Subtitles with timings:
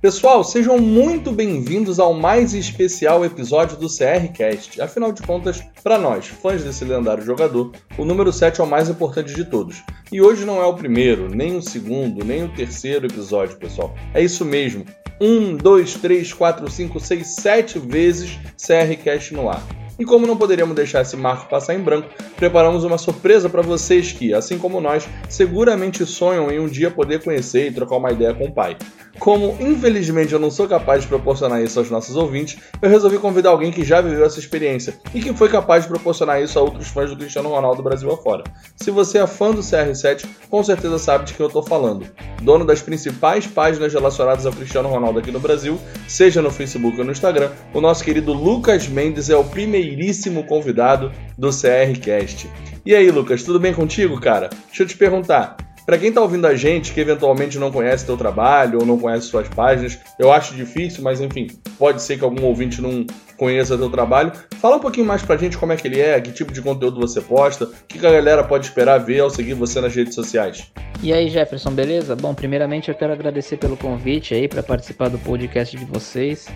[0.00, 4.80] Pessoal, sejam muito bem-vindos ao mais especial episódio do CRCast.
[4.80, 8.88] Afinal de contas, para nós, fãs desse lendário jogador, o número 7 é o mais
[8.88, 9.82] importante de todos.
[10.10, 13.94] E hoje não é o primeiro, nem o segundo, nem o terceiro episódio, pessoal.
[14.14, 14.86] É isso mesmo.
[15.20, 19.62] Um, dois, três, quatro, cinco, seis, sete vezes CRCast no ar.
[19.98, 24.12] E como não poderíamos deixar esse marco passar em branco, preparamos uma surpresa para vocês
[24.12, 28.32] que, assim como nós, seguramente sonham em um dia poder conhecer e trocar uma ideia
[28.32, 28.78] com o pai.
[29.20, 33.50] Como infelizmente eu não sou capaz de proporcionar isso aos nossos ouvintes, eu resolvi convidar
[33.50, 36.88] alguém que já viveu essa experiência e que foi capaz de proporcionar isso a outros
[36.88, 38.42] fãs do Cristiano Ronaldo Brasil afora.
[38.76, 42.06] Se você é fã do CR7, com certeza sabe de quem eu estou falando.
[42.40, 47.04] Dono das principais páginas relacionadas ao Cristiano Ronaldo aqui no Brasil, seja no Facebook ou
[47.04, 52.50] no Instagram, o nosso querido Lucas Mendes é o primeiríssimo convidado do CRCast.
[52.86, 54.48] E aí, Lucas, tudo bem contigo, cara?
[54.68, 55.58] Deixa eu te perguntar.
[55.84, 59.26] Para quem está ouvindo a gente, que eventualmente não conhece teu trabalho ou não conhece
[59.26, 63.06] suas páginas, eu acho difícil, mas enfim, pode ser que algum ouvinte não
[63.36, 64.32] conheça teu trabalho.
[64.60, 67.00] Fala um pouquinho mais pra gente como é que ele é, que tipo de conteúdo
[67.00, 70.70] você posta, o que a galera pode esperar ver ao seguir você nas redes sociais.
[71.02, 72.14] E aí, Jefferson, beleza?
[72.14, 76.46] Bom, primeiramente eu quero agradecer pelo convite aí para participar do podcast de vocês.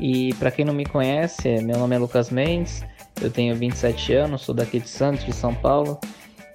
[0.00, 2.82] E para quem não me conhece, meu nome é Lucas Mendes,
[3.22, 6.00] eu tenho 27 anos, sou daqui de Santos, de São Paulo.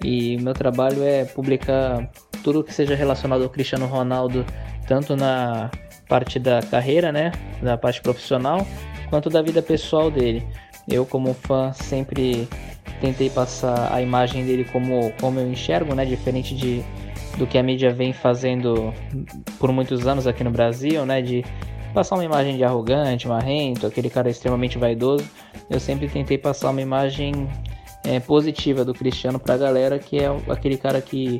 [0.03, 2.09] E meu trabalho é publicar
[2.43, 4.45] tudo que seja relacionado ao Cristiano Ronaldo,
[4.87, 5.69] tanto na
[6.07, 8.65] parte da carreira, né, da parte profissional,
[9.09, 10.45] quanto da vida pessoal dele.
[10.87, 12.47] Eu, como fã, sempre
[12.99, 16.83] tentei passar a imagem dele como, como eu enxergo, né, diferente de,
[17.37, 18.93] do que a mídia vem fazendo
[19.59, 21.45] por muitos anos aqui no Brasil, né, de
[21.93, 25.25] passar uma imagem de arrogante, marrento, aquele cara extremamente vaidoso.
[25.69, 27.47] Eu sempre tentei passar uma imagem
[28.09, 31.39] é, positiva do Cristiano para a galera, que é aquele cara que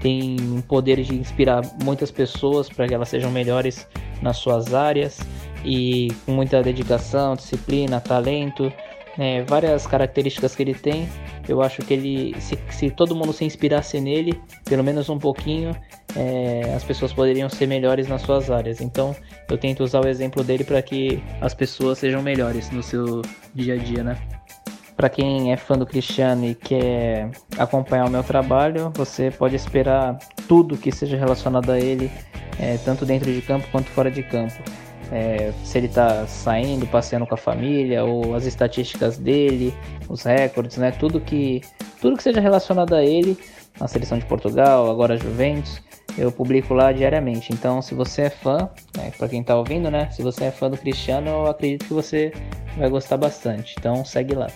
[0.00, 3.88] tem o poder de inspirar muitas pessoas para que elas sejam melhores
[4.22, 5.18] nas suas áreas
[5.64, 8.72] e com muita dedicação, disciplina, talento,
[9.18, 11.08] é, várias características que ele tem.
[11.48, 15.74] Eu acho que ele, se, se, todo mundo se inspirasse nele, pelo menos um pouquinho,
[16.14, 18.80] é, as pessoas poderiam ser melhores nas suas áreas.
[18.80, 19.16] Então,
[19.50, 23.20] eu tento usar o exemplo dele para que as pessoas sejam melhores no seu
[23.52, 24.16] dia a dia, né?
[24.96, 30.18] Para quem é fã do Cristiano e quer acompanhar o meu trabalho, você pode esperar
[30.46, 32.10] tudo que seja relacionado a ele,
[32.60, 34.54] é, tanto dentro de campo quanto fora de campo.
[35.10, 39.74] É, se ele está saindo, passeando com a família, ou as estatísticas dele,
[40.08, 40.92] os recordes, né?
[40.92, 41.60] Tudo que,
[42.00, 43.36] tudo que seja relacionado a ele,
[43.80, 45.82] a seleção de Portugal, agora a Juventus,
[46.16, 47.52] eu publico lá diariamente.
[47.52, 50.08] Então, se você é fã, né, para quem está ouvindo, né?
[50.10, 52.32] Se você é fã do Cristiano, eu acredito que você
[52.78, 53.74] vai gostar bastante.
[53.78, 54.46] Então, segue lá.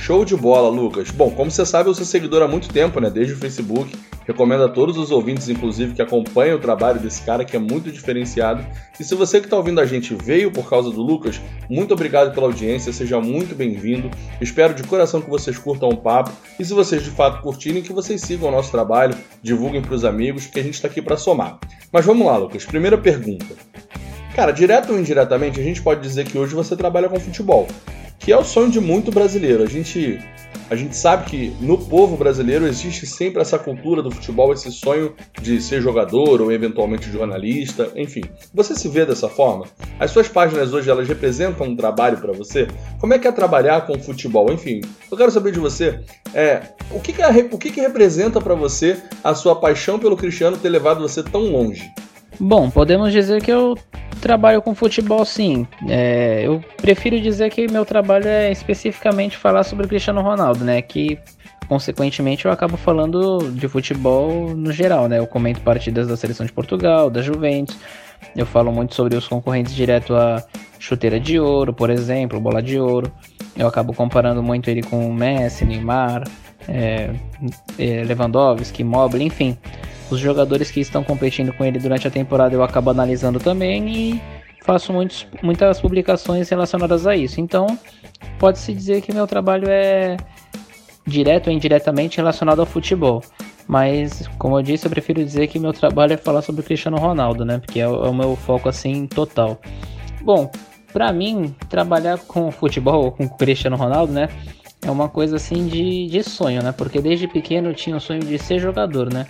[0.00, 1.10] Show de bola, Lucas.
[1.10, 3.10] Bom, como você sabe, eu sou seguidor há muito tempo, né?
[3.10, 3.94] Desde o Facebook.
[4.26, 7.92] Recomendo a todos os ouvintes, inclusive, que acompanhem o trabalho desse cara que é muito
[7.92, 8.66] diferenciado.
[8.98, 11.38] E se você que está ouvindo a gente veio por causa do Lucas,
[11.68, 14.10] muito obrigado pela audiência, seja muito bem-vindo.
[14.40, 16.32] Espero de coração que vocês curtam o papo.
[16.58, 20.04] E se vocês de fato curtirem, que vocês sigam o nosso trabalho, divulguem para os
[20.04, 21.58] amigos, que a gente está aqui para somar.
[21.92, 22.64] Mas vamos lá, Lucas.
[22.64, 23.54] Primeira pergunta.
[24.34, 27.66] Cara, direto ou indiretamente, a gente pode dizer que hoje você trabalha com futebol
[28.20, 29.62] que é o sonho de muito brasileiro.
[29.62, 30.20] A gente,
[30.68, 35.14] a gente sabe que no povo brasileiro existe sempre essa cultura do futebol, esse sonho
[35.40, 38.20] de ser jogador ou eventualmente jornalista, enfim.
[38.52, 39.64] Você se vê dessa forma?
[39.98, 42.68] As suas páginas hoje elas representam um trabalho para você?
[43.00, 44.52] Como é que é trabalhar com futebol?
[44.52, 46.00] Enfim, eu quero saber de você,
[46.34, 50.16] é, o que que, é, o que, que representa para você a sua paixão pelo
[50.16, 51.90] Cristiano ter levado você tão longe?
[52.40, 53.76] Bom, podemos dizer que eu
[54.22, 55.66] trabalho com futebol sim.
[55.86, 60.80] É, eu prefiro dizer que meu trabalho é especificamente falar sobre o Cristiano Ronaldo, né?
[60.80, 61.18] Que
[61.68, 65.18] consequentemente eu acabo falando de futebol no geral, né?
[65.18, 67.76] Eu comento partidas da seleção de Portugal, da Juventus.
[68.34, 70.42] Eu falo muito sobre os concorrentes direto à
[70.78, 73.12] chuteira de ouro, por exemplo, bola de ouro.
[73.54, 76.24] Eu acabo comparando muito ele com Messi, Neymar,
[76.68, 77.10] é,
[77.78, 79.56] é, Lewandowski, Immobile, enfim
[80.10, 84.22] os jogadores que estão competindo com ele durante a temporada eu acabo analisando também e
[84.62, 87.40] faço muitos, muitas publicações relacionadas a isso.
[87.40, 87.78] Então,
[88.38, 90.16] pode-se dizer que meu trabalho é
[91.06, 93.22] direto ou indiretamente relacionado ao futebol.
[93.66, 96.98] Mas, como eu disse, eu prefiro dizer que meu trabalho é falar sobre o Cristiano
[96.98, 97.58] Ronaldo, né?
[97.58, 99.60] Porque é o, é o meu foco assim total.
[100.22, 100.50] Bom,
[100.92, 104.28] para mim, trabalhar com futebol, com o Cristiano Ronaldo, né?
[104.82, 106.72] É uma coisa assim de, de sonho, né?
[106.72, 109.26] Porque desde pequeno eu tinha o sonho de ser jogador, né?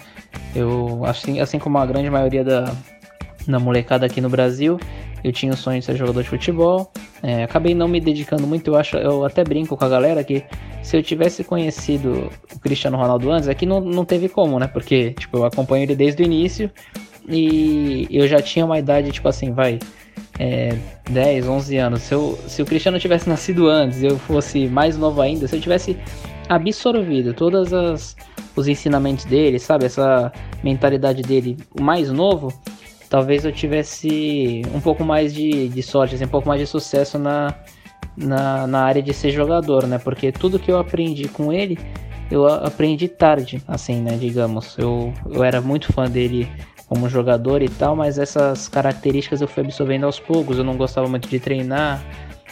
[0.55, 2.73] Eu, assim, assim como a grande maioria da,
[3.47, 4.79] da molecada aqui no Brasil,
[5.25, 6.93] eu tinha o sonho de ser jogador de futebol.
[7.23, 10.45] É, acabei não me dedicando muito, eu acho, eu até brinco com a galera que
[10.83, 14.67] se eu tivesse conhecido o Cristiano Ronaldo antes, aqui é não, não teve como, né?
[14.67, 16.71] Porque, tipo, eu acompanho ele desde o início
[17.29, 19.79] e eu já tinha uma idade, tipo assim, vai,
[20.41, 20.75] é,
[21.11, 22.03] 10, 11 anos.
[22.03, 25.61] Se, eu, se o Cristiano tivesse nascido antes, eu fosse mais novo ainda, se eu
[25.61, 25.99] tivesse
[26.49, 28.17] absorvido todas as
[28.57, 30.33] os ensinamentos dele, sabe, essa
[30.63, 32.53] mentalidade dele, o mais novo,
[33.09, 37.17] talvez eu tivesse um pouco mais de, de sorte, assim, um pouco mais de sucesso
[37.17, 37.55] na,
[38.17, 39.99] na, na área de ser jogador, né?
[39.99, 41.79] Porque tudo que eu aprendi com ele,
[42.29, 44.17] eu aprendi tarde, assim, né?
[44.19, 46.49] Digamos, eu, eu era muito fã dele
[46.91, 50.59] como jogador e tal, mas essas características eu fui absorvendo aos poucos.
[50.59, 52.05] Eu não gostava muito de treinar,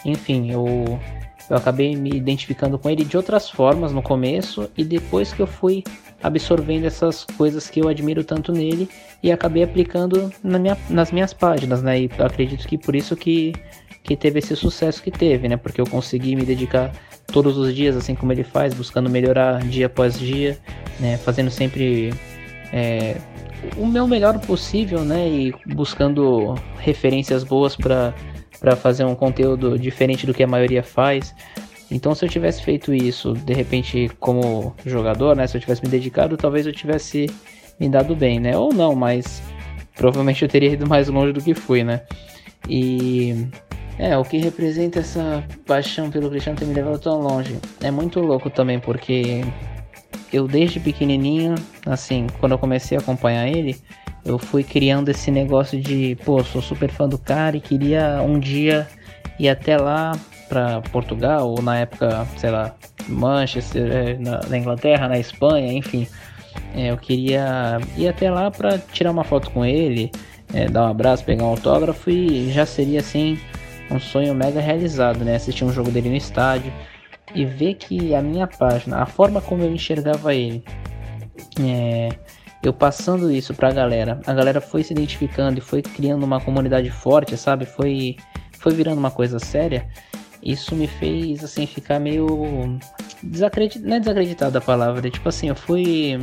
[0.05, 0.97] enfim, eu,
[1.51, 5.47] eu acabei me identificando com ele de outras formas no começo e depois que eu
[5.49, 5.83] fui
[6.23, 8.89] absorvendo essas coisas que eu admiro tanto nele
[9.25, 12.03] e acabei aplicando na minha, nas minhas páginas, né?
[12.03, 13.53] E acredito que por isso que,
[14.05, 15.57] que teve esse sucesso que teve, né?
[15.57, 16.93] Porque eu consegui me dedicar
[17.27, 20.57] todos os dias, assim como ele faz, buscando melhorar dia após dia,
[21.01, 21.17] né?
[21.17, 22.15] Fazendo sempre
[22.73, 23.17] é,
[23.77, 25.29] o meu melhor possível, né?
[25.29, 28.15] E buscando referências boas para
[28.77, 31.35] fazer um conteúdo diferente do que a maioria faz.
[31.91, 35.47] Então, se eu tivesse feito isso, de repente, como jogador, né?
[35.47, 37.31] Se eu tivesse me dedicado, talvez eu tivesse
[37.81, 38.57] me dado bem, né?
[38.57, 39.43] Ou não, mas
[39.97, 42.03] provavelmente eu teria ido mais longe do que fui, né?
[42.69, 43.49] E
[43.99, 47.59] é, o que representa essa paixão pelo Cristiano ter me levado tão longe.
[47.83, 49.43] É muito louco também, porque
[50.33, 51.55] eu desde pequenininho,
[51.87, 53.77] assim, quando eu comecei a acompanhar ele,
[54.25, 58.39] eu fui criando esse negócio de, pô, sou super fã do cara e queria um
[58.39, 58.87] dia
[59.39, 60.13] ir até lá
[60.49, 62.75] para Portugal, ou na época, sei lá,
[63.09, 66.07] Manchester, é, na, na Inglaterra, na Espanha, enfim.
[66.75, 70.11] É, eu queria ir até lá para tirar uma foto com ele,
[70.53, 73.39] é, dar um abraço, pegar um autógrafo e já seria assim
[73.91, 75.37] um sonho mega realizado, né?
[75.37, 76.73] Assistir um jogo dele no estádio
[77.35, 80.63] e ver que a minha página, a forma como eu enxergava ele,
[81.61, 82.09] é,
[82.63, 86.91] eu passando isso pra galera, a galera foi se identificando e foi criando uma comunidade
[86.91, 87.65] forte, sabe?
[87.65, 88.17] Foi,
[88.59, 89.89] foi virando uma coisa séria.
[90.43, 92.79] Isso me fez, assim, ficar meio
[93.23, 96.19] desacreditado, não é desacreditado a palavra, é tipo assim, eu fui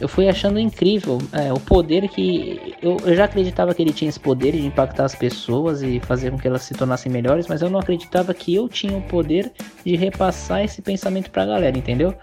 [0.00, 2.74] eu fui achando incrível é, o poder que.
[2.80, 6.30] Eu, eu, já acreditava que ele tinha esse poder de impactar as pessoas e fazer
[6.30, 9.52] com que elas se tornassem melhores, mas eu não acreditava que eu tinha o poder
[9.84, 12.14] de repassar esse pensamento pra galera, entendeu?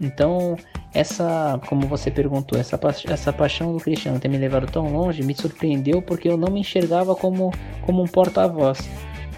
[0.00, 0.56] Então,
[0.92, 2.78] essa, como você perguntou, essa,
[3.08, 6.60] essa paixão do Cristiano ter me levado tão longe me surpreendeu porque eu não me
[6.60, 7.52] enxergava como,
[7.82, 8.90] como um porta-voz.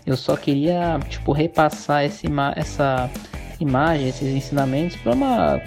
[0.06, 2.26] Eu só queria, tipo, repassar esse,
[2.56, 3.10] essa
[3.60, 5.60] imagem, esses ensinamentos para uma,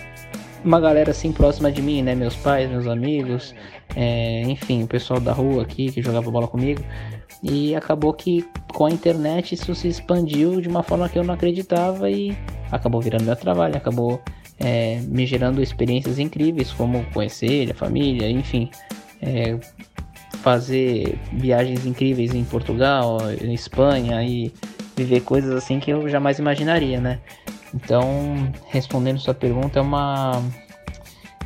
[0.64, 2.16] uma galera assim próxima de mim, né?
[2.16, 3.54] Meus pais, meus amigos,
[3.96, 6.84] é, enfim, o pessoal da rua aqui que jogava bola comigo.
[7.44, 11.34] E acabou que com a internet isso se expandiu de uma forma que eu não
[11.34, 12.36] acreditava e
[12.72, 14.22] acabou virando meu trabalho, acabou
[14.60, 18.70] é, me gerando experiências incríveis, como conhecer a família, enfim,
[19.22, 19.58] é,
[20.42, 24.52] fazer viagens incríveis em Portugal, em Espanha e
[24.96, 27.20] viver coisas assim que eu jamais imaginaria, né?
[27.78, 30.42] Então, respondendo sua pergunta, é uma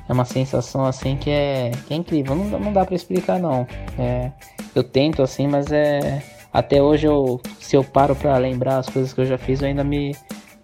[0.07, 2.35] é uma sensação assim que é, que é incrível.
[2.35, 3.67] Não, não dá para explicar não.
[3.99, 4.31] É,
[4.73, 6.23] eu tento assim, mas é
[6.53, 9.67] até hoje eu se eu paro para lembrar as coisas que eu já fiz, eu
[9.67, 10.15] ainda me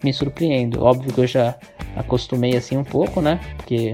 [0.02, 0.84] me surpreendo.
[0.84, 1.56] Óbvio que eu já
[1.96, 3.40] acostumei assim um pouco, né?
[3.58, 3.92] Porque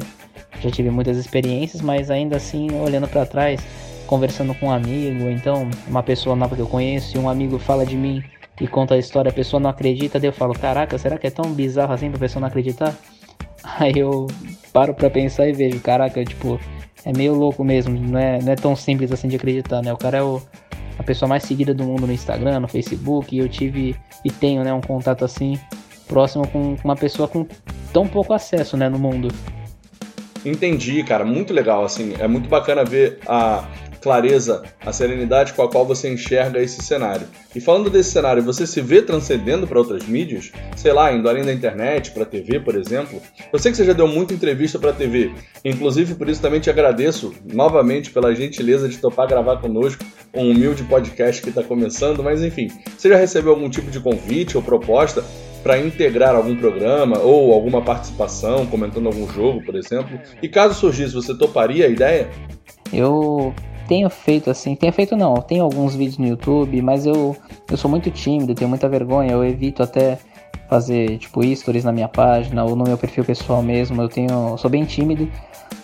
[0.62, 3.62] já tive muitas experiências, mas ainda assim, olhando para trás,
[4.06, 7.86] conversando com um amigo, então uma pessoa nova que eu conheço, e um amigo fala
[7.86, 8.24] de mim
[8.60, 11.32] e conta a história, a pessoa não acredita, daí eu falo, caraca, será que é
[11.32, 12.96] tão bizarro assim pra pessoa não acreditar?
[13.80, 14.28] Aí eu
[14.74, 16.60] paro pra pensar e vejo, caraca, tipo,
[17.06, 19.94] é meio louco mesmo, não é, não é tão simples assim de acreditar, né?
[19.94, 20.42] O cara é o,
[21.00, 24.64] a pessoa mais seguida do mundo no Instagram, no Facebook, e eu tive e tenho,
[24.64, 25.58] né, um contato assim
[26.08, 27.48] próximo com uma pessoa com
[27.92, 29.30] tão pouco acesso, né, no mundo.
[30.46, 33.66] Entendi, cara, muito legal, assim, é muito bacana ver a
[34.04, 37.26] clareza, a serenidade com a qual você enxerga esse cenário.
[37.56, 40.52] E falando desse cenário, você se vê transcendendo para outras mídias?
[40.76, 43.22] Sei lá, indo além da internet, para TV, por exemplo?
[43.52, 45.32] Eu sei que você já deu muita entrevista para TV,
[45.64, 50.84] inclusive por isso também te agradeço novamente pela gentileza de topar gravar conosco um humilde
[50.84, 52.68] podcast que está começando, mas enfim,
[52.98, 55.24] você já recebeu algum tipo de convite ou proposta
[55.64, 60.20] para integrar algum programa ou alguma participação, comentando algum jogo, por exemplo?
[60.42, 62.30] E caso surgisse, você toparia a ideia?
[62.92, 63.54] Eu
[63.94, 67.38] tenho feito assim, tenho feito não, tenho alguns vídeos no YouTube, mas eu,
[67.70, 70.18] eu sou muito tímido, tenho muita vergonha, eu evito até
[70.68, 74.68] fazer tipo stories na minha página ou no meu perfil pessoal mesmo, eu tenho, sou
[74.68, 75.30] bem tímido,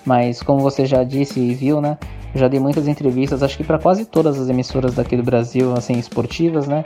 [0.03, 1.99] mas como você já disse e viu, né,
[2.33, 5.93] já dei muitas entrevistas, acho que para quase todas as emissoras daqui do Brasil, assim,
[5.93, 6.85] esportivas, né,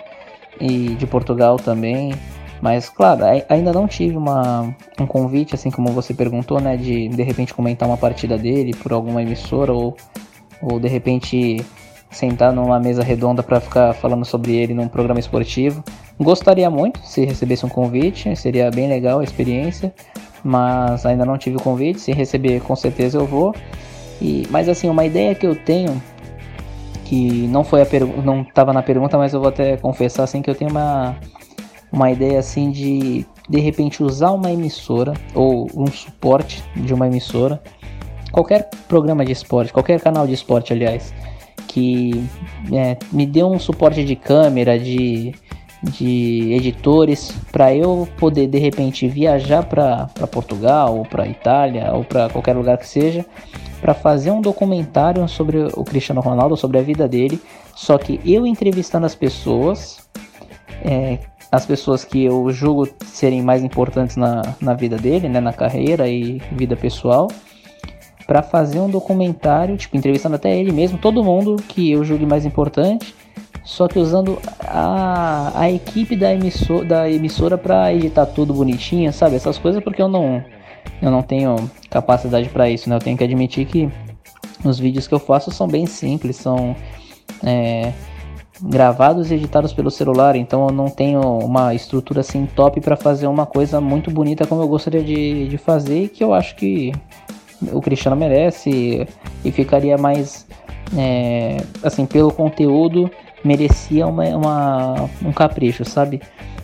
[0.59, 2.13] e de Portugal também.
[2.61, 6.77] Mas, claro, ainda não tive uma, um convite, assim como você perguntou, né?
[6.77, 9.97] De de repente comentar uma partida dele por alguma emissora ou
[10.63, 11.63] ou de repente
[12.09, 15.83] sentar numa mesa redonda para ficar falando sobre ele num programa esportivo.
[16.19, 19.93] Gostaria muito se recebesse um convite, seria bem legal a experiência,
[20.43, 21.99] mas ainda não tive o convite.
[21.99, 23.53] Se receber, com certeza eu vou.
[24.21, 26.01] E, mas assim, uma ideia que eu tenho
[27.03, 27.87] que não foi a
[28.23, 31.15] não estava na pergunta, mas eu vou até confessar assim que eu tenho uma
[31.91, 37.61] uma ideia assim de de repente usar uma emissora ou um suporte de uma emissora,
[38.33, 41.13] qualquer programa de esporte, qualquer canal de esporte, aliás,
[41.67, 42.27] que
[42.73, 45.33] é, me dê um suporte de câmera, de,
[45.83, 52.27] de editores, para eu poder de repente viajar para Portugal, ou para Itália, ou para
[52.29, 53.23] qualquer lugar que seja,
[53.79, 57.39] para fazer um documentário sobre o Cristiano Ronaldo, sobre a vida dele,
[57.75, 60.09] só que eu entrevistando as pessoas.
[60.83, 61.19] É,
[61.51, 66.09] as pessoas que eu julgo serem mais importantes na, na vida dele, né, na carreira
[66.09, 67.27] e vida pessoal,
[68.25, 72.45] para fazer um documentário, tipo, entrevistando até ele mesmo, todo mundo que eu julgue mais
[72.45, 73.13] importante,
[73.63, 79.35] só que usando a, a equipe da, emissor, da emissora para editar tudo bonitinho, sabe?
[79.35, 80.43] Essas coisas porque eu não,
[81.01, 81.55] eu não tenho
[81.89, 82.95] capacidade para isso, né?
[82.95, 83.89] Eu tenho que admitir que
[84.63, 86.75] os vídeos que eu faço são bem simples, são.
[87.41, 87.91] É,
[88.61, 93.27] gravados e editados pelo celular, então eu não tenho uma estrutura assim top para fazer
[93.27, 96.93] uma coisa muito bonita como eu gostaria de, de fazer e que eu acho que
[97.71, 99.07] o Cristiano merece
[99.43, 100.45] e ficaria mais
[100.97, 103.09] é, assim pelo conteúdo
[103.43, 106.21] merecia uma, uma, um capricho, sabe?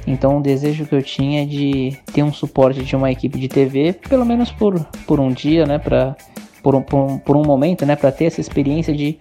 [0.08, 3.94] Então o desejo que eu tinha de ter um suporte de uma equipe de TV,
[4.08, 6.16] pelo menos por, por um dia, né, para
[6.64, 9.18] por um, por, um, por um momento, né, para ter essa experiência de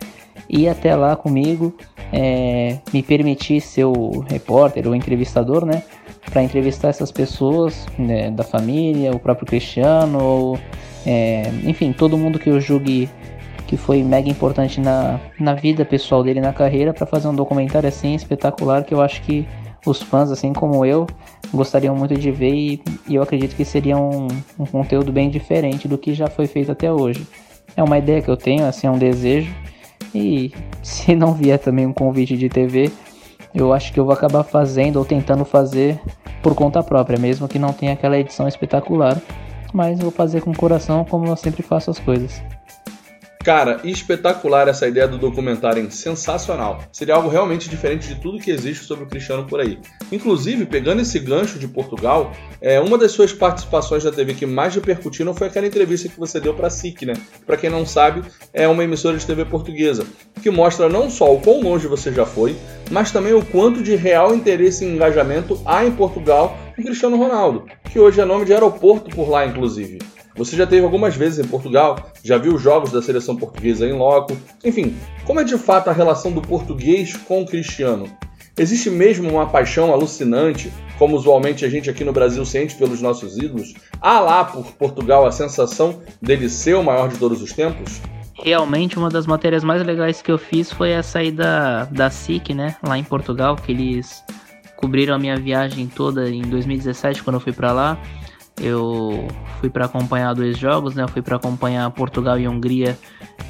[0.49, 1.75] ir até lá comigo
[2.13, 5.83] é, me permitir ser o repórter ou entrevistador, né?
[6.31, 10.59] Para entrevistar essas pessoas né, da família, o próprio Cristiano, ou,
[11.11, 13.09] é, enfim, todo mundo que eu julgue
[13.67, 17.89] que foi mega importante na, na vida pessoal dele, na carreira, para fazer um documentário
[17.89, 19.49] assim espetacular que eu acho que
[19.87, 21.07] os fãs, assim como eu,
[21.51, 25.89] gostariam muito de ver e, e eu acredito que seria um, um conteúdo bem diferente
[25.89, 27.27] do que já foi feito até hoje.
[27.75, 29.51] É uma ideia que eu tenho, assim, é um desejo
[30.15, 32.93] e se não vier também um convite de TV,
[33.55, 35.99] eu acho que eu vou acabar fazendo ou tentando fazer
[36.43, 39.19] por conta própria, mesmo que não tenha aquela edição espetacular.
[39.73, 42.43] Mas vou fazer com coração como eu sempre faço as coisas.
[43.49, 45.89] Cara, espetacular essa ideia do documentário, hein?
[45.89, 46.83] sensacional.
[46.93, 49.79] Seria algo realmente diferente de tudo que existe sobre o Cristiano por aí.
[50.13, 54.75] Inclusive, pegando esse gancho de Portugal, é, uma das suas participações na TV que mais
[54.75, 57.15] repercutiram foi aquela entrevista que você deu para a SIC, né?
[57.47, 60.05] Para quem não sabe, é uma emissora de TV portuguesa,
[60.43, 62.55] que mostra não só o quão longe você já foi,
[62.91, 67.65] mas também o quanto de real interesse e engajamento há em Portugal com Cristiano Ronaldo,
[67.91, 70.01] que hoje é nome de aeroporto por lá, inclusive.
[70.39, 74.37] Você já teve algumas vezes em Portugal, já viu jogos da seleção portuguesa em loco.
[74.65, 78.09] Enfim, como é de fato a relação do português com o cristiano?
[78.57, 83.37] Existe mesmo uma paixão alucinante, como usualmente a gente aqui no Brasil sente pelos nossos
[83.37, 83.75] ídolos?
[84.01, 88.01] Há lá por Portugal a sensação dele ser o maior de todos os tempos?
[88.41, 92.77] Realmente, uma das matérias mais legais que eu fiz foi a saída da SIC, né,
[92.87, 94.23] lá em Portugal, que eles
[94.77, 97.99] cobriram a minha viagem toda em 2017, quando eu fui para lá.
[98.61, 99.29] Eu
[99.61, 101.03] fui para acompanhar dois jogos, né?
[101.03, 102.99] Eu fui para acompanhar Portugal e Hungria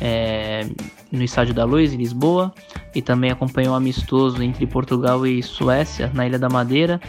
[0.00, 0.67] é,
[1.11, 2.53] no Estádio da Luz, em Lisboa,
[2.95, 7.00] e também acompanhei um amistoso entre Portugal e Suécia, na Ilha da Madeira.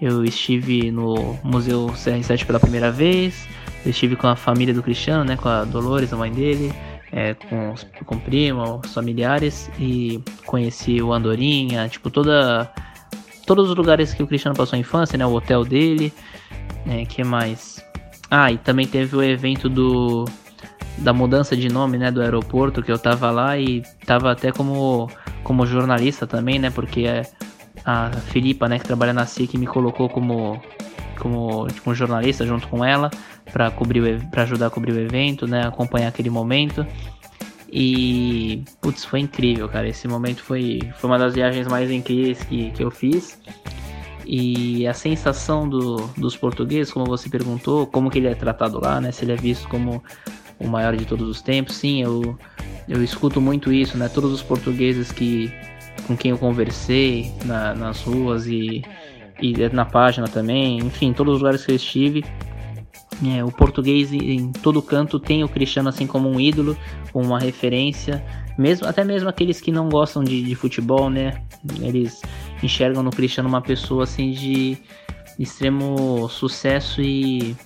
[0.00, 3.46] Eu estive no Museu CR7 pela primeira vez,
[3.84, 5.36] eu estive com a família do Cristiano, né?
[5.36, 6.72] Com a Dolores, a mãe dele,
[7.12, 12.70] é, com, com o primo, os familiares, e conheci o Andorinha, tipo, toda
[13.44, 15.26] todos os lugares que o Cristiano passou a infância, né?
[15.26, 16.12] O hotel dele,
[16.86, 17.84] é, que mais?
[18.30, 20.24] Ah, e também teve o evento do
[20.98, 25.10] da mudança de nome, né, do aeroporto, que eu tava lá e tava até como
[25.42, 27.06] como jornalista também, né, porque
[27.84, 30.60] a Filipa, né, que trabalha na SIC, me colocou como
[31.18, 33.10] como tipo, um jornalista junto com ela
[33.52, 36.86] para cobrir para ajudar a cobrir o evento, né, acompanhar aquele momento.
[37.70, 39.88] E putz, foi incrível, cara.
[39.88, 43.38] Esse momento foi foi uma das viagens mais incríveis que, que eu fiz.
[44.24, 49.00] E a sensação do, dos portugueses, como você perguntou, como que ele é tratado lá,
[49.00, 49.12] né?
[49.12, 50.02] Se ele é visto como
[50.58, 52.38] o maior de todos os tempos, sim, eu,
[52.88, 54.08] eu escuto muito isso, né?
[54.08, 55.52] Todos os portugueses que
[56.06, 58.82] com quem eu conversei na, nas ruas e,
[59.40, 62.24] e na página também, enfim, todos os lugares que eu estive,
[63.24, 66.76] é, o português em todo canto tem o Cristiano assim como um ídolo,
[67.12, 68.24] como uma referência,
[68.58, 71.40] mesmo até mesmo aqueles que não gostam de, de futebol, né?
[71.80, 72.20] Eles
[72.62, 74.78] enxergam no Cristiano uma pessoa assim de
[75.38, 77.56] extremo sucesso e,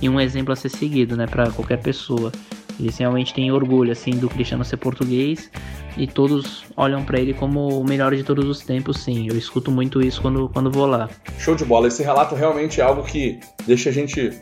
[0.00, 2.32] e um exemplo a ser seguido, né, para qualquer pessoa.
[2.78, 5.50] Eles realmente têm orgulho assim do Cristiano ser português
[5.96, 9.28] e todos olham para ele como o melhor de todos os tempos, sim.
[9.28, 11.08] Eu escuto muito isso quando, quando vou lá.
[11.38, 11.88] Show de bola.
[11.88, 14.32] Esse relato realmente é algo que deixa a gente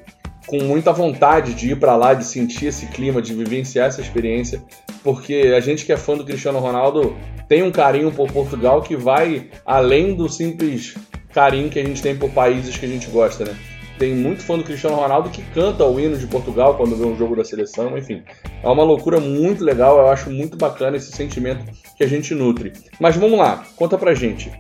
[0.51, 4.61] com muita vontade de ir para lá, de sentir esse clima, de vivenciar essa experiência,
[5.05, 7.17] porque a gente que é fã do Cristiano Ronaldo
[7.49, 10.95] tem um carinho por Portugal que vai além do simples
[11.33, 13.57] carinho que a gente tem por países que a gente gosta, né?
[13.97, 17.17] Tem muito fã do Cristiano Ronaldo que canta o hino de Portugal quando vê um
[17.17, 18.23] jogo da seleção, enfim.
[18.63, 21.65] É uma loucura muito legal, eu acho muito bacana esse sentimento
[21.97, 22.73] que a gente nutre.
[22.99, 24.51] Mas vamos lá, conta pra gente.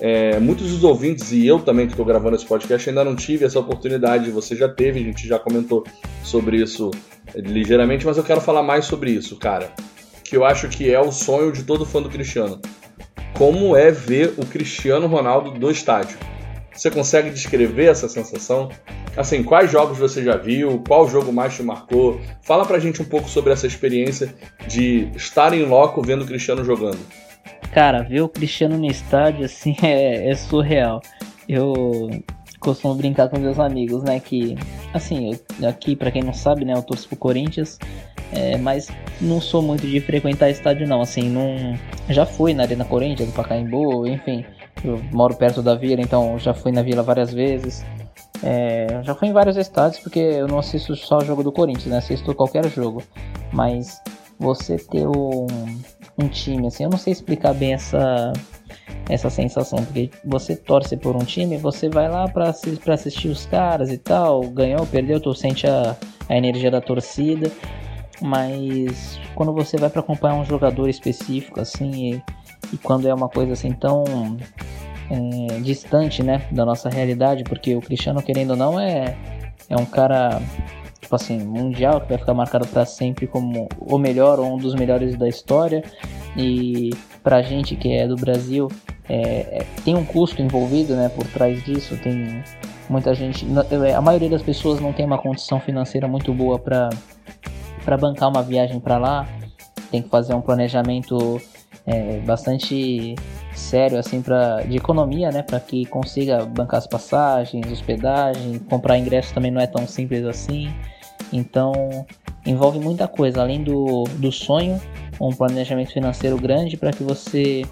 [0.00, 3.44] É, muitos dos ouvintes e eu também que estou gravando esse podcast ainda não tive
[3.44, 5.84] essa oportunidade, você já teve, a gente já comentou
[6.24, 6.90] sobre isso
[7.34, 9.70] ligeiramente, mas eu quero falar mais sobre isso, cara.
[10.24, 12.60] Que eu acho que é o sonho de todo fã do Cristiano.
[13.36, 16.16] Como é ver o Cristiano Ronaldo do estádio?
[16.74, 18.70] Você consegue descrever essa sensação?
[19.16, 20.82] Assim, quais jogos você já viu?
[20.86, 22.20] Qual jogo mais te marcou?
[22.42, 24.34] Fala pra gente um pouco sobre essa experiência
[24.66, 27.00] de estar em loco vendo o Cristiano jogando.
[27.72, 31.00] Cara, ver o Cristiano no estádio, assim, é, é surreal.
[31.48, 32.10] Eu
[32.58, 34.20] costumo brincar com meus amigos, né?
[34.20, 34.56] Que,
[34.92, 36.74] assim, eu, aqui, para quem não sabe, né?
[36.74, 37.78] Eu torço pro Corinthians.
[38.32, 38.88] É, mas
[39.20, 41.00] não sou muito de frequentar estádio, não.
[41.00, 41.76] Assim, não.
[42.08, 44.44] Já fui na Arena Corinthians, do Pacaembu, enfim.
[44.84, 47.84] Eu moro perto da vila, então já fui na vila várias vezes.
[48.42, 51.86] É, já fui em vários estádios porque eu não assisto só o jogo do Corinthians,
[51.86, 51.98] né?
[51.98, 53.02] Assisto qualquer jogo.
[53.52, 54.00] Mas
[54.38, 55.46] você ter um,
[56.20, 58.32] um time, assim, eu não sei explicar bem essa
[59.08, 62.48] essa sensação, porque você torce por um time, você vai lá para
[62.94, 65.96] assistir os caras e tal, ganhou, perdeu, tu sente a,
[66.28, 67.50] a energia da torcida,
[68.20, 72.22] mas quando você vai para acompanhar um jogador específico, assim, e,
[72.72, 74.04] e quando é uma coisa assim tão
[75.10, 79.16] é, distante, né, da nossa realidade, porque o Cristiano, querendo ou não, é,
[79.68, 80.40] é um cara
[81.10, 84.76] tipo assim, mundial, que vai ficar marcado para sempre como o melhor ou um dos
[84.76, 85.82] melhores da história.
[86.36, 88.68] E pra gente que é do Brasil,
[89.08, 91.96] é, é, tem um custo envolvido né, por trás disso.
[91.96, 92.44] Tem
[92.88, 93.44] muita gente,
[93.84, 96.90] é, a maioria das pessoas não tem uma condição financeira muito boa para
[97.84, 99.26] para bancar uma viagem para lá.
[99.90, 101.40] Tem que fazer um planejamento
[101.84, 103.16] é, bastante
[103.52, 109.34] sério assim para de economia, né, para que consiga bancar as passagens, hospedagem, comprar ingresso
[109.34, 110.72] também não é tão simples assim.
[111.32, 111.72] Então,
[112.44, 114.80] envolve muita coisa, além do, do sonho,
[115.20, 117.62] um planejamento financeiro grande para que você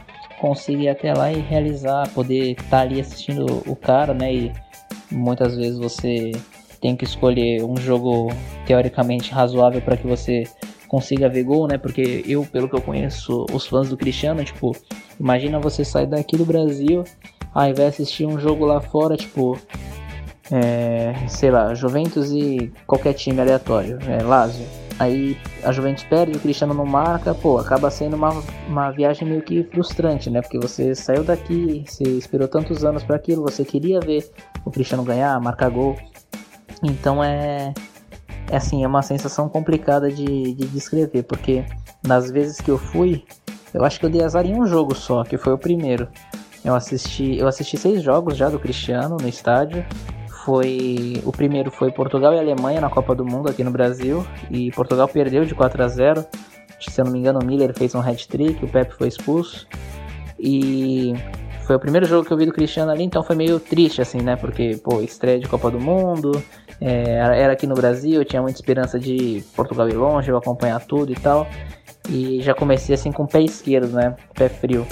[0.40, 4.32] consiga ir até lá e realizar, poder estar tá ali assistindo o cara, né?
[4.32, 4.52] E
[5.10, 6.32] muitas vezes você
[6.80, 8.28] tem que escolher um jogo
[8.66, 10.44] teoricamente razoável para que você
[10.86, 11.76] consiga ver gol, né?
[11.76, 14.74] Porque eu, pelo que eu conheço, os fãs do Cristiano, tipo,
[15.18, 17.04] imagina você sair daqui do Brasil,
[17.54, 19.58] aí vai assistir um jogo lá fora, tipo,
[20.50, 24.66] é, sei lá, Juventus e qualquer time aleatório, é, Lazio.
[24.98, 28.30] Aí a Juventus perde, o Cristiano não marca, pô, acaba sendo uma,
[28.68, 30.40] uma viagem meio que frustrante, né?
[30.42, 34.28] Porque você saiu daqui, você esperou tantos anos para aquilo, você queria ver
[34.64, 35.96] o Cristiano ganhar, marcar gol.
[36.82, 37.72] Então é,
[38.50, 41.64] é assim, é uma sensação complicada de, de descrever, porque
[42.04, 43.24] nas vezes que eu fui,
[43.72, 46.08] eu acho que eu dei azar em um jogo só, que foi o primeiro.
[46.64, 49.86] Eu assisti, eu assisti seis jogos já do Cristiano no estádio
[50.48, 54.70] foi o primeiro foi Portugal e Alemanha na Copa do Mundo aqui no Brasil e
[54.70, 56.24] Portugal perdeu de 4 a 0.
[56.80, 59.68] Se eu não me engano, o Miller fez um hat-trick, o Pepe foi expulso.
[60.40, 61.12] E
[61.66, 64.22] foi o primeiro jogo que eu vi do Cristiano ali, então foi meio triste assim,
[64.22, 64.36] né?
[64.36, 66.42] Porque, pô, estreia de Copa do Mundo,
[66.80, 70.80] é, era aqui no Brasil, eu tinha muita esperança de Portugal ir longe, eu acompanhar
[70.80, 71.46] tudo e tal.
[72.08, 74.16] E já comecei assim com o pé esquerdo, né?
[74.34, 74.86] Pé frio.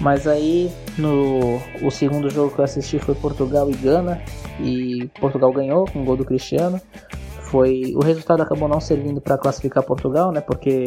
[0.00, 4.20] Mas aí no o segundo jogo que eu assisti foi Portugal e Gana
[4.58, 6.80] e Portugal ganhou com o gol do Cristiano.
[7.50, 10.40] Foi o resultado acabou não servindo para classificar Portugal, né?
[10.40, 10.86] Porque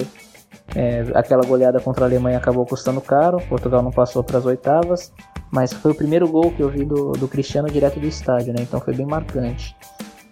[0.76, 3.38] é, aquela goleada contra a Alemanha acabou custando caro.
[3.48, 5.14] Portugal não passou para as oitavas,
[5.52, 8.62] mas foi o primeiro gol que eu vi do, do Cristiano direto do estádio, né?
[8.62, 9.76] Então foi bem marcante.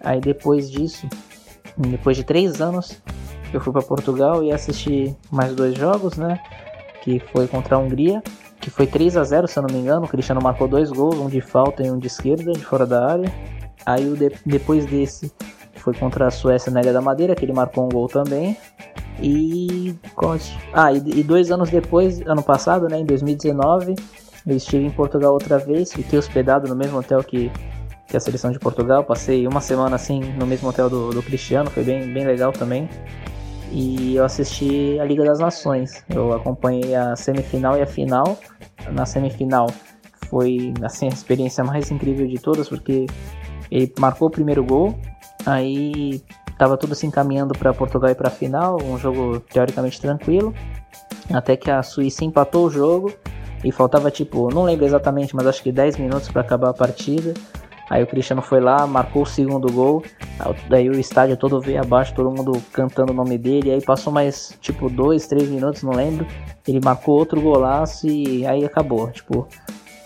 [0.00, 1.08] Aí depois disso,
[1.78, 3.00] depois de três anos,
[3.52, 6.40] eu fui para Portugal e assisti mais dois jogos, né?
[7.02, 8.22] Que foi contra a Hungria
[8.64, 10.06] que foi 3 a 0 se eu não me engano.
[10.06, 13.06] O Cristiano marcou dois gols, um de falta e um de esquerda, de fora da
[13.06, 13.30] área.
[13.84, 15.30] Aí de, depois desse
[15.74, 18.56] foi contra a Suécia na Ilha da Madeira, que ele marcou um gol também.
[19.20, 19.94] E,
[20.72, 23.96] ah, e, e dois anos depois, ano passado, né, em 2019,
[24.46, 27.52] eu estive em Portugal outra vez, fiquei hospedado no mesmo hotel que,
[28.06, 29.04] que a seleção de Portugal.
[29.04, 32.88] Passei uma semana assim no mesmo hotel do, do Cristiano, foi bem, bem legal também
[33.74, 36.04] e eu assisti a Liga das Nações.
[36.08, 38.38] Eu acompanhei a semifinal e a final.
[38.92, 39.66] Na semifinal
[40.30, 43.06] foi assim, a experiência mais incrível de todas, porque
[43.70, 44.98] ele marcou o primeiro gol,
[45.44, 46.22] aí
[46.58, 50.54] Tava tudo se encaminhando para Portugal e para a final, um jogo teoricamente tranquilo.
[51.32, 53.12] Até que a Suíça empatou o jogo
[53.64, 57.34] e faltava tipo, não lembro exatamente, mas acho que 10 minutos para acabar a partida.
[57.90, 60.02] Aí o Cristiano foi lá, marcou o segundo gol.
[60.68, 63.70] Daí o estádio todo veio abaixo, todo mundo cantando o nome dele.
[63.70, 66.26] Aí passou mais tipo 2, 3 minutos, não lembro.
[66.66, 69.10] Ele marcou outro golaço e aí acabou.
[69.10, 69.46] Tipo,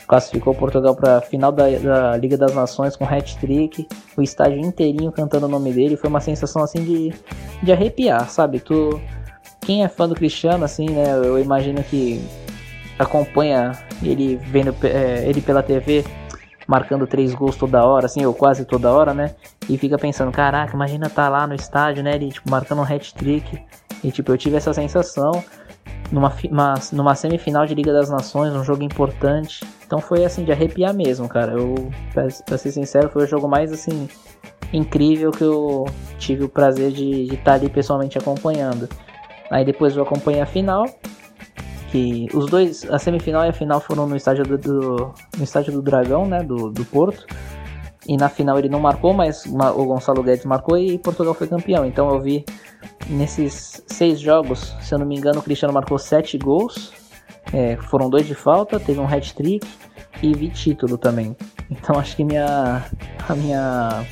[0.09, 3.87] classificou Portugal para final da, da, Liga das Nações com hat-trick,
[4.17, 7.15] o estádio inteirinho cantando o nome dele, foi uma sensação assim de,
[7.63, 8.59] de arrepiar, sabe?
[8.59, 9.01] Tu,
[9.61, 11.13] quem é fã do Cristiano, assim, né?
[11.13, 12.21] Eu imagino que
[12.99, 16.05] acompanha ele vendo é, ele pela TV
[16.69, 19.35] marcando três gols toda hora, assim, ou quase toda hora, né?
[19.71, 22.15] E fica pensando, caraca, imagina tá lá no estádio, né?
[22.15, 23.59] Ele tipo, marcando um hat-trick.
[24.05, 25.43] E tipo, eu tive essa sensação
[26.13, 29.65] numa, uma, numa semifinal de Liga das Nações, um jogo importante.
[29.87, 31.53] Então foi assim, de arrepiar mesmo, cara.
[31.53, 34.07] Eu, pra, pra ser sincero, foi o jogo mais assim
[34.71, 35.87] incrível que eu
[36.19, 38.87] tive o prazer de estar tá ali pessoalmente acompanhando.
[39.51, 40.85] Aí depois eu acompanhei a final,
[41.91, 45.73] que os dois, a semifinal e a final foram no estádio do, do no estádio
[45.73, 47.27] do Dragão, né, do, do Porto.
[48.07, 51.85] E na final ele não marcou, mas o Gonçalo Guedes marcou e Portugal foi campeão.
[51.85, 52.45] Então eu vi
[53.09, 56.93] nesses seis jogos, se eu não me engano, o Cristiano marcou sete gols.
[57.53, 59.67] É, foram dois de falta, teve um hat-trick
[60.23, 61.37] e vi título também.
[61.71, 62.83] Então acho que minha
[63.29, 64.07] a minha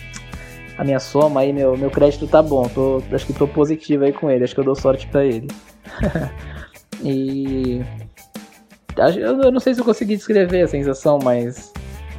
[0.77, 2.69] a minha soma aí, meu, meu crédito tá bom.
[2.69, 5.49] Tô, acho que tô positivo aí com ele, acho que eu dou sorte para ele.
[7.03, 7.85] e
[9.19, 11.73] eu não sei se eu consegui descrever a sensação, mas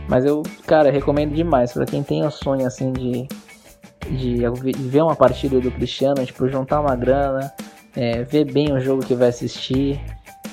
[0.08, 3.28] mas eu, cara, recomendo demais para quem tem o sonho assim de,
[4.10, 4.46] de
[4.88, 7.52] ver uma partida do Cristiano, tipo, juntar uma grana,
[7.96, 10.00] é, ver bem o jogo que vai assistir,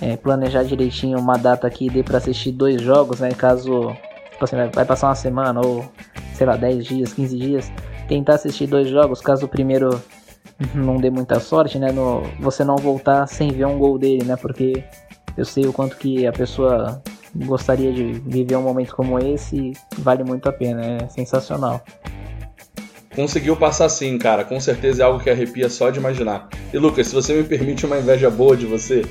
[0.00, 3.30] é, planejar direitinho uma data que dê para assistir dois jogos, né?
[3.30, 3.94] Caso
[4.32, 5.84] tipo assim, vai passar uma semana ou
[6.34, 7.72] sei lá, 10 dias, 15 dias,
[8.08, 10.02] tentar assistir dois jogos, caso o primeiro
[10.74, 11.90] não dê muita sorte, né?
[11.90, 14.36] No, você não voltar sem ver um gol dele, né?
[14.36, 14.84] Porque
[15.36, 17.02] eu sei o quanto que a pessoa
[17.34, 21.82] gostaria de viver um momento como esse e vale muito a pena, é sensacional.
[23.14, 24.44] Conseguiu passar sim, cara.
[24.44, 26.48] Com certeza é algo que arrepia só de imaginar.
[26.72, 29.04] E Lucas, se você me permite uma inveja boa de você,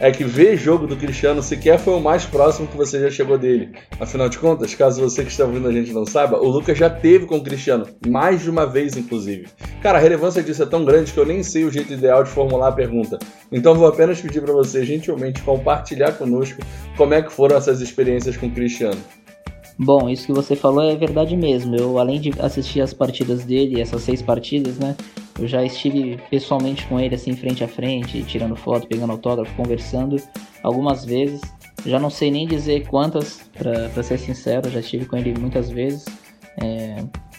[0.00, 3.36] é que ver jogo do Cristiano sequer foi o mais próximo que você já chegou
[3.36, 3.72] dele.
[3.98, 6.88] Afinal de contas, caso você que está ouvindo a gente não saiba, o Lucas já
[6.88, 9.46] teve com o Cristiano, mais de uma vez inclusive.
[9.82, 12.30] Cara, a relevância disso é tão grande que eu nem sei o jeito ideal de
[12.30, 13.18] formular a pergunta.
[13.50, 16.60] Então vou apenas pedir para você gentilmente compartilhar conosco
[16.96, 19.00] como é que foram essas experiências com o Cristiano.
[19.80, 21.76] Bom, isso que você falou é verdade mesmo.
[21.76, 24.96] Eu, além de assistir as partidas dele, essas seis partidas, né?
[25.38, 30.20] Eu já estive pessoalmente com ele, assim, frente a frente, tirando foto, pegando autógrafo, conversando
[30.62, 31.40] algumas vezes.
[31.86, 36.04] Já não sei nem dizer quantas, para ser sincero, já estive com ele muitas vezes.
[36.60, 36.96] É,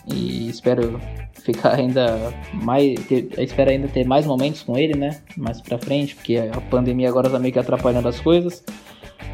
[0.07, 0.99] e espero
[1.43, 2.99] ficar ainda mais.
[3.05, 5.19] Ter, espero ainda ter mais momentos com ele, né?
[5.35, 8.63] Mais pra frente, porque a pandemia agora tá meio que atrapalhando as coisas.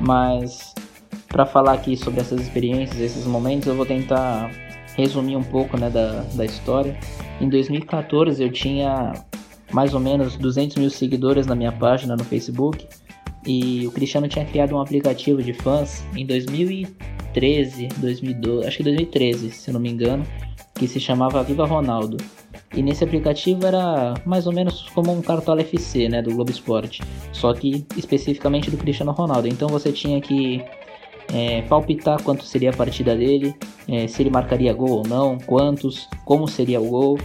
[0.01, 0.73] Mas
[1.27, 4.49] para falar aqui sobre essas experiências, esses momentos, eu vou tentar
[4.95, 6.97] resumir um pouco né, da, da história.
[7.39, 9.13] Em 2014 eu tinha
[9.71, 12.87] mais ou menos 200 mil seguidores na minha página no Facebook
[13.45, 19.51] e o Cristiano tinha criado um aplicativo de fãs em 2013, 2012, acho que 2013,
[19.51, 20.25] se não me engano,
[20.73, 22.17] que se chamava Viva Ronaldo.
[22.75, 27.01] E nesse aplicativo era mais ou menos como um Cartola FC, né, do Globo Esporte,
[27.31, 29.47] só que especificamente do Cristiano Ronaldo.
[29.47, 30.63] Então você tinha que
[31.33, 33.55] é, palpitar quanto seria a partida dele,
[33.87, 37.19] é, se ele marcaria gol ou não, quantos, como seria o gol.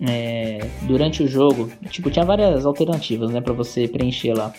[0.00, 4.52] É, durante o jogo, tipo, tinha várias alternativas, né, para você preencher lá.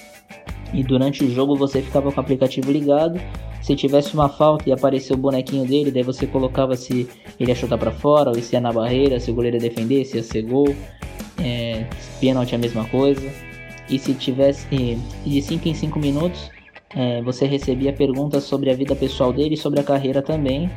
[0.73, 3.19] E durante o jogo você ficava com o aplicativo ligado.
[3.61, 7.07] Se tivesse uma falta e apareceu o bonequinho dele, daí você colocava se
[7.39, 10.03] ele ia chutar para fora ou se ia na barreira, se o goleiro ia defender,
[10.03, 10.75] se ia ser gol.
[11.41, 11.85] É,
[12.19, 13.31] pênalti a mesma coisa.
[13.89, 14.65] E se tivesse
[15.25, 16.49] de 5 em 5 minutos,
[16.95, 20.69] é, você recebia perguntas sobre a vida pessoal dele sobre a carreira também.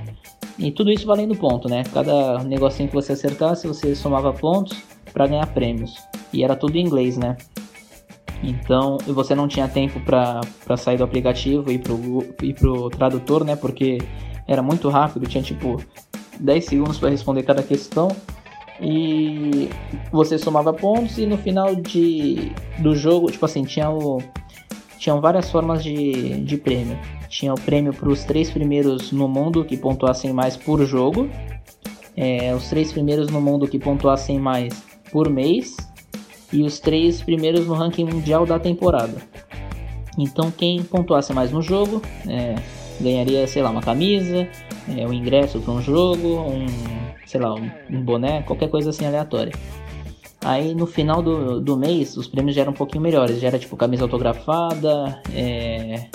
[0.59, 1.83] E tudo isso valendo ponto, né?
[1.93, 4.77] Cada negocinho que você acertasse, você somava pontos
[5.13, 5.97] para ganhar prêmios.
[6.33, 7.37] E era tudo em inglês, né?
[8.43, 13.45] Então, você não tinha tempo para sair do aplicativo e ir pro, ir pro tradutor,
[13.45, 13.57] né?
[13.57, 13.99] Porque
[14.47, 15.83] era muito rápido, tinha tipo
[16.41, 18.09] 10 segundos para responder cada questão.
[18.81, 19.71] E
[20.13, 24.23] você somava pontos e no final de, do jogo, tipo assim, tinha o,
[24.99, 26.99] tinham várias formas de, de prêmio.
[27.29, 31.29] Tinha o prêmio para os três primeiros no mundo que pontuassem mais por jogo,
[32.17, 34.83] é, os três primeiros no mundo que pontuassem mais
[35.13, 35.77] por mês
[36.53, 39.17] e os três primeiros no ranking mundial da temporada.
[40.19, 42.55] Então quem pontuasse mais no jogo é,
[43.01, 44.49] ganharia, sei lá, uma camisa,
[44.97, 46.67] é, um ingresso para um jogo, um,
[47.27, 49.53] sei lá, um, um boné, qualquer coisa assim aleatória.
[50.47, 53.59] Aí no final do, do mês os prêmios já eram um pouquinho melhores, já era
[53.59, 56.07] tipo camisa autografada, é,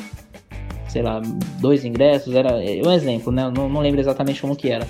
[0.87, 1.21] sei lá,
[1.59, 3.51] dois ingressos, era é, um exemplo, né?
[3.53, 4.87] Não, não lembro exatamente como que era.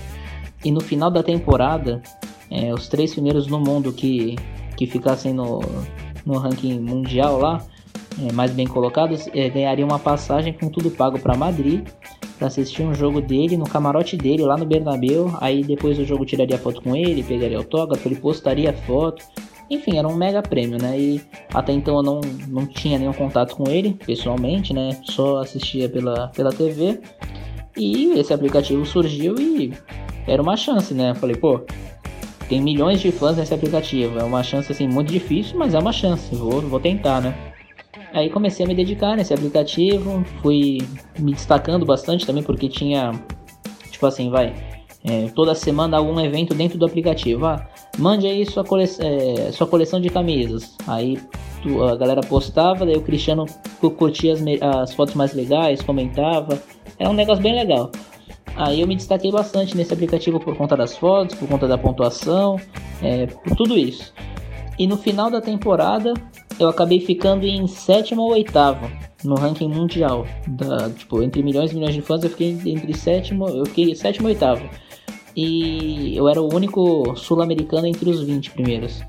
[0.63, 2.03] E no final da temporada,
[2.51, 4.35] é, os três primeiros no mundo que,
[4.77, 5.59] que ficassem no,
[6.23, 7.65] no ranking mundial lá,
[8.31, 11.87] mais bem colocados, é, ganhariam uma passagem com tudo pago para Madrid
[12.37, 15.31] para assistir um jogo dele no camarote dele lá no Bernabéu.
[15.39, 19.23] Aí depois do jogo tiraria foto com ele, pegaria autógrafo, ele postaria foto.
[19.69, 20.99] Enfim, era um mega prêmio, né?
[20.99, 21.21] E
[21.53, 24.99] até então eu não, não tinha nenhum contato com ele pessoalmente, né?
[25.03, 26.99] Só assistia pela, pela TV.
[27.77, 29.71] E esse aplicativo surgiu e
[30.27, 31.13] era uma chance, né?
[31.13, 31.61] falei, pô,
[32.49, 34.19] tem milhões de fãs nesse aplicativo.
[34.19, 36.35] É uma chance assim muito difícil, mas é uma chance.
[36.35, 37.50] Vou, vou tentar, né?
[38.13, 40.79] Aí comecei a me dedicar nesse aplicativo, fui
[41.19, 43.11] me destacando bastante também porque tinha,
[43.89, 44.53] tipo assim, vai,
[45.03, 47.45] é, toda semana algum evento dentro do aplicativo.
[47.45, 50.75] Ah, mande aí sua, cole é, sua coleção de camisas.
[50.87, 51.17] Aí
[51.61, 53.45] tu, a galera postava, daí o Cristiano
[53.97, 56.61] curtia as, as fotos mais legais, comentava.
[56.99, 57.91] Era um negócio bem legal.
[58.55, 62.57] Aí eu me destaquei bastante nesse aplicativo por conta das fotos, por conta da pontuação,
[63.01, 64.13] é, por tudo isso.
[64.77, 66.13] E no final da temporada
[66.59, 68.89] eu acabei ficando em sétimo ou oitavo
[69.23, 70.25] no ranking mundial.
[70.47, 74.27] Da, tipo, entre milhões e milhões de fãs eu fiquei entre sétimo, eu fiquei sétimo
[74.27, 74.67] oitavo.
[75.35, 79.01] E eu era o único sul-americano entre os 20 primeiros.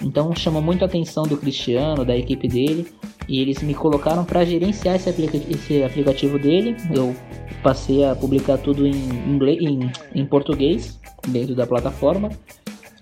[0.00, 2.86] Então chamou muito a atenção do Cristiano, da equipe dele,
[3.28, 6.76] e eles me colocaram para gerenciar esse, aplica esse, aplicativo dele.
[6.94, 7.14] Eu
[7.62, 8.94] passei a publicar tudo em,
[9.28, 12.30] inglês, em, em português dentro da plataforma.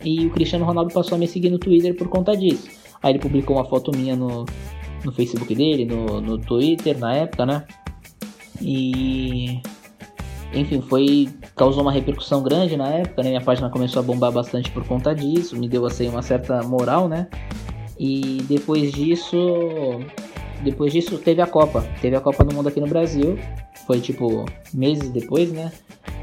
[0.03, 2.84] E o Cristiano Ronaldo passou a me seguir no Twitter por conta disso.
[3.05, 4.47] Aí ele publicou uma foto minha no,
[5.05, 7.67] no Facebook dele, no, no Twitter na época, né?
[8.63, 9.61] E
[10.55, 13.29] enfim, foi causou uma repercussão grande na época, né?
[13.29, 17.07] Minha página começou a bombar bastante por conta disso, me deu assim uma certa moral,
[17.07, 17.29] né?
[17.99, 19.37] E depois disso,
[20.63, 23.39] depois disso teve a Copa, teve a Copa do Mundo aqui no Brasil,
[23.87, 25.71] foi tipo meses depois, né?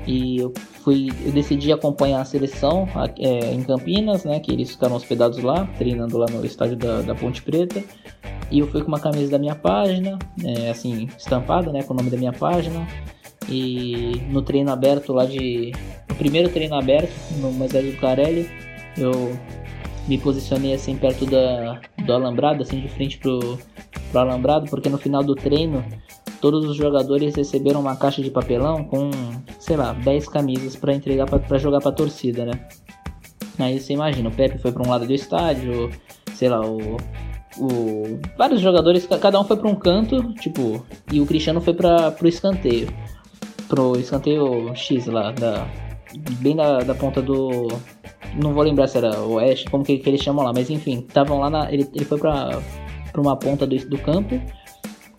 [0.07, 0.51] E eu
[0.83, 4.39] fui, eu decidi acompanhar a seleção é, em Campinas, né?
[4.39, 7.83] Que eles ficaram hospedados lá, treinando lá no estádio da, da Ponte Preta.
[8.49, 11.83] E eu fui com uma camisa da minha página, é, assim, estampada, né?
[11.83, 12.87] Com o nome da minha página.
[13.49, 15.71] E no treino aberto lá de.
[16.07, 18.49] No primeiro treino aberto, no Moisés do Carelli,
[18.97, 19.35] eu
[20.07, 23.57] me posicionei assim perto da, do alambrado, assim de frente pro,
[24.11, 25.83] pro alambrado, porque no final do treino
[26.41, 29.11] todos os jogadores receberam uma caixa de papelão com,
[29.59, 32.67] sei lá, 10 camisas para entregar para jogar para torcida, né?
[33.59, 35.91] Aí você imagina, o Pepe foi para um lado do estádio,
[36.33, 36.97] sei lá, o,
[37.57, 42.11] o vários jogadores, cada um foi para um canto, tipo, e o Cristiano foi para
[42.11, 42.87] pro escanteio,
[43.67, 45.67] pro escanteio X lá, da,
[46.39, 47.67] bem da, da ponta do,
[48.41, 51.39] não vou lembrar se era oeste, como que, que eles chamam lá, mas enfim, estavam
[51.39, 52.59] lá na, ele, ele foi para
[53.11, 54.41] para uma ponta do, do campo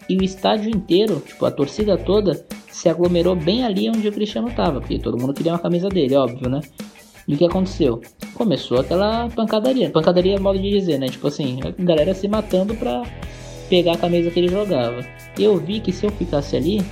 [0.09, 4.51] e o estádio inteiro, tipo, a torcida toda, se aglomerou bem ali onde o Cristiano
[4.51, 6.61] tava, porque todo mundo queria uma camisa dele, óbvio, né?
[7.27, 8.01] E o que aconteceu?
[8.35, 9.91] Começou aquela pancadaria.
[9.91, 11.07] Pancadaria é modo de dizer, né?
[11.07, 13.03] Tipo assim, a galera se matando pra
[13.69, 15.07] pegar a camisa que ele jogava.
[15.39, 16.83] Eu vi que se eu ficasse ali,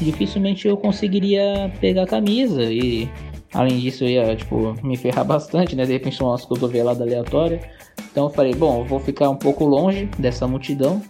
[0.00, 2.62] dificilmente eu conseguiria pegar a camisa.
[2.64, 3.08] E
[3.52, 5.84] além disso, eu ia, tipo, me ferrar bastante, né?
[5.84, 7.62] De repente, umas cotoveladas aleatórias.
[8.10, 11.02] Então eu falei, bom, eu vou ficar um pouco longe dessa multidão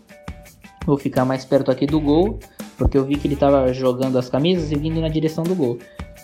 [0.85, 2.39] Vou ficar mais perto aqui do gol,
[2.77, 5.79] porque eu vi que ele estava jogando as camisas e vindo na direção do gol.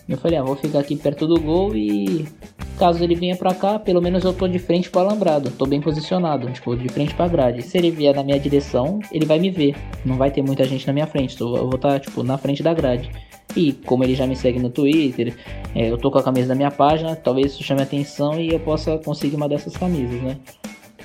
[0.09, 2.27] Eu falei, ah, vou ficar aqui perto do gol e
[2.79, 5.81] caso ele venha para cá, pelo menos eu tô de frente pro alambrado, tô bem
[5.81, 7.63] posicionado, tipo, de frente pra grade.
[7.63, 9.77] Se ele vier na minha direção, ele vai me ver.
[10.05, 12.63] Não vai ter muita gente na minha frente, eu vou estar, tá, tipo, na frente
[12.63, 13.11] da grade.
[13.55, 15.37] E como ele já me segue no Twitter,
[15.75, 18.61] é, eu tô com a camisa da minha página, talvez isso chame atenção e eu
[18.61, 20.39] possa conseguir uma dessas camisas, né?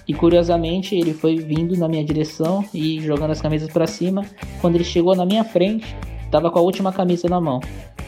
[0.07, 4.23] E curiosamente ele foi vindo na minha direção e jogando as camisas para cima.
[4.61, 5.95] Quando ele chegou na minha frente,
[6.29, 7.59] tava com a última camisa na mão.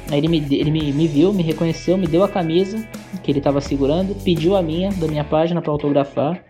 [0.10, 2.88] Aí ele, me, ele me, me viu, me reconheceu, me deu a camisa
[3.24, 6.44] que ele tava segurando, pediu a minha, da minha página para autografar.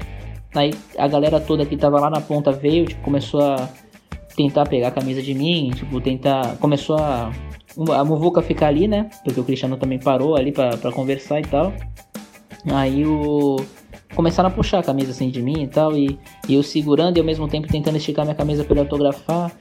[0.53, 3.69] Aí a galera toda que tava lá na ponta veio, tipo, começou a
[4.35, 6.57] tentar pegar a camisa de mim, tipo, tentar.
[6.57, 7.31] Começou a.
[7.95, 9.07] A muvuca ficar ali, né?
[9.23, 11.71] Porque o Cristiano também parou ali para conversar e tal.
[12.65, 13.57] Aí o
[14.15, 16.17] começaram a puxar a camisa assim de mim e tal, e,
[16.47, 19.51] e eu segurando e ao mesmo tempo tentando esticar minha camisa para ele autografar.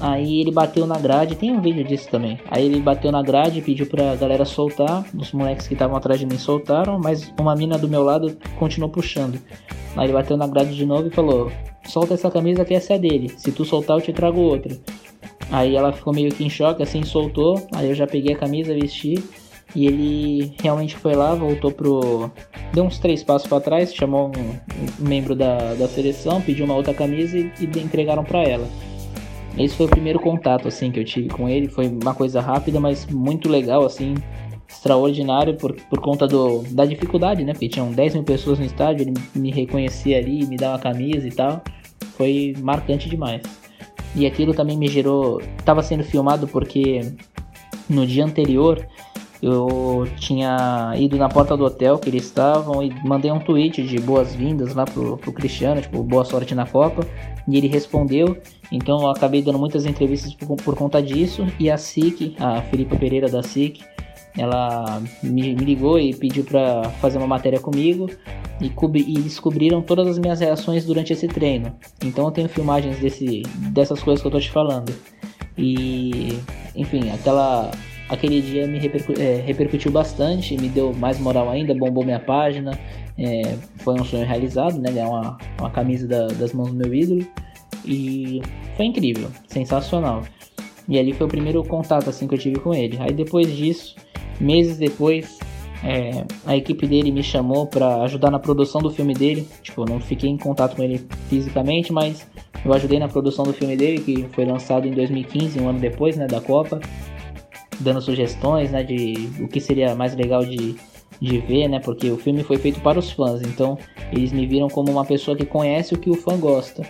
[0.00, 2.38] Aí ele bateu na grade, tem um vídeo disso também.
[2.50, 5.04] Aí ele bateu na grade, pediu pra galera soltar.
[5.16, 8.90] Os moleques que estavam atrás de mim soltaram, mas uma mina do meu lado continuou
[8.90, 9.38] puxando.
[9.96, 11.50] Aí ele bateu na grade de novo e falou:
[11.86, 13.32] Solta essa camisa que essa é dele.
[13.36, 14.76] Se tu soltar, eu te trago outra.
[15.50, 17.64] Aí ela ficou meio que em choque, assim, soltou.
[17.74, 19.22] Aí eu já peguei a camisa, vesti.
[19.74, 22.30] E ele realmente foi lá, voltou pro,
[22.72, 26.94] deu uns três passos para trás, chamou um, membro da, da seleção, pediu uma outra
[26.94, 28.68] camisa e, e entregaram para ela.
[29.58, 32.78] Esse foi o primeiro contato assim que eu tive com ele, foi uma coisa rápida,
[32.78, 34.14] mas muito legal assim,
[34.68, 37.52] extraordinário por, por conta do, da dificuldade, né?
[37.52, 41.26] Porque tinham 10 mil pessoas no estádio, ele me reconhecia ali, me dá uma camisa
[41.26, 41.62] e tal.
[42.16, 43.42] Foi marcante demais.
[44.14, 45.40] E aquilo também me gerou.
[45.58, 47.12] Estava sendo filmado porque
[47.88, 48.86] no dia anterior
[49.42, 53.98] eu tinha ido na porta do hotel que eles estavam e mandei um tweet de
[53.98, 57.06] boas-vindas lá pro, pro Cristiano, tipo, boa sorte na Copa.
[57.46, 58.38] E ele respondeu.
[58.72, 61.46] Então eu acabei dando muitas entrevistas por, por conta disso.
[61.58, 63.82] E a SIC, a Felipa Pereira da SIC,
[64.36, 68.08] ela me, me ligou e pediu para fazer uma matéria comigo
[68.60, 71.74] e, e descobriram todas as minhas reações durante esse treino.
[72.02, 74.92] Então eu tenho filmagens desse, dessas coisas que eu tô te falando.
[75.56, 76.38] E,
[76.74, 77.70] enfim, aquela,
[78.08, 82.78] aquele dia me repercu é, repercutiu bastante, me deu mais moral ainda, bombou minha página.
[83.16, 84.90] É, foi um sonho realizado, né?
[84.90, 87.26] Ganhar uma, uma camisa da, das mãos do meu ídolo.
[87.84, 88.40] E
[88.76, 90.22] foi incrível, sensacional.
[90.88, 92.98] E ali foi o primeiro contato assim que eu tive com ele.
[93.00, 93.94] Aí depois disso,
[94.40, 95.38] meses depois,
[95.82, 99.46] é, a equipe dele me chamou para ajudar na produção do filme dele.
[99.62, 102.26] Tipo, eu não fiquei em contato com ele fisicamente, mas
[102.64, 106.16] eu ajudei na produção do filme dele, que foi lançado em 2015, um ano depois,
[106.16, 106.80] né, da Copa,
[107.80, 110.76] dando sugestões, né, de o que seria mais legal de,
[111.20, 113.78] de ver, né, porque o filme foi feito para os fãs, então
[114.12, 116.82] eles me viram como uma pessoa que conhece o que o fã gosta.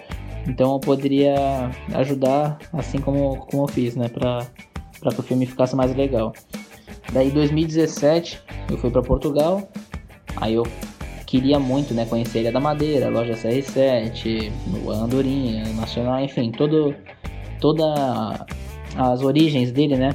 [0.46, 4.46] Então eu poderia ajudar, assim como, como eu fiz, né, para
[5.12, 6.32] que o filme ficasse mais legal.
[7.12, 9.68] Daí 2017 eu fui para Portugal,
[10.36, 10.64] aí eu
[11.26, 14.52] queria muito né, conhecer a Ilha da Madeira, a loja CR7,
[14.84, 16.94] o Andorinha, Nacional, enfim, todo,
[17.60, 18.46] toda
[18.96, 20.10] as origens dele, né?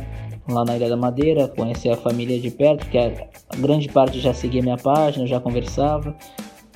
[0.49, 3.11] Lá na Ilha da Madeira, conhecer a família de perto, que a
[3.57, 6.15] grande parte já seguia minha página, já conversava.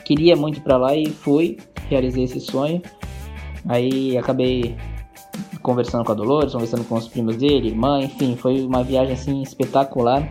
[0.05, 1.57] Queria muito para lá e fui,
[1.89, 2.81] realizei esse sonho.
[3.67, 4.75] Aí acabei
[5.61, 9.41] conversando com a Dolores, conversando com os primos dele, irmã, enfim, foi uma viagem assim
[9.41, 10.29] espetacular.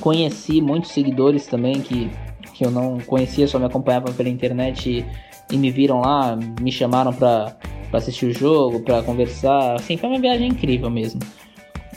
[0.00, 2.10] Conheci muitos seguidores também que,
[2.54, 6.70] que eu não conhecia, só me acompanhavam pela internet e, e me viram lá, me
[6.70, 7.56] chamaram para
[7.92, 9.74] assistir o jogo, para conversar.
[9.74, 11.20] Assim, foi uma viagem incrível mesmo.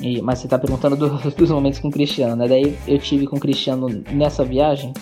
[0.01, 2.47] E, mas você tá perguntando do, dos momentos com o Cristiano, né?
[2.47, 4.93] Daí eu tive com o Cristiano nessa viagem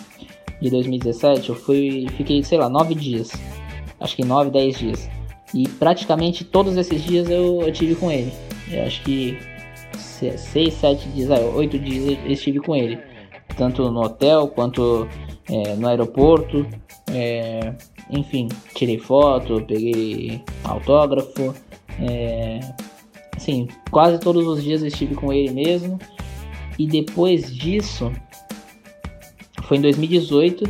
[0.62, 3.32] de 2017, eu fui, fiquei, sei lá, nove dias.
[4.00, 5.10] Acho que nove, dez dias.
[5.54, 8.32] E praticamente todos esses dias eu, eu tive com ele.
[8.70, 9.38] Eu acho que
[10.38, 13.00] seis, sete dias, ah, oito dias eu estive com ele.
[13.56, 15.08] Tanto no hotel quanto
[15.50, 16.68] é, no aeroporto.
[17.12, 17.74] É,
[18.10, 21.56] enfim, tirei foto, peguei autógrafo.
[22.00, 22.60] É,
[23.38, 25.98] assim, quase todos os dias eu estive com ele mesmo.
[26.78, 28.12] E depois disso,
[29.64, 30.66] foi em 2018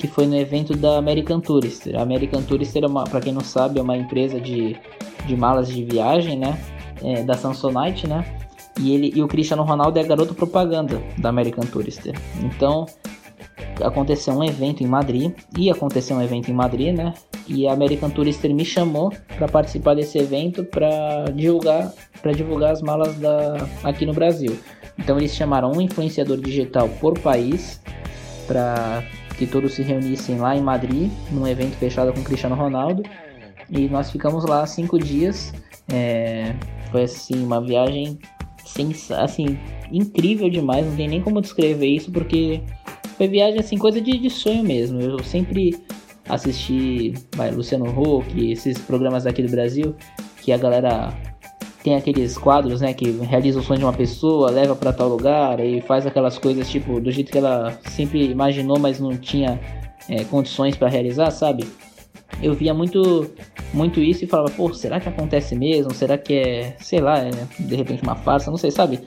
[0.00, 1.94] que foi no evento da American Tourister.
[1.98, 4.74] A American Tourister, é para quem não sabe, é uma empresa de,
[5.26, 6.58] de malas de viagem, né?
[7.02, 8.24] É, da Samsonite, né?
[8.80, 12.14] E, ele, e o Cristiano Ronaldo é garoto propaganda da American Tourister.
[12.42, 12.86] Então,
[13.82, 17.12] aconteceu um evento em Madrid, ia acontecer um evento em Madrid, né?
[17.46, 22.82] E a American Tourister me chamou para participar desse evento para divulgar, para divulgar as
[22.82, 24.58] malas da, aqui no Brasil.
[24.98, 27.80] Então eles chamaram um influenciador digital por país
[28.46, 29.02] para
[29.38, 33.02] que todos se reunissem lá em Madrid, num evento fechado com Cristiano Ronaldo.
[33.70, 35.52] E nós ficamos lá cinco dias.
[35.90, 36.54] É,
[36.90, 38.18] foi assim, uma viagem
[39.18, 39.58] assim,
[39.90, 42.60] incrível demais, não tem nem como descrever isso, porque
[43.16, 45.00] foi viagem assim, coisa de, de sonho mesmo.
[45.00, 45.76] Eu sempre
[46.28, 49.94] assisti vai, Luciano Huck, esses programas aqui do Brasil,
[50.42, 51.12] que a galera
[51.82, 55.60] tem aqueles quadros, né, que realiza o sonho de uma pessoa, leva para tal lugar
[55.60, 59.58] e faz aquelas coisas tipo do jeito que ela sempre imaginou, mas não tinha
[60.08, 61.64] é, condições para realizar, sabe?
[62.42, 63.30] Eu via muito,
[63.72, 65.92] muito isso e falava, pô, será que acontece mesmo?
[65.92, 68.50] Será que é, sei lá, é, de repente uma farsa?
[68.50, 69.00] Não sei, sabe?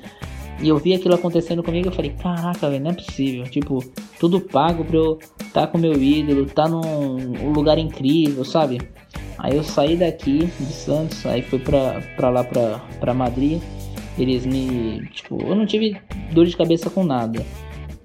[0.64, 3.43] E eu vi aquilo acontecendo comigo eu falei, caraca, velho, não é possível.
[3.43, 3.84] Tipo,
[4.18, 8.80] tudo pago pra eu estar tá com meu ídolo, tá num lugar incrível, sabe?
[9.38, 13.61] Aí eu saí daqui de Santos, aí fui pra, pra lá pra, pra Madrid.
[14.18, 15.05] Eles me.
[15.11, 15.97] Tipo, eu não tive
[16.32, 17.45] dor de cabeça com nada.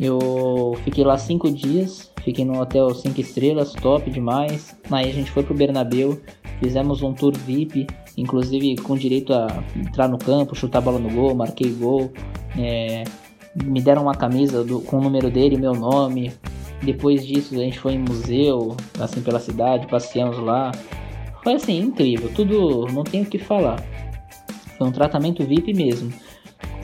[0.00, 4.76] Eu fiquei lá cinco dias, fiquei no hotel cinco estrelas, top demais.
[4.90, 6.20] Aí a gente foi pro Bernabéu,
[6.60, 7.86] fizemos um tour VIP,
[8.16, 9.46] inclusive com direito a
[9.76, 12.10] entrar no campo, chutar bola no gol, marquei gol.
[12.56, 13.04] É,
[13.64, 16.32] me deram uma camisa do, com o número dele, meu nome.
[16.82, 20.70] Depois disso a gente foi em museu, assim pela cidade, passeamos lá.
[21.42, 23.82] Foi assim, incrível, tudo, não tenho o que falar.
[24.76, 26.12] Foi um tratamento VIP mesmo.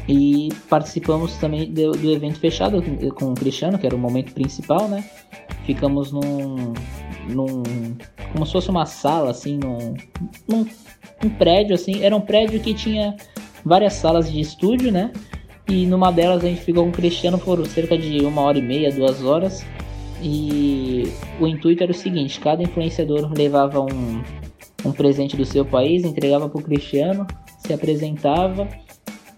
[0.09, 2.83] E participamos também do, do, evento fechado
[3.15, 5.03] com o Cristiano, que era o momento principal, né?
[5.65, 6.75] Ficamos num.
[7.29, 7.62] num
[8.33, 9.95] como se fosse uma sala, assim, num,
[10.47, 10.67] num
[11.25, 12.03] um prédio, assim.
[12.03, 13.17] Era um prédio que tinha
[13.65, 15.11] várias salas de estúdio, né?
[15.69, 18.62] E numa delas a gente ficou com o Cristiano por cerca de uma hora e
[18.62, 19.65] meia, duas horas.
[20.23, 21.05] E
[21.41, 24.23] o intuito era o seguinte: cada influenciador levava um,
[24.85, 27.27] um presente do seu país, entregava para o Cristiano,
[27.59, 28.69] se apresentava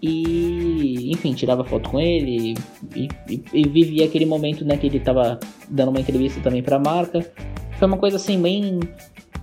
[0.01, 2.55] e, enfim, tirava foto com ele
[2.95, 6.75] e, e, e vivia aquele momento né, que ele estava dando uma entrevista também para
[6.75, 7.25] a marca.
[7.79, 8.79] Foi uma coisa assim bem,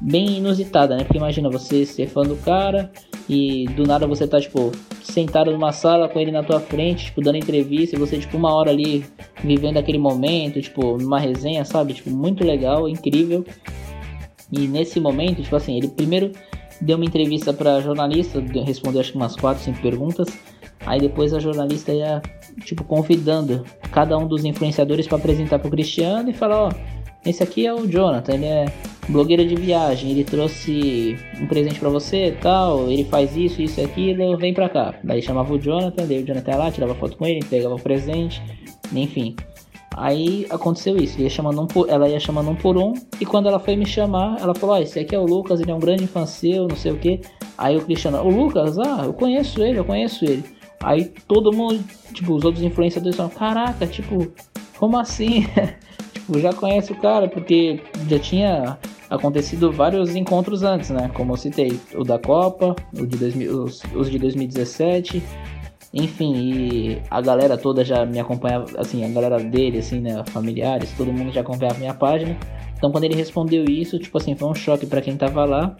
[0.01, 1.05] bem inusitada, né?
[1.05, 2.91] Porque imagina você ser fã do cara
[3.29, 4.73] e do nada você tá tipo
[5.03, 8.53] sentado numa sala com ele na tua frente, tipo dando entrevista e você tipo uma
[8.53, 9.05] hora ali
[9.43, 11.95] vivendo aquele momento, tipo numa resenha, sabe?
[11.95, 13.45] Tipo muito legal, incrível.
[14.53, 16.33] E nesse momento, tipo assim, ele primeiro
[16.81, 20.29] deu uma entrevista para jornalista, respondeu acho que umas 4, 5 perguntas.
[20.87, 22.21] Aí depois a jornalista ia
[22.65, 26.73] tipo convidando cada um dos influenciadores para apresentar pro Cristiano e falar, ó,
[27.25, 28.67] esse aqui é o Jonathan, ele é
[29.09, 33.81] blogueira de viagem, ele trouxe um presente para você e tal, ele faz isso, isso
[33.81, 34.95] e aquilo, vem pra cá.
[35.05, 37.81] Daí chamava o Jonathan, daí o Jonathan ia lá, tirava foto com ele, pegava o
[37.81, 38.43] presente,
[38.93, 39.37] enfim.
[39.97, 43.49] Aí aconteceu isso, ia chamando um por, ela ia chamando um por um, e quando
[43.49, 45.79] ela foi me chamar, ela falou: ah, esse aqui é o Lucas, ele é um
[45.79, 47.21] grande seu, não sei o que.
[47.57, 50.43] Aí o Cristiano, o Lucas, ah, eu conheço ele, eu conheço ele.
[50.83, 51.83] Aí todo mundo,
[52.13, 54.33] tipo, os outros influenciadores falaram: caraca, tipo,
[54.79, 55.47] como assim?
[56.13, 58.79] tipo, já conhece o cara, porque já tinha
[59.11, 61.11] acontecido vários encontros antes, né?
[61.15, 65.23] Como eu citei, o da Copa, o de 2000, os, os de 2017
[65.97, 70.93] enfim, e a galera toda já me acompanhava, assim, a galera dele, assim, né, familiares,
[70.97, 72.37] todo mundo já acompanhava minha página.
[72.77, 75.77] Então quando ele respondeu isso, tipo assim, foi um choque para quem tava lá.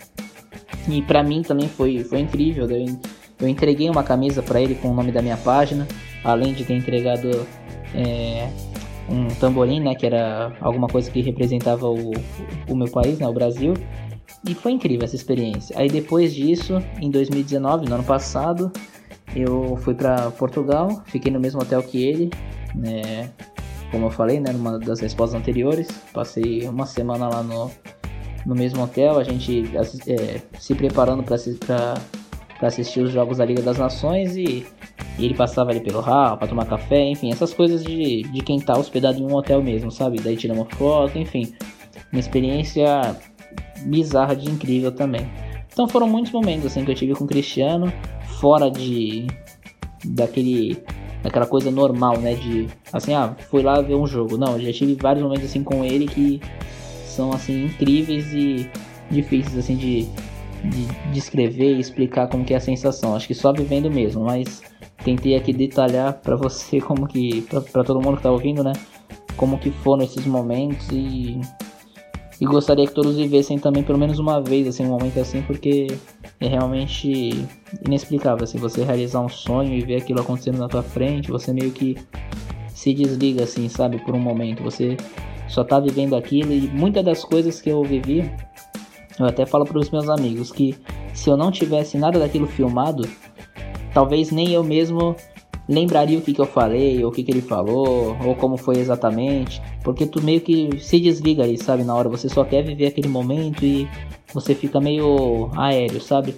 [0.89, 2.71] E para mim também foi, foi incrível.
[2.71, 2.87] Eu,
[3.41, 5.89] eu entreguei uma camisa para ele com o nome da minha página,
[6.23, 7.45] além de ter entregado
[7.93, 8.49] é,
[9.09, 12.13] um tamborim, né, que era alguma coisa que representava o,
[12.69, 13.75] o meu país, né, o Brasil.
[14.47, 15.79] E foi incrível essa experiência.
[15.79, 18.71] Aí depois disso, em 2019, no ano passado,
[19.35, 22.31] eu fui para Portugal, fiquei no mesmo hotel que ele,
[22.75, 23.31] né?
[23.91, 27.71] Como eu falei, né, numa das respostas anteriores, passei uma semana lá no,
[28.45, 29.65] no mesmo hotel, a gente
[30.07, 34.67] é, se preparando para assistir os jogos da Liga das Nações e,
[35.19, 38.59] e ele passava ali pelo hall para tomar café, enfim, essas coisas de, de quem
[38.59, 40.21] tá hospedado em um hotel mesmo, sabe?
[40.21, 41.53] Daí tira uma foto, enfim,
[42.13, 43.17] uma experiência
[43.87, 45.27] bizarra de incrível também.
[45.73, 47.93] Então foram muitos momentos assim que eu tive com o Cristiano,
[48.41, 49.27] fora de
[50.05, 50.83] daquele
[51.23, 54.37] daquela coisa normal, né, de assim, ah, fui lá ver um jogo.
[54.37, 56.41] Não, já tive vários momentos assim com ele que
[57.07, 58.69] são assim incríveis e
[59.11, 60.03] difíceis assim de,
[60.65, 63.17] de descrever e explicar como que é a sensação.
[63.17, 64.63] Acho que só vivendo mesmo, mas
[65.05, 68.73] tentei aqui detalhar para você como que para todo mundo que tá ouvindo, né,
[69.37, 71.41] como que foram esses momentos e
[72.41, 75.87] e gostaria que todos vivessem também pelo menos uma vez assim um momento assim, porque
[76.41, 77.47] é realmente
[77.87, 78.45] inexplicável.
[78.45, 81.97] Assim, você realizar um sonho e ver aquilo acontecendo na tua frente, você meio que
[82.69, 84.63] se desliga assim, sabe, por um momento.
[84.63, 84.97] Você
[85.49, 88.31] só tá vivendo aquilo e muitas das coisas que eu vivi,
[89.19, 90.75] eu até falo para os meus amigos que
[91.13, 93.09] se eu não tivesse nada daquilo filmado,
[93.95, 95.17] talvez nem eu mesmo
[95.69, 98.77] lembraria o que, que eu falei, ou o que, que ele falou, ou como foi
[98.77, 102.87] exatamente, porque tu meio que se desliga ali, sabe, na hora, você só quer viver
[102.87, 103.89] aquele momento e
[104.35, 106.35] você fica meio aéreo, sabe?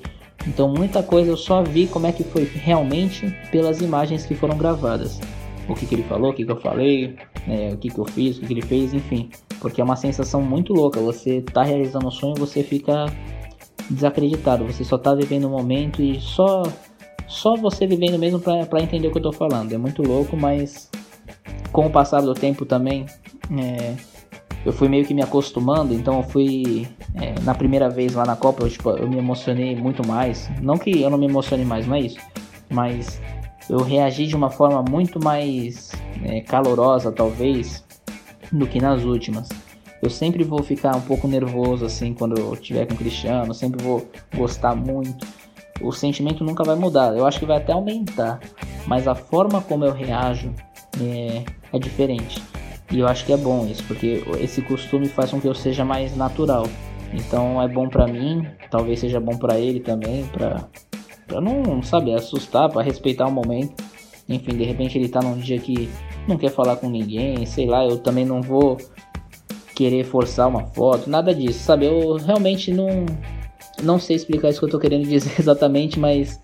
[0.47, 4.57] Então muita coisa eu só vi como é que foi realmente pelas imagens que foram
[4.57, 5.21] gravadas.
[5.69, 8.05] O que, que ele falou, o que, que eu falei, né, o que, que eu
[8.05, 9.29] fiz, o que, que ele fez, enfim.
[9.59, 11.01] Porque é uma sensação muito louca.
[11.01, 13.07] Você tá realizando um sonho você fica
[13.91, 14.65] desacreditado.
[14.65, 16.63] Você só tá vivendo o um momento e só
[17.27, 19.73] só você vivendo mesmo para entender o que eu tô falando.
[19.73, 20.91] É muito louco, mas
[21.73, 23.07] com o passar do tempo também,
[23.59, 23.95] é,
[24.65, 25.93] eu fui meio que me acostumando.
[25.93, 29.77] Então eu fui é, na primeira vez lá na Copa, eu, tipo, eu me emocionei
[29.77, 30.49] muito mais.
[30.61, 32.19] Não que eu não me emocione mais, não é isso.
[32.71, 33.21] Mas
[33.69, 35.93] eu reagi de uma forma muito mais
[36.25, 37.85] é, calorosa, talvez,
[38.53, 39.49] do que nas últimas.
[40.03, 43.83] Eu sempre vou ficar um pouco nervoso assim quando eu estiver com o Cristiano, sempre
[43.83, 45.27] vou gostar muito
[45.81, 47.17] o sentimento nunca vai mudar.
[47.17, 48.41] Eu acho que vai até aumentar,
[48.87, 50.53] mas a forma como eu reajo
[51.01, 52.43] é, é diferente.
[52.91, 55.85] E eu acho que é bom isso, porque esse costume faz com que eu seja
[55.85, 56.67] mais natural.
[57.13, 60.69] Então é bom para mim, talvez seja bom para ele também, para
[61.27, 63.83] para não, sabe, assustar, para respeitar o momento.
[64.29, 65.89] Enfim, de repente ele tá num dia que
[66.27, 68.77] não quer falar com ninguém, sei lá, eu também não vou
[69.75, 71.87] querer forçar uma foto, nada disso, sabe?
[71.87, 73.05] Eu realmente não
[73.83, 76.41] não sei explicar isso que eu tô querendo dizer exatamente, mas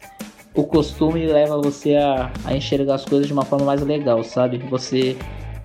[0.55, 4.59] o costume leva você a, a enxergar as coisas de uma forma mais legal, sabe?
[4.71, 5.17] Você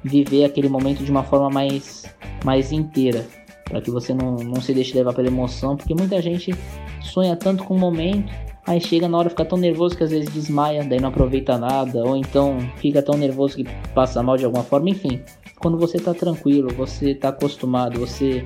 [0.04, 2.06] viver aquele momento de uma forma mais,
[2.46, 3.26] mais inteira,
[3.66, 6.56] para que você não, não se deixe levar pela emoção, porque muita gente
[7.02, 8.32] sonha tanto com o momento,
[8.66, 12.04] aí chega na hora fica tão nervoso que às vezes desmaia, daí não aproveita nada,
[12.04, 15.22] ou então fica tão nervoso que passa mal de alguma forma, enfim.
[15.60, 18.46] Quando você tá tranquilo, você tá acostumado, você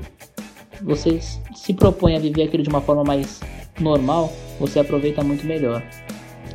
[0.83, 1.19] você
[1.55, 3.39] se propõe a viver aquilo de uma forma mais
[3.79, 5.81] normal, você aproveita muito melhor.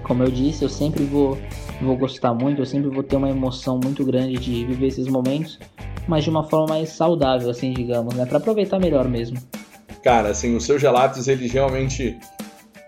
[0.02, 1.38] Como eu disse, eu sempre vou,
[1.80, 5.58] vou gostar muito, eu sempre vou ter uma emoção muito grande de viver esses momentos,
[6.06, 8.24] mas de uma forma mais saudável, assim, digamos, né?
[8.24, 9.38] Para aproveitar melhor mesmo.
[10.02, 12.16] Cara, assim, os seus relatos, eles realmente.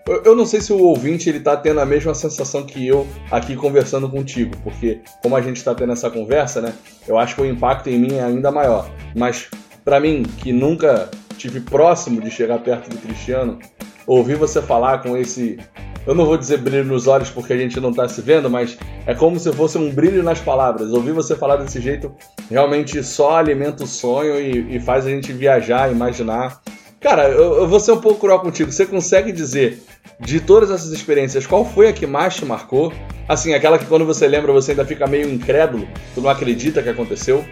[0.07, 3.55] Eu, não sei se o ouvinte ele tá tendo a mesma sensação que eu aqui
[3.55, 6.73] conversando contigo, porque como a gente tá tendo essa conversa, né?
[7.07, 8.89] Eu acho que o impacto em mim é ainda maior.
[9.15, 9.49] Mas
[9.83, 11.09] para mim, que nunca
[11.39, 13.57] tive próximo de chegar perto do Cristiano,
[14.05, 15.57] ouvir você falar com esse.
[16.05, 18.77] Eu não vou dizer brilho nos olhos porque a gente não está se vendo, mas
[19.05, 20.91] é como se fosse um brilho nas palavras.
[20.91, 22.11] Ouvir você falar desse jeito
[22.49, 26.61] realmente só alimenta o sonho e, e faz a gente viajar, imaginar.
[26.99, 28.71] Cara, eu, eu vou ser um pouco cruel contigo.
[28.71, 29.81] Você consegue dizer,
[30.19, 32.91] de todas essas experiências, qual foi a que mais te marcou?
[33.27, 36.89] Assim, aquela que quando você lembra você ainda fica meio incrédulo, tu não acredita que
[36.89, 37.45] aconteceu?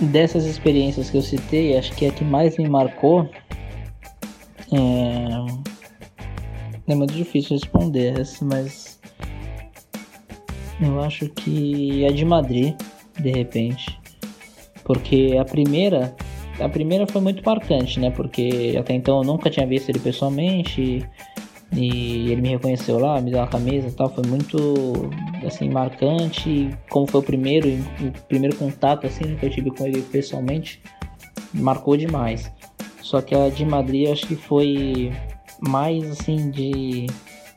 [0.00, 3.28] Dessas experiências que eu citei, acho que a que mais me marcou
[4.72, 5.64] é
[6.86, 9.00] é muito difícil responder essa, mas
[10.80, 12.74] eu acho que é de Madrid,
[13.20, 13.98] de repente.
[14.84, 16.14] Porque a primeira,
[16.60, 18.10] a primeira foi muito marcante, né?
[18.10, 21.06] Porque até então eu nunca tinha visto ele pessoalmente e
[21.76, 25.10] ele me reconheceu lá, me deu uma camisa e tal, foi muito
[25.46, 29.86] assim marcante, como foi o primeiro, o primeiro contato assim né, que eu tive com
[29.86, 30.80] ele pessoalmente,
[31.52, 32.50] marcou demais.
[33.02, 35.12] Só que a de Madrid acho que foi
[35.60, 37.06] mais assim de.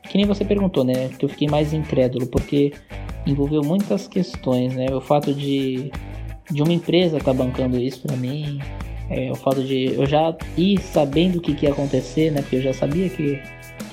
[0.10, 1.10] Que nem você perguntou, né?
[1.18, 2.74] Que eu fiquei mais incrédulo, porque
[3.26, 4.88] envolveu muitas questões, né?
[4.94, 5.92] O fato de,
[6.50, 8.60] de uma empresa estar tá bancando isso para mim,
[9.10, 12.42] é, o fato de eu já ir sabendo o que, que ia acontecer, né?
[12.42, 13.42] Porque eu já sabia que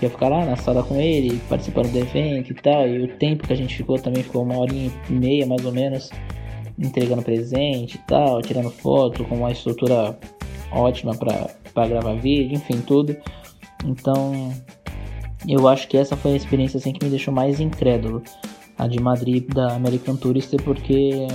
[0.03, 3.47] ia ficar lá na sala com ele, participando do evento e tal, e o tempo
[3.47, 6.11] que a gente ficou também ficou uma hora e meia mais ou menos,
[6.79, 10.19] entregando presente e tal, tirando foto com uma estrutura
[10.73, 13.17] ótima para gravar vídeo, enfim, tudo.
[13.85, 14.53] Então,
[15.47, 18.23] eu acho que essa foi a experiência assim que me deixou mais incrédulo,
[18.79, 21.27] a de Madrid da American Tourister, porque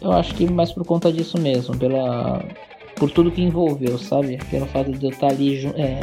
[0.00, 2.42] eu acho que mais por conta disso mesmo, pela
[2.96, 4.38] por tudo que envolveu, sabe?
[4.50, 6.00] Pelo fato de eu estar ali é,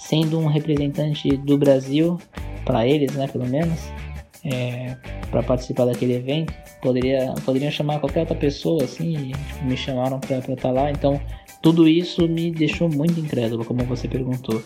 [0.00, 2.18] sendo um representante do Brasil
[2.64, 3.78] para eles, né, pelo menos,
[4.44, 4.96] é,
[5.30, 6.52] para participar daquele evento.
[6.80, 11.20] Poderia, poderiam chamar qualquer outra pessoa assim, tipo, me chamaram para estar tá lá, então
[11.60, 14.62] tudo isso me deixou muito incrédulo, como você perguntou.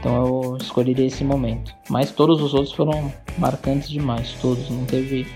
[0.00, 1.72] Então eu escolheria esse momento.
[1.88, 4.68] Mas todos os outros foram marcantes demais, todos.
[4.68, 5.26] Não teve,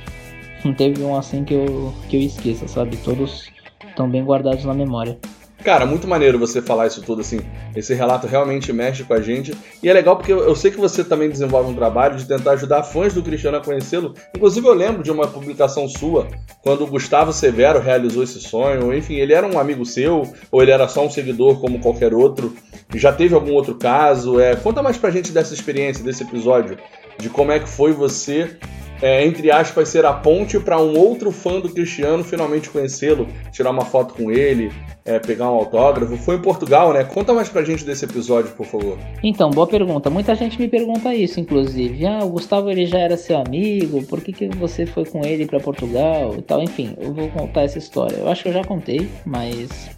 [0.64, 2.96] não teve um assim que eu, que eu esqueça, sabe?
[2.98, 3.48] Todos
[3.88, 5.16] estão bem guardados na memória.
[5.64, 7.40] Cara, muito maneiro você falar isso tudo assim.
[7.76, 9.54] Esse relato realmente mexe com a gente.
[9.82, 12.82] E é legal porque eu sei que você também desenvolve um trabalho de tentar ajudar
[12.82, 14.14] fãs do Cristiano a conhecê-lo.
[14.34, 16.28] Inclusive, eu lembro de uma publicação sua
[16.62, 18.94] quando o Gustavo Severo realizou esse sonho.
[18.94, 22.54] Enfim, ele era um amigo seu ou ele era só um seguidor como qualquer outro?
[22.94, 24.40] Já teve algum outro caso?
[24.40, 26.78] É, conta mais pra gente dessa experiência, desse episódio,
[27.18, 28.56] de como é que foi você
[29.02, 33.70] é, entre aspas, ser a ponte para um outro fã do Cristiano finalmente conhecê-lo, tirar
[33.70, 34.70] uma foto com ele,
[35.04, 36.16] é, pegar um autógrafo.
[36.16, 37.04] Foi em Portugal, né?
[37.04, 38.98] Conta mais pra gente desse episódio, por favor.
[39.22, 40.10] Então, boa pergunta.
[40.10, 42.06] Muita gente me pergunta isso, inclusive.
[42.06, 45.46] Ah, o Gustavo ele já era seu amigo, por que, que você foi com ele
[45.46, 46.62] para Portugal e tal?
[46.62, 48.16] Enfim, eu vou contar essa história.
[48.16, 49.90] Eu acho que eu já contei, mas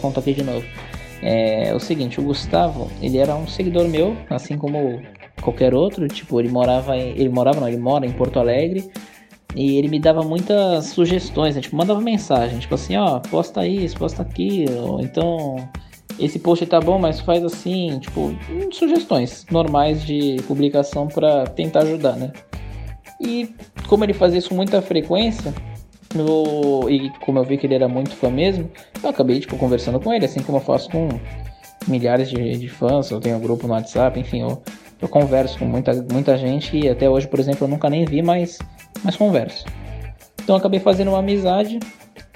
[0.00, 0.64] conto aqui de novo.
[1.22, 5.00] É, é o seguinte, o Gustavo, ele era um seguidor meu, assim como
[5.40, 8.90] qualquer outro, tipo, ele morava em, ele morava não, ele mora em Porto Alegre
[9.54, 11.60] e ele me dava muitas sugestões, né?
[11.60, 15.56] tipo, mandava mensagem, tipo assim, ó, posta isso, posta aquilo, então
[16.18, 18.34] esse post tá bom, mas faz assim, tipo,
[18.72, 22.32] sugestões normais de publicação para tentar ajudar, né?
[23.20, 23.54] E
[23.88, 25.52] como ele fazia isso com muita frequência,
[26.14, 28.70] eu, e como eu vi que ele era muito fã mesmo,
[29.02, 31.08] eu acabei tipo, conversando com ele, assim como eu faço com
[31.88, 34.62] milhares de, de fãs, eu tenho um grupo no WhatsApp, enfim, eu,
[35.04, 38.22] eu converso com muita, muita gente e até hoje, por exemplo, eu nunca nem vi,
[38.22, 38.58] mas
[39.02, 39.66] mas converso.
[40.42, 41.78] Então acabei fazendo uma amizade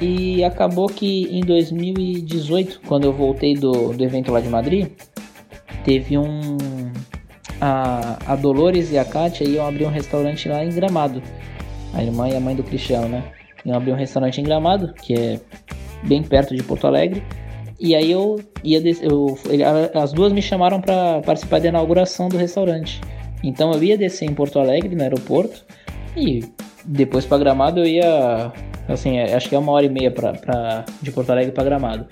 [0.00, 4.88] e acabou que em 2018, quando eu voltei do, do evento lá de Madrid,
[5.82, 6.56] teve um.
[7.60, 11.22] A, a Dolores e a Kátia iam abrir um restaurante lá em Gramado.
[11.94, 13.24] A irmã e a mãe do Cristiano, né?
[13.64, 15.40] Iam abrir um restaurante em Gramado, que é
[16.04, 17.22] bem perto de Porto Alegre.
[17.78, 18.82] E aí eu ia.
[19.00, 19.38] Eu,
[19.94, 23.00] as duas me chamaram para participar da inauguração do restaurante.
[23.42, 25.64] Então eu ia descer em Porto Alegre, no aeroporto,
[26.16, 26.44] e
[26.84, 28.52] depois para Gramado eu ia,
[28.88, 31.64] assim, é, acho que é uma hora e meia pra, pra de Porto Alegre para
[31.64, 32.06] Gramado.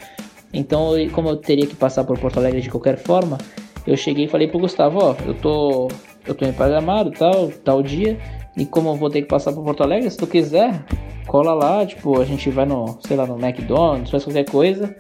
[0.53, 3.39] Então, como eu teria que passar por Porto Alegre de qualquer forma,
[3.87, 5.89] eu cheguei e falei pro Gustavo, ó, eu tô,
[6.27, 8.17] eu tô em Gramado, tal, tal dia,
[8.57, 10.85] e como eu vou ter que passar por Porto Alegre, se tu quiser,
[11.27, 14.95] cola lá, tipo, a gente vai no, sei lá, no McDonald's, faz qualquer coisa,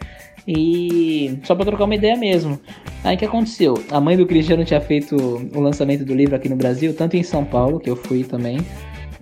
[0.46, 2.58] e só para trocar uma ideia mesmo.
[3.02, 3.74] Aí o que aconteceu?
[3.90, 5.16] A mãe do Cristiano tinha feito
[5.54, 8.58] o lançamento do livro aqui no Brasil, tanto em São Paulo, que eu fui também,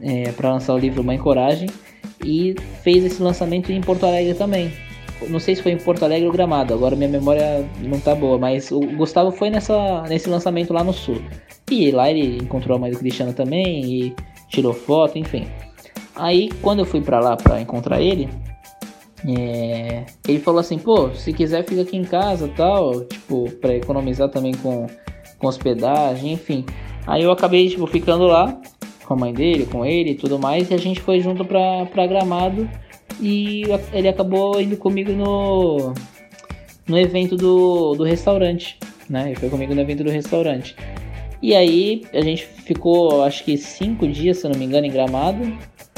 [0.01, 1.68] é, para lançar o livro Mãe Coragem,
[2.25, 4.70] e fez esse lançamento em Porto Alegre também.
[5.29, 8.39] Não sei se foi em Porto Alegre ou Gramado, agora minha memória não tá boa,
[8.39, 11.22] mas o Gustavo foi nessa, nesse lançamento lá no sul.
[11.70, 14.14] E lá ele encontrou a mãe do Cristiano também e
[14.49, 15.47] tirou foto, enfim.
[16.14, 18.29] Aí quando eu fui para lá para encontrar ele,
[19.27, 24.29] é, ele falou assim, pô, se quiser fica aqui em casa tal, tipo, para economizar
[24.29, 24.87] também com,
[25.39, 26.64] com hospedagem, enfim.
[27.07, 28.61] Aí eu acabei, tipo, ficando lá
[29.05, 31.87] com a mãe dele, com ele e tudo mais, e a gente foi junto pra,
[31.87, 32.68] pra Gramado
[33.20, 35.95] e ele acabou indo comigo no,
[36.87, 39.27] no evento do, do restaurante, né?
[39.29, 40.77] Ele foi comigo no evento do restaurante.
[41.43, 45.53] E aí a gente ficou, acho que cinco dias, se não me engano, em Gramado.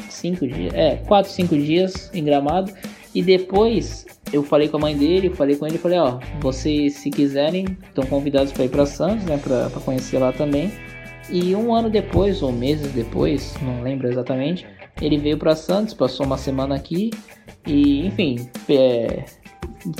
[0.08, 2.72] Cinco dias, é, quatro, cinco dias em Gramado.
[3.16, 7.08] E depois eu falei com a mãe dele, falei com ele, falei, ó, vocês se
[7.08, 10.70] quiserem, estão convidados para ir para Santos, né, para conhecer lá também.
[11.30, 14.66] E um ano depois, ou meses depois, não lembro exatamente,
[15.00, 17.10] ele veio para Santos, passou uma semana aqui
[17.66, 19.24] e, enfim, é,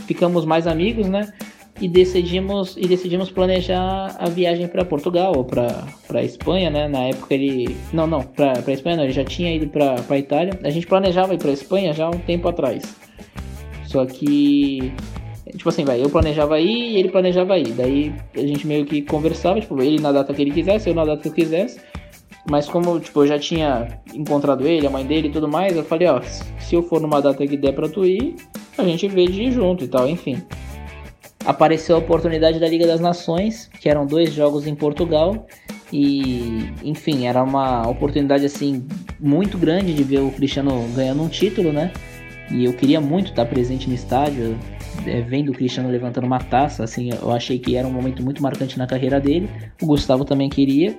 [0.07, 1.33] ficamos mais amigos, né?
[1.81, 6.87] E decidimos e decidimos planejar a viagem para Portugal ou para Espanha, né?
[6.87, 10.59] Na época ele não, não, para Espanha não, ele já tinha ido para Itália.
[10.63, 13.06] A gente planejava ir para Espanha já um tempo atrás.
[13.87, 14.93] Só que,
[15.57, 17.73] tipo assim, vai, eu planejava ir e ele planejava ir.
[17.73, 21.05] Daí a gente meio que conversava, tipo, ele na data que ele quisesse, eu na
[21.05, 21.81] data que eu quisesse.
[22.49, 25.85] Mas como, tipo, eu já tinha encontrado ele, a mãe dele e tudo mais, eu
[25.85, 28.37] falei, ó, se eu for numa data que der pra tu ir,
[28.79, 30.41] a gente vê de ir junto e tal, enfim.
[31.45, 35.47] Apareceu a oportunidade da Liga das Nações, que eram dois jogos em Portugal.
[35.93, 38.85] E, enfim, era uma oportunidade, assim,
[39.21, 41.93] muito grande de ver o Cristiano ganhando um título, né?
[42.51, 44.57] E eu queria muito estar presente no estádio,
[45.07, 48.43] é, vendo o Cristiano levantando uma taça, assim, eu achei que era um momento muito
[48.43, 49.49] marcante na carreira dele.
[49.83, 50.97] O Gustavo também queria.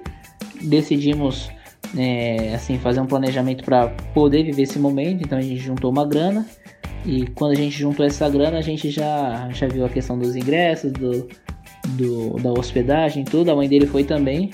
[0.61, 1.49] Decidimos
[1.97, 6.05] é, assim fazer um planejamento para poder viver esse momento, então a gente juntou uma
[6.05, 6.45] grana.
[7.05, 10.35] E quando a gente juntou essa grana, a gente já, já viu a questão dos
[10.35, 11.27] ingressos, do,
[11.89, 13.49] do, da hospedagem, tudo.
[13.49, 14.51] A mãe dele foi também.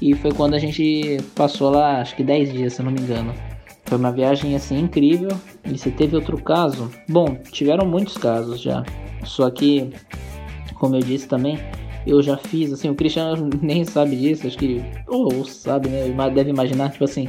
[0.00, 3.32] E foi quando a gente passou lá, acho que 10 dias, se não me engano.
[3.86, 5.30] Foi uma viagem assim incrível.
[5.64, 6.90] E se teve outro caso?
[7.08, 8.84] Bom, tiveram muitos casos já.
[9.24, 9.90] Só que,
[10.74, 11.58] como eu disse também,
[12.06, 16.08] eu já fiz, assim, o Cristiano nem sabe disso, acho que, ou, sabe, né?
[16.32, 17.28] Deve imaginar, tipo assim,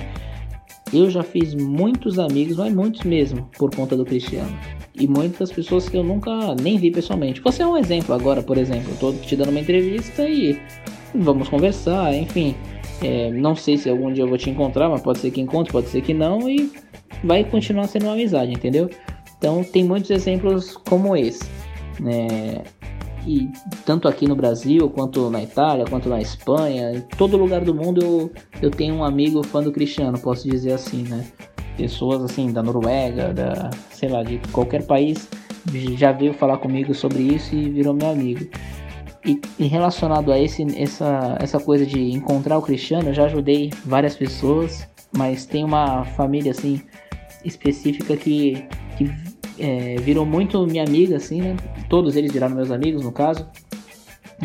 [0.94, 4.56] eu já fiz muitos amigos, mas muitos mesmo, por conta do Cristiano.
[4.96, 7.42] E muitas pessoas que eu nunca nem vi pessoalmente.
[7.42, 8.90] Você é um exemplo agora, por exemplo.
[8.92, 10.60] Eu tô te dando uma entrevista e
[11.14, 12.56] vamos conversar, enfim.
[13.02, 15.72] É, não sei se algum dia eu vou te encontrar, mas pode ser que encontre,
[15.72, 16.72] pode ser que não, e
[17.24, 18.90] vai continuar sendo uma amizade, entendeu?
[19.38, 21.48] Então tem muitos exemplos como esse.
[22.00, 22.64] Né?
[23.26, 23.50] E
[23.86, 28.02] tanto aqui no Brasil, quanto na Itália, quanto na Espanha, em todo lugar do mundo
[28.02, 28.32] eu,
[28.62, 31.26] eu tenho um amigo fã do Cristiano, posso dizer assim, né?
[31.76, 35.28] Pessoas assim da Noruega, da, sei lá, de qualquer país
[35.98, 38.48] já veio falar comigo sobre isso e virou meu amigo.
[39.28, 43.72] E, e, relacionado a esse, essa, essa coisa de encontrar o Cristiano, eu já ajudei
[43.84, 46.82] várias pessoas, mas tem uma família assim
[47.44, 48.66] específica que,
[48.98, 49.12] que
[49.60, 51.58] é, virou muito minha amiga, assim, né?
[51.90, 53.46] Todos eles viraram meus amigos, no caso.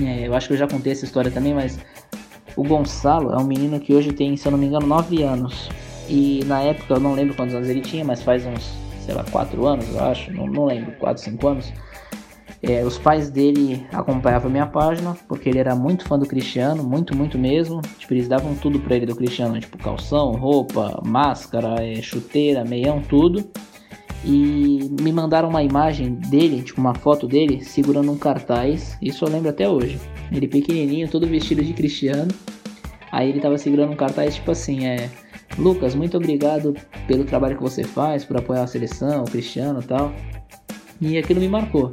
[0.03, 1.79] É, eu acho que eu já contei essa história também, mas
[2.57, 5.69] o Gonçalo é um menino que hoje tem, se eu não me engano, 9 anos.
[6.09, 8.75] E na época, eu não lembro quantos anos ele tinha, mas faz uns,
[9.05, 11.73] sei lá, 4 anos, eu acho, não, não lembro, 4, 5 anos.
[12.63, 17.17] É, os pais dele acompanhavam minha página, porque ele era muito fã do Cristiano, muito,
[17.17, 17.81] muito mesmo.
[17.99, 23.03] Tipo, eles davam tudo pra ele do Cristiano, tipo calção, roupa, máscara, é, chuteira, meião,
[23.03, 23.45] tudo.
[24.25, 28.97] E me mandaram uma imagem dele, tipo uma foto dele, segurando um cartaz.
[29.03, 29.99] Isso eu lembro até hoje.
[30.31, 32.33] Ele pequenininho, todo vestido de Cristiano.
[33.11, 35.11] Aí ele tava segurando um cartaz tipo assim, é...
[35.59, 36.75] Lucas, muito obrigado
[37.09, 40.13] pelo trabalho que você faz, por apoiar a seleção, o Cristiano e tal.
[41.01, 41.93] E aquilo me marcou.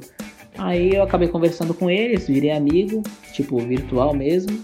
[0.60, 3.01] Aí eu acabei conversando com eles, virei amigo,
[3.32, 4.62] tipo virtual mesmo,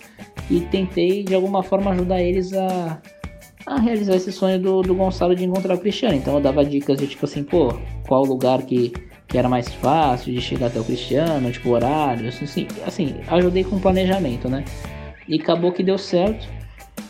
[0.51, 3.01] e tentei de alguma forma ajudar eles a,
[3.65, 6.15] a realizar esse sonho do, do Gonçalo de encontrar o Cristiano.
[6.15, 7.73] Então eu dava dicas de tipo assim, pô,
[8.05, 8.91] qual lugar que,
[9.25, 13.79] que era mais fácil de chegar até o Cristiano, tipo horário, assim, assim, ajudei com
[13.79, 14.65] planejamento, né?
[15.29, 16.45] E acabou que deu certo.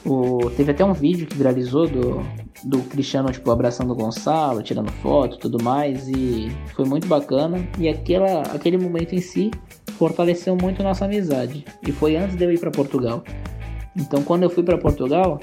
[0.05, 2.23] O, teve até um vídeo que viralizou do,
[2.63, 6.07] do Cristiano, tipo, abraçando o Gonçalo, tirando foto tudo mais.
[6.07, 7.57] E foi muito bacana.
[7.77, 9.51] E aquela, aquele momento em si
[9.97, 11.65] fortaleceu muito nossa amizade.
[11.85, 13.23] E foi antes de eu ir para Portugal.
[13.95, 15.39] Então, quando eu fui para Portugal,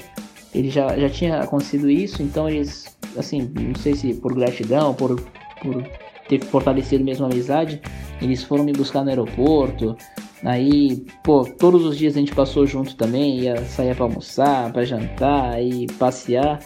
[0.53, 2.21] ele já, já tinha acontecido isso.
[2.21, 5.19] Então, eles, assim, não sei se por gratidão, por,
[5.61, 5.83] por
[6.27, 7.81] ter fortalecido mesmo a amizade,
[8.21, 9.95] eles foram me buscar no aeroporto.
[10.43, 14.83] Aí, pô, todos os dias a gente passou junto também, ia sair para almoçar, para
[14.83, 16.59] jantar e passear.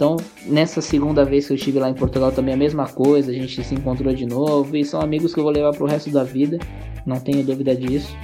[0.00, 3.34] Então, nessa segunda vez que eu estive lá em Portugal também a mesma coisa, a
[3.34, 6.24] gente se encontrou de novo e são amigos que eu vou levar pro resto da
[6.24, 6.58] vida,
[7.04, 8.16] não tenho dúvida disso.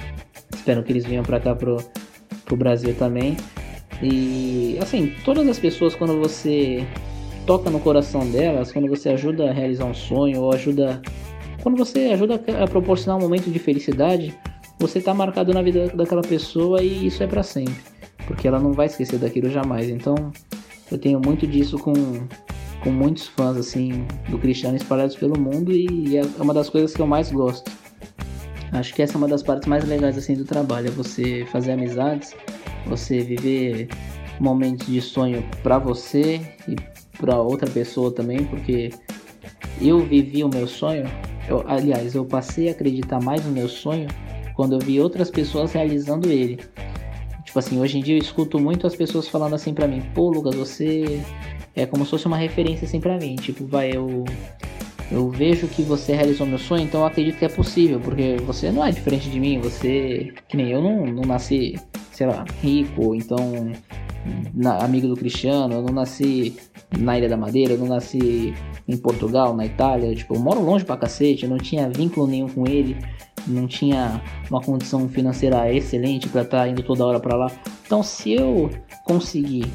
[0.55, 1.77] Espero que eles venham para cá pro,
[2.45, 3.37] pro Brasil também.
[4.01, 6.83] E assim, todas as pessoas quando você
[7.45, 10.99] toca no coração delas, quando você ajuda a realizar um sonho ou ajuda
[11.61, 14.35] quando você ajuda a proporcionar um momento de felicidade,
[14.79, 17.75] você está marcado na vida daquela pessoa e isso é para sempre,
[18.25, 19.87] porque ela não vai esquecer daquilo jamais.
[19.89, 20.15] Então,
[20.91, 21.93] eu tenho muito disso com
[22.81, 27.01] com muitos fãs assim do Cristiano espalhados pelo mundo e é uma das coisas que
[27.01, 27.71] eu mais gosto.
[28.71, 31.71] Acho que essa é uma das partes mais legais assim do trabalho, é você fazer
[31.71, 32.35] amizades,
[32.85, 33.87] você viver
[34.39, 36.75] momentos de sonho para você e
[37.17, 38.91] para outra pessoa também, porque
[39.81, 41.05] eu vivi o meu sonho.
[41.47, 44.07] Eu, aliás, eu passei a acreditar mais no meu sonho
[44.55, 46.59] quando eu vi outras pessoas realizando ele.
[47.47, 50.29] Tipo assim, hoje em dia eu escuto muito as pessoas falando assim para mim: "Pô,
[50.29, 51.23] Lucas, você
[51.73, 53.37] é como se fosse uma referência assim para mim".
[53.37, 54.25] Tipo, vai eu
[55.09, 58.69] eu vejo que você realizou meu sonho, então eu acredito que é possível, porque você
[58.69, 61.79] não é diferente de mim, você que nem eu não, não nasci,
[62.11, 63.71] sei lá, rico, então
[64.53, 66.57] na, amigo do Cristiano, eu não nasci
[66.99, 68.53] na Ilha da Madeira, eu não nasci
[68.85, 72.49] em Portugal, na Itália, tipo, eu moro longe pra cacete, eu não tinha vínculo nenhum
[72.49, 72.97] com ele,
[73.47, 77.51] não tinha uma condição financeira excelente para estar tá indo toda hora para lá.
[77.85, 78.69] Então, se eu
[79.03, 79.65] conseguir,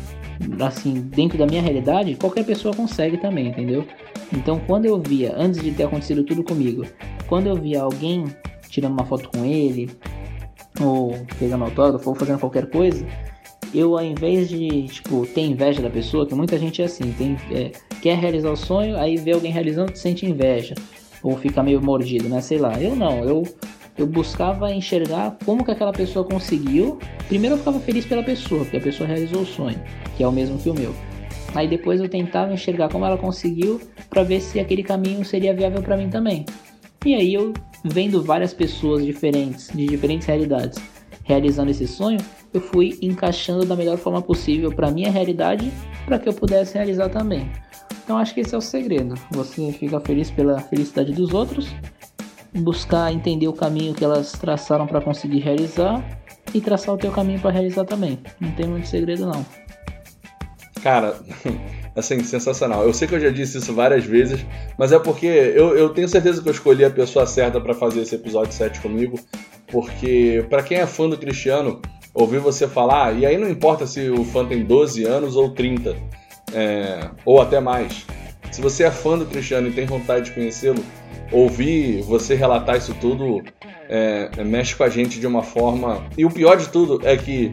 [0.61, 3.87] assim, dentro da minha realidade, qualquer pessoa consegue também, entendeu?
[4.33, 6.85] Então, quando eu via, antes de ter acontecido tudo comigo,
[7.27, 8.25] quando eu via alguém
[8.69, 9.91] tirando uma foto com ele,
[10.81, 13.07] ou pegando autógrafo, ou fazendo qualquer coisa,
[13.75, 17.37] eu ao invés de, tipo, ter inveja da pessoa, que muita gente é assim, tem,
[17.51, 20.75] é, quer realizar o sonho, aí vê alguém realizando, sente inveja
[21.23, 22.41] ou fica meio mordido, né?
[22.41, 22.81] Sei lá.
[22.81, 23.45] Eu não, eu
[23.97, 26.99] eu buscava enxergar como que aquela pessoa conseguiu.
[27.29, 29.81] Primeiro eu ficava feliz pela pessoa, porque a pessoa realizou o sonho,
[30.17, 30.95] que é o mesmo que o meu.
[31.55, 35.83] Aí depois eu tentava enxergar como ela conseguiu para ver se aquele caminho seria viável
[35.83, 36.47] para mim também.
[37.05, 37.53] E aí eu
[37.85, 40.79] vendo várias pessoas diferentes, de diferentes realidades,
[41.25, 42.19] realizando esse sonho,
[42.55, 45.71] eu fui encaixando da melhor forma possível para minha realidade,
[46.07, 47.51] para que eu pudesse realizar também.
[48.05, 49.15] Então acho que esse é o segredo.
[49.31, 51.69] Você fica feliz pela felicidade dos outros,
[52.53, 56.03] buscar entender o caminho que elas traçaram para conseguir realizar
[56.53, 58.19] e traçar o teu caminho para realizar também.
[58.41, 59.45] Não tem muito segredo não.
[60.83, 61.17] Cara,
[61.95, 62.85] assim, sensacional.
[62.85, 64.45] Eu sei que eu já disse isso várias vezes,
[64.77, 68.03] mas é porque eu, eu tenho certeza que eu escolhi a pessoa certa para fazer
[68.03, 69.19] esse episódio 7 comigo,
[69.69, 71.81] porque para quem é fã do Cristiano,
[72.13, 75.97] ouvir você falar, e aí não importa se o fã tem 12 anos ou 30,
[76.55, 78.07] é, ou até mais.
[78.51, 80.85] Se você é fã do Cristiano e tem vontade de conhecê-lo,
[81.31, 83.43] ouvir você relatar isso tudo
[83.89, 86.07] é, mexe com a gente de uma forma.
[86.17, 87.53] E o pior de tudo é que,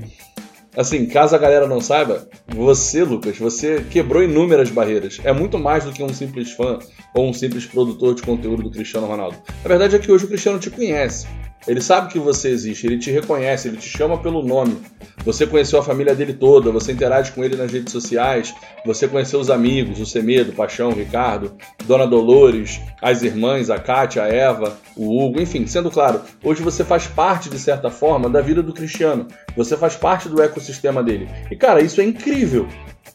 [0.76, 5.20] assim, caso a galera não saiba, você, Lucas, você quebrou inúmeras barreiras.
[5.24, 6.80] É muito mais do que um simples fã
[7.14, 9.38] ou um simples produtor de conteúdo do Cristiano Ronaldo.
[9.64, 11.28] A verdade é que hoje o Cristiano te conhece.
[11.70, 14.76] Ele sabe que você existe, ele te reconhece, ele te chama pelo nome.
[15.24, 19.40] Você conheceu a família dele toda, você interage com ele nas redes sociais, você conheceu
[19.40, 21.54] os amigos, o Semedo, o Paixão, Ricardo,
[21.86, 26.84] Dona Dolores, as irmãs, a Kátia, a Eva, o Hugo, enfim, sendo claro, hoje você
[26.84, 29.28] faz parte, de certa forma, da vida do Cristiano.
[29.56, 31.30] Você faz parte do ecossistema dele.
[31.52, 32.68] E, cara, isso é incrível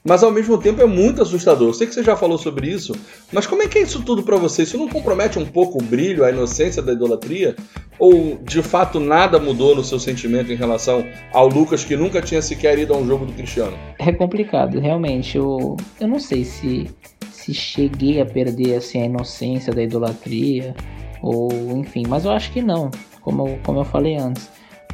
[0.06, 1.68] mas ao mesmo tempo é muito assustador.
[1.68, 2.94] Eu sei que você já falou sobre isso,
[3.32, 4.62] mas como é que é isso tudo para você?
[4.62, 7.56] Isso não compromete um pouco o brilho, a inocência da idolatria?
[7.98, 12.42] Ou de fato nada mudou no seu sentimento em relação ao Lucas que nunca tinha
[12.42, 13.76] sequer ido a um jogo do Cristiano?
[13.98, 15.38] É complicado, realmente.
[15.38, 16.86] Eu, eu não sei se,
[17.32, 20.74] se cheguei a perder assim, a inocência da idolatria,
[21.22, 22.90] ou enfim, mas eu acho que não,
[23.22, 24.50] como, como eu falei antes.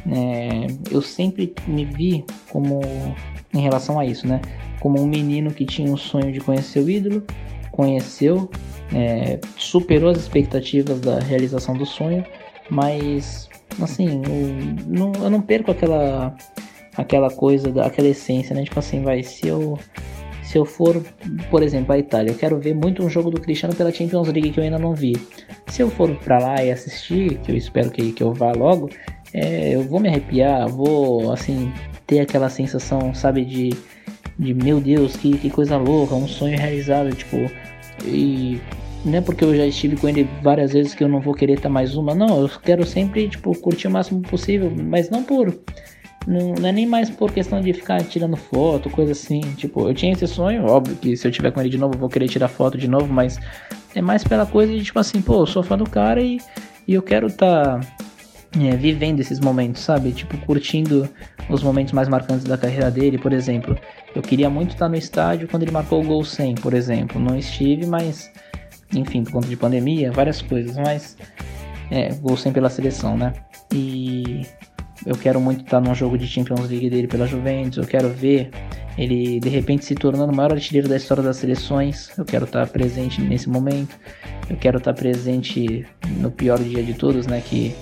[0.09, 2.79] É, eu sempre me vi como
[3.53, 4.39] em relação a isso, né?
[4.81, 7.23] Como um menino que tinha um sonho de conhecer o ídolo,
[7.71, 8.49] conheceu,
[8.93, 12.25] é, superou as expectativas da realização do sonho,
[12.69, 13.47] mas
[13.81, 16.35] assim, eu não, eu não perco aquela
[16.97, 18.63] aquela coisa, aquela essência, né?
[18.65, 19.77] Tipo assim, vai, se eu
[20.43, 21.01] se eu for,
[21.49, 24.49] por exemplo, a Itália, eu quero ver muito um jogo do Cristiano pela Champions League
[24.49, 25.15] que eu ainda não vi.
[25.67, 28.89] Se eu for para lá e assistir, que eu espero que, que eu vá logo,
[29.33, 31.71] é, eu vou me arrepiar, vou, assim,
[32.05, 33.69] ter aquela sensação, sabe, de,
[34.41, 37.37] de meu Deus, que, que coisa louca, um sonho realizado, tipo,
[38.03, 38.59] e
[39.05, 41.53] não é porque eu já estive com ele várias vezes que eu não vou querer
[41.53, 45.55] estar mais uma, não, eu quero sempre, tipo, curtir o máximo possível, mas não por
[46.27, 49.41] não, não, é nem mais por questão de ficar tirando foto, coisa assim.
[49.57, 51.99] Tipo, eu tinha esse sonho, óbvio que se eu tiver com ele de novo, eu
[51.99, 53.39] vou querer tirar foto de novo, mas
[53.95, 56.39] é mais pela coisa de tipo assim, pô, eu sou fã do cara e,
[56.87, 57.87] e eu quero estar tá,
[58.59, 60.11] é, vivendo esses momentos, sabe?
[60.11, 61.09] Tipo, curtindo
[61.49, 63.77] os momentos mais marcantes da carreira dele, por exemplo.
[64.13, 67.19] Eu queria muito estar no estádio quando ele marcou o gol 100, por exemplo.
[67.19, 68.31] Não estive, mas
[68.93, 71.17] enfim, por conta de pandemia, várias coisas, mas
[71.89, 73.33] é, gol 100 pela seleção, né?
[73.73, 74.45] E
[75.05, 77.77] eu quero muito estar num jogo de Champions League dele pela Juventus.
[77.77, 78.51] Eu quero ver
[78.97, 82.11] ele de repente se tornando o maior artilheiro da história das seleções.
[82.17, 83.97] Eu quero estar presente nesse momento.
[84.49, 85.85] Eu quero estar presente
[86.17, 87.41] no pior dia de todos, né?
[87.41, 87.73] Que,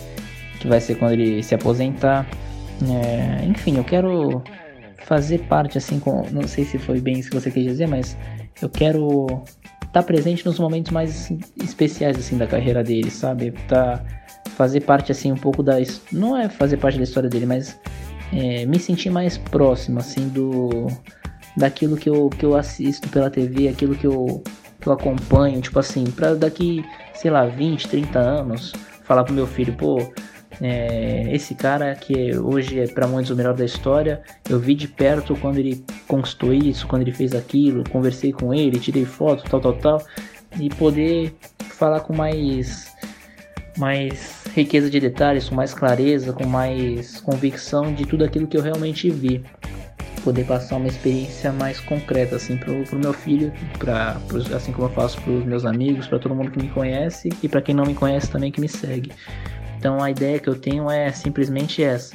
[0.59, 2.27] que vai ser quando ele se aposentar.
[2.87, 4.43] É, enfim, eu quero
[5.09, 6.23] fazer parte assim com.
[6.31, 8.15] Não sei se foi bem isso que você quis dizer, mas
[8.61, 9.25] eu quero
[9.83, 13.51] estar presente nos momentos mais especiais assim da carreira dele, sabe?
[13.67, 14.05] Tá
[14.55, 15.77] fazer parte assim um pouco da
[16.11, 17.79] não é fazer parte da história dele, mas
[18.31, 20.87] é, me sentir mais próximo assim do
[21.57, 24.43] daquilo que eu, que eu assisto pela TV, aquilo que eu,
[24.79, 26.85] que eu acompanho, tipo assim, para daqui,
[27.15, 29.97] sei lá, 20, 30 anos, falar pro meu filho, pô,
[30.61, 34.87] é, esse cara que hoje é para muitos o melhor da história, eu vi de
[34.87, 39.61] perto quando ele conquistou isso, quando ele fez aquilo, conversei com ele, tirei foto, tal,
[39.61, 40.03] tal, tal,
[40.59, 41.33] e poder
[41.69, 42.89] falar com mais
[43.77, 48.61] mais riqueza de detalhes, com mais clareza, com mais convicção de tudo aquilo que eu
[48.61, 49.41] realmente vi.
[50.21, 54.87] Poder passar uma experiência mais concreta assim pro, pro meu filho, pra, pro, assim como
[54.87, 57.73] eu faço para os meus amigos, para todo mundo que me conhece e para quem
[57.73, 59.13] não me conhece também que me segue.
[59.79, 62.13] Então a ideia que eu tenho é simplesmente essa.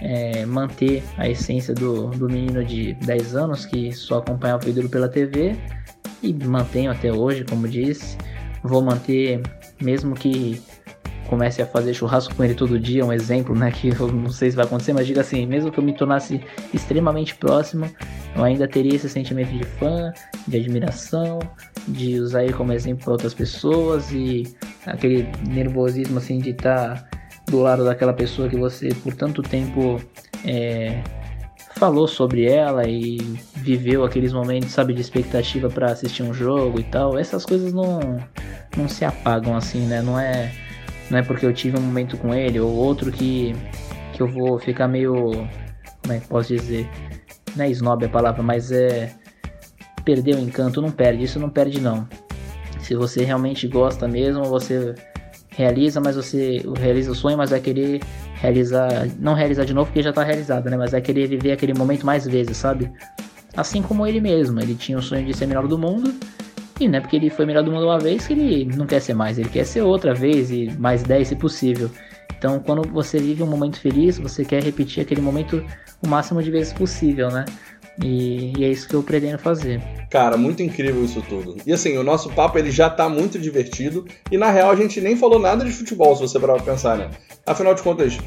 [0.00, 4.88] É manter a essência do, do menino de 10 anos que só acompanhava o ídolo
[4.88, 5.56] pela TV
[6.22, 8.16] e mantenho até hoje, como disse.
[8.62, 9.42] Vou manter,
[9.80, 10.62] mesmo que
[11.30, 13.70] comece a fazer churrasco com ele todo dia, um exemplo, né?
[13.70, 16.40] Que eu não sei se vai acontecer, mas diga assim, mesmo que eu me tornasse
[16.74, 17.88] extremamente próximo,
[18.34, 20.12] eu ainda teria esse sentimento de fã,
[20.48, 21.38] de admiração,
[21.86, 24.42] de usar ele como exemplo para outras pessoas e
[24.84, 27.08] aquele nervosismo assim de estar tá
[27.48, 30.00] do lado daquela pessoa que você por tanto tempo
[30.44, 31.00] é,
[31.76, 33.18] falou sobre ela e
[33.56, 37.16] viveu aqueles momentos, sabe, de expectativa para assistir um jogo e tal.
[37.16, 38.00] Essas coisas não
[38.76, 40.02] não se apagam assim, né?
[40.02, 40.52] Não é
[41.10, 43.54] não é porque eu tive um momento com ele ou outro que,
[44.12, 45.32] que eu vou ficar meio.
[46.02, 46.88] Como é que posso dizer?
[47.56, 49.12] Não é snob a palavra, mas é.
[50.04, 52.08] Perder o encanto, não perde, isso não perde não.
[52.80, 54.94] Se você realmente gosta mesmo, você
[55.50, 58.00] realiza, mas você realiza o sonho, mas vai querer
[58.34, 60.76] realizar, não realizar de novo porque já está realizado, né?
[60.76, 62.90] Mas vai querer viver aquele momento mais vezes, sabe?
[63.54, 66.14] Assim como ele mesmo, ele tinha o sonho de ser melhor do mundo
[66.80, 69.00] e não é porque ele foi melhor do mundo uma vez que ele não quer
[69.00, 71.90] ser mais, ele quer ser outra vez e mais 10 se possível.
[72.36, 75.62] Então, quando você vive um momento feliz, você quer repetir aquele momento
[76.02, 77.44] o máximo de vezes possível, né?
[78.02, 79.82] E, e, é isso que eu pretendo fazer.
[80.08, 81.56] Cara, muito incrível isso tudo.
[81.66, 85.02] E assim, o nosso papo ele já tá muito divertido e na real a gente
[85.02, 87.10] nem falou nada de futebol, se você parar pra pensar, né?
[87.44, 88.18] Afinal de contas,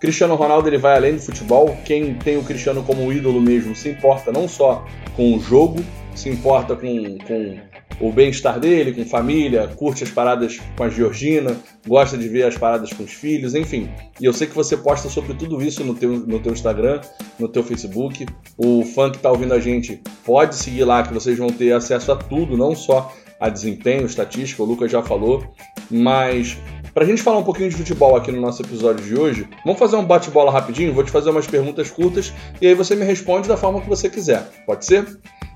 [0.00, 1.74] Cristiano Ronaldo ele vai além do futebol.
[1.84, 4.84] Quem tem o Cristiano como ídolo mesmo se importa não só
[5.14, 5.82] com o jogo,
[6.14, 7.58] se importa com, com
[8.00, 11.56] o bem-estar dele, com família, curte as paradas com a Georgina,
[11.86, 13.88] gosta de ver as paradas com os filhos, enfim.
[14.20, 17.00] E eu sei que você posta sobre tudo isso no teu, no teu Instagram,
[17.38, 18.26] no teu Facebook.
[18.56, 22.12] O fã que está ouvindo a gente pode seguir lá que vocês vão ter acesso
[22.12, 25.44] a tudo, não só a desempenho, estatística, o Lucas já falou,
[25.90, 26.56] mas
[26.94, 29.78] para a gente falar um pouquinho de futebol aqui no nosso episódio de hoje, vamos
[29.78, 30.94] fazer um bate-bola rapidinho?
[30.94, 34.08] Vou te fazer umas perguntas curtas e aí você me responde da forma que você
[34.08, 34.48] quiser.
[34.64, 35.06] Pode ser?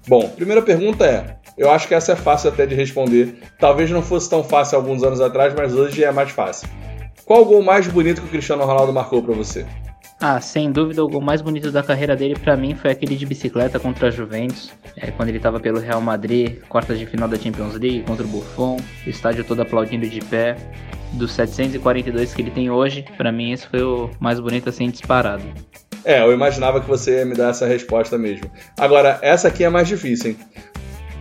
[0.06, 3.34] Bom, primeira pergunta é: eu acho que essa é fácil até de responder.
[3.58, 6.66] Talvez não fosse tão fácil alguns anos atrás, mas hoje é mais fácil.
[7.22, 9.66] Qual o gol mais bonito que o Cristiano Ronaldo marcou para você?
[10.18, 13.26] Ah, sem dúvida, o gol mais bonito da carreira dele para mim foi aquele de
[13.26, 17.36] bicicleta contra a Juventus, é, quando ele estava pelo Real Madrid, quartas de final da
[17.36, 20.56] Champions League contra o Buffon, o estádio todo aplaudindo de pé.
[21.12, 25.44] Dos 742 que ele tem hoje, para mim esse foi o mais bonito assim disparado.
[26.04, 28.50] É, eu imaginava que você ia me dar essa resposta mesmo.
[28.78, 30.36] Agora, essa aqui é mais difícil, hein?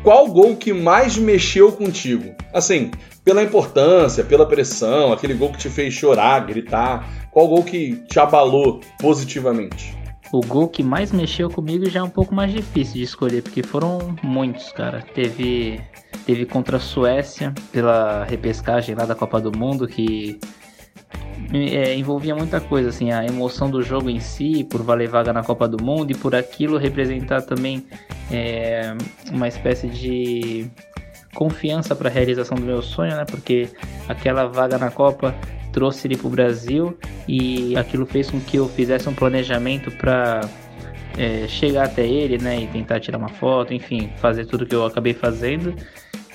[0.04, 2.34] Qual gol que mais mexeu contigo?
[2.54, 2.92] Assim,
[3.24, 8.20] pela importância, pela pressão, aquele gol que te fez chorar, gritar, qual gol que te
[8.20, 9.98] abalou positivamente?
[10.32, 13.64] O gol que mais mexeu comigo já é um pouco mais difícil de escolher, porque
[13.64, 15.04] foram muitos, cara.
[15.14, 15.82] Teve
[16.26, 20.40] teve contra a Suécia pela repescagem lá da Copa do Mundo que
[21.54, 25.44] é, envolvia muita coisa, assim, a emoção do jogo em si, por valer vaga na
[25.44, 27.86] Copa do Mundo e por aquilo representar também
[28.32, 28.94] é,
[29.32, 30.70] uma espécie de
[31.34, 33.26] confiança para a realização do meu sonho, né?
[33.26, 33.70] Porque
[34.08, 35.36] aquela vaga na Copa
[35.72, 36.98] trouxe ele para o Brasil
[37.28, 40.42] e aquilo fez com que eu fizesse um planejamento para
[41.18, 42.62] é, chegar até ele, né?
[42.62, 45.74] E tentar tirar uma foto, enfim, fazer tudo que eu acabei fazendo.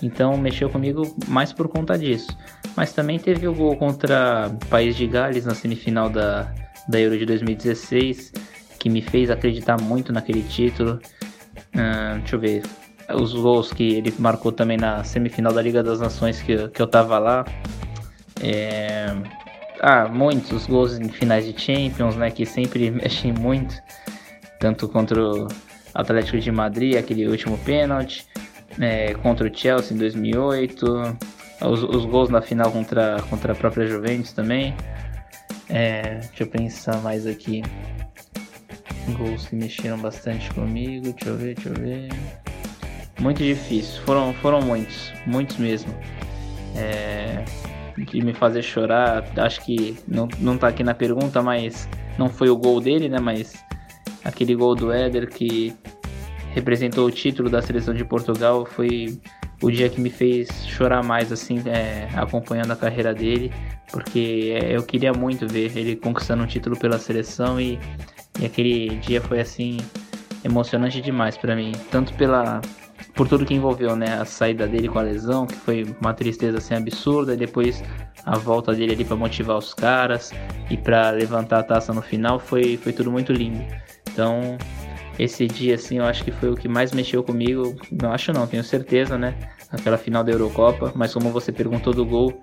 [0.02, 2.36] Então mexeu comigo mais por conta disso.
[2.76, 6.52] Mas também teve o gol contra País de Gales na semifinal da,
[6.88, 8.32] da Euro de 2016,
[8.78, 11.00] que me fez acreditar muito naquele título.
[11.74, 12.62] Uh, deixa eu ver.
[13.14, 16.86] Os gols que ele marcou também na semifinal da Liga das Nações que, que eu
[16.86, 17.44] tava lá.
[18.42, 19.14] É...
[19.80, 22.30] Ah, muitos gols em finais de Champions, né?
[22.30, 23.74] Que sempre mexem muito.
[24.58, 25.48] Tanto contra o
[25.94, 28.26] Atlético de Madrid, aquele último pênalti
[28.80, 30.86] é, contra o Chelsea em 2008,
[31.62, 34.74] os, os, gols na final contra, contra a própria Juventus também.
[35.68, 37.62] É, deixa eu pensar mais aqui.
[39.16, 41.12] Gols que mexeram bastante comigo.
[41.12, 42.08] Deixa eu ver, deixa eu ver.
[43.20, 44.02] Muito difícil.
[44.02, 45.94] Foram, foram muitos, muitos mesmo.
[46.76, 47.44] É,
[47.96, 49.24] de me fazer chorar.
[49.36, 53.18] Acho que não, não tá aqui na pergunta, mas não foi o gol dele, né?
[53.20, 53.54] Mas
[54.24, 55.74] aquele gol do Éder que
[56.54, 59.20] representou o título da seleção de Portugal foi
[59.60, 63.52] o dia que me fez chorar mais assim é, acompanhando a carreira dele
[63.90, 67.78] porque é, eu queria muito ver ele conquistando um título pela seleção e,
[68.40, 69.78] e aquele dia foi assim
[70.44, 72.60] emocionante demais para mim tanto pela
[73.14, 76.58] por tudo que envolveu né a saída dele com a lesão que foi uma tristeza
[76.58, 77.82] assim absurda e depois
[78.24, 80.32] a volta dele ali para motivar os caras
[80.70, 83.62] e para levantar a taça no final foi foi tudo muito lindo.
[84.10, 84.56] Então
[85.18, 87.76] esse dia, assim, eu acho que foi o que mais mexeu comigo.
[87.90, 89.34] Não acho não, tenho certeza, né?
[89.70, 90.92] Aquela final da Eurocopa.
[90.94, 92.40] Mas como você perguntou do gol,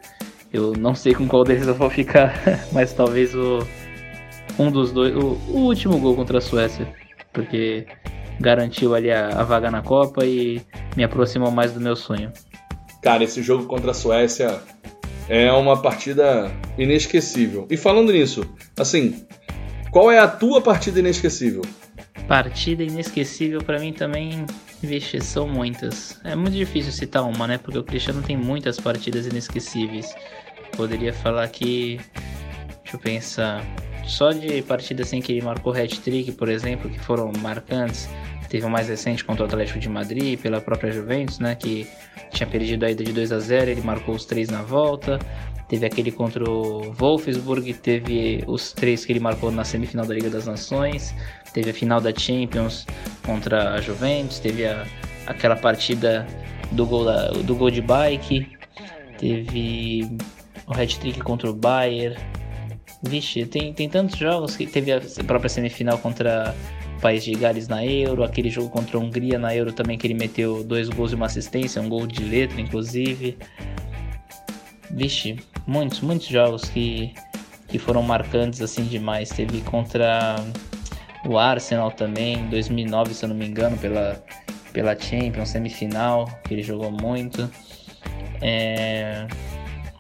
[0.54, 2.34] eu não sei com qual deles eu vou ficar.
[2.72, 3.60] mas talvez o
[4.60, 6.88] um dos dois, o, o, último gol contra a Suécia,
[7.34, 7.86] porque
[8.40, 10.62] garantiu ali a, a vaga na Copa e
[10.96, 12.32] me aproximou mais do meu sonho.
[13.02, 14.62] Cara, esse jogo contra a Suécia
[15.28, 17.66] é uma partida inesquecível.
[17.70, 18.46] E falando nisso,
[18.78, 19.26] assim,
[19.90, 21.62] qual é a tua partida inesquecível?
[22.32, 24.46] Partida inesquecível para mim também,
[24.82, 26.18] vixe, são muitas.
[26.24, 27.58] É muito difícil citar uma, né?
[27.58, 30.16] Porque o Cristiano tem muitas partidas inesquecíveis.
[30.78, 32.00] Poderia falar que.
[32.84, 33.62] Deixa eu pensar.
[34.06, 38.08] Só de partidas assim que ele marcou hat-trick, por exemplo, que foram marcantes.
[38.48, 41.54] Teve o mais recente contra o Atlético de Madrid, pela própria Juventus, né?
[41.54, 41.86] Que
[42.30, 45.20] tinha perdido a ida de 2 a 0 ele marcou os três na volta.
[45.68, 50.30] Teve aquele contra o Wolfsburg, teve os três que ele marcou na semifinal da Liga
[50.30, 51.16] das Nações,
[51.54, 52.86] teve a final da Champions
[53.26, 54.86] contra a Juventus, teve a,
[55.28, 56.26] aquela partida
[56.72, 58.48] do gol, da, do gol de bike,
[59.18, 60.10] teve
[60.68, 62.18] o hat-trick contra o Bayern.
[63.04, 66.54] Vixe, tem, tem tantos jogos que teve a própria semifinal contra
[66.98, 70.06] o País de Gales na Euro, aquele jogo contra a Hungria na Euro também que
[70.06, 73.38] ele meteu dois gols e uma assistência, um gol de letra inclusive.
[74.92, 77.14] Vixe, muitos, muitos jogos que,
[77.68, 79.30] que foram marcantes assim demais.
[79.30, 80.36] Teve contra
[81.26, 84.24] o Arsenal também, em 2009, se eu não me engano, pela,
[84.74, 87.50] pela Champions, semifinal, que ele jogou muito.
[88.42, 89.28] É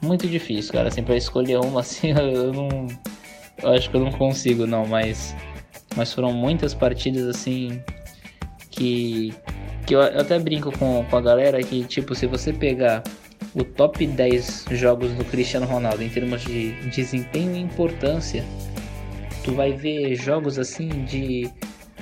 [0.01, 0.87] muito difícil, cara.
[0.87, 2.87] Assim, pra escolher uma assim, eu não.
[3.61, 5.35] Eu acho que eu não consigo, não, mas.
[5.95, 7.81] Mas foram muitas partidas assim
[8.69, 9.33] que.
[9.85, 13.03] Que eu até brinco com, com a galera que, tipo, se você pegar
[13.55, 18.45] o top 10 jogos do Cristiano Ronaldo em termos de desempenho e importância,
[19.43, 21.49] tu vai ver jogos assim de,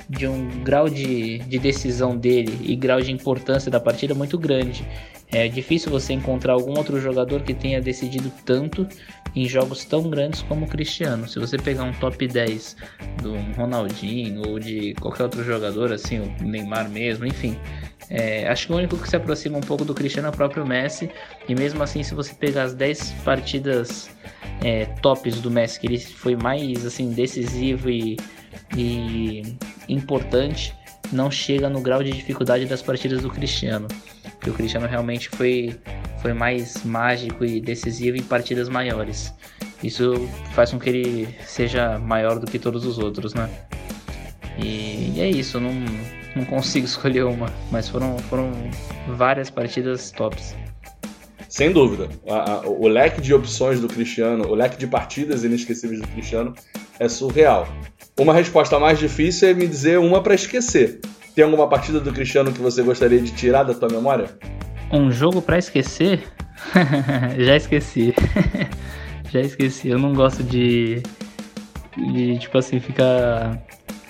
[0.08, 4.86] de um grau de, de decisão dele e grau de importância da partida muito grande.
[5.32, 8.86] É difícil você encontrar algum outro jogador que tenha decidido tanto
[9.34, 11.28] em jogos tão grandes como o Cristiano.
[11.28, 12.76] Se você pegar um top 10
[13.22, 17.56] do Ronaldinho ou de qualquer outro jogador, assim, o Neymar mesmo, enfim,
[18.10, 20.66] é, acho que o único que se aproxima um pouco do Cristiano é o próprio
[20.66, 21.08] Messi.
[21.48, 24.10] E mesmo assim, se você pegar as 10 partidas
[24.64, 28.16] é, tops do Messi, que ele foi mais assim decisivo e,
[28.76, 29.56] e
[29.88, 30.74] importante,
[31.12, 33.86] não chega no grau de dificuldade das partidas do Cristiano.
[34.32, 35.78] Porque o Cristiano realmente foi,
[36.20, 39.32] foi mais mágico e decisivo em partidas maiores.
[39.84, 43.48] Isso faz com que ele seja maior do que todos os outros, né?
[44.58, 45.72] E, e é isso, não
[46.34, 48.52] não consigo escolher uma, mas foram, foram
[49.08, 50.54] várias partidas tops.
[51.48, 52.08] Sem dúvida.
[52.28, 56.54] A, a, o leque de opções do Cristiano, o leque de partidas inesquecíveis do Cristiano
[56.98, 57.66] é surreal.
[58.16, 61.00] Uma resposta mais difícil é me dizer uma para esquecer.
[61.34, 64.30] Tem alguma partida do Cristiano que você gostaria de tirar da tua memória?
[64.92, 66.22] Um jogo para esquecer?
[67.38, 68.14] Já esqueci.
[69.32, 69.88] Já esqueci.
[69.88, 71.02] Eu não gosto de.
[71.96, 73.60] de, tipo assim, ficar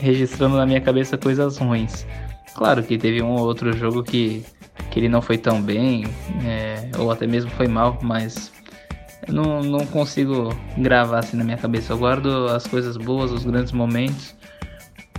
[0.01, 2.07] registrando na minha cabeça coisas ruins.
[2.55, 4.45] Claro que teve um ou outro jogo que,
[4.91, 6.05] que ele não foi tão bem,
[6.45, 8.53] é, ou até mesmo foi mal, mas
[9.27, 11.93] eu não, não consigo gravar assim na minha cabeça.
[11.93, 14.35] Eu guardo as coisas boas, os grandes momentos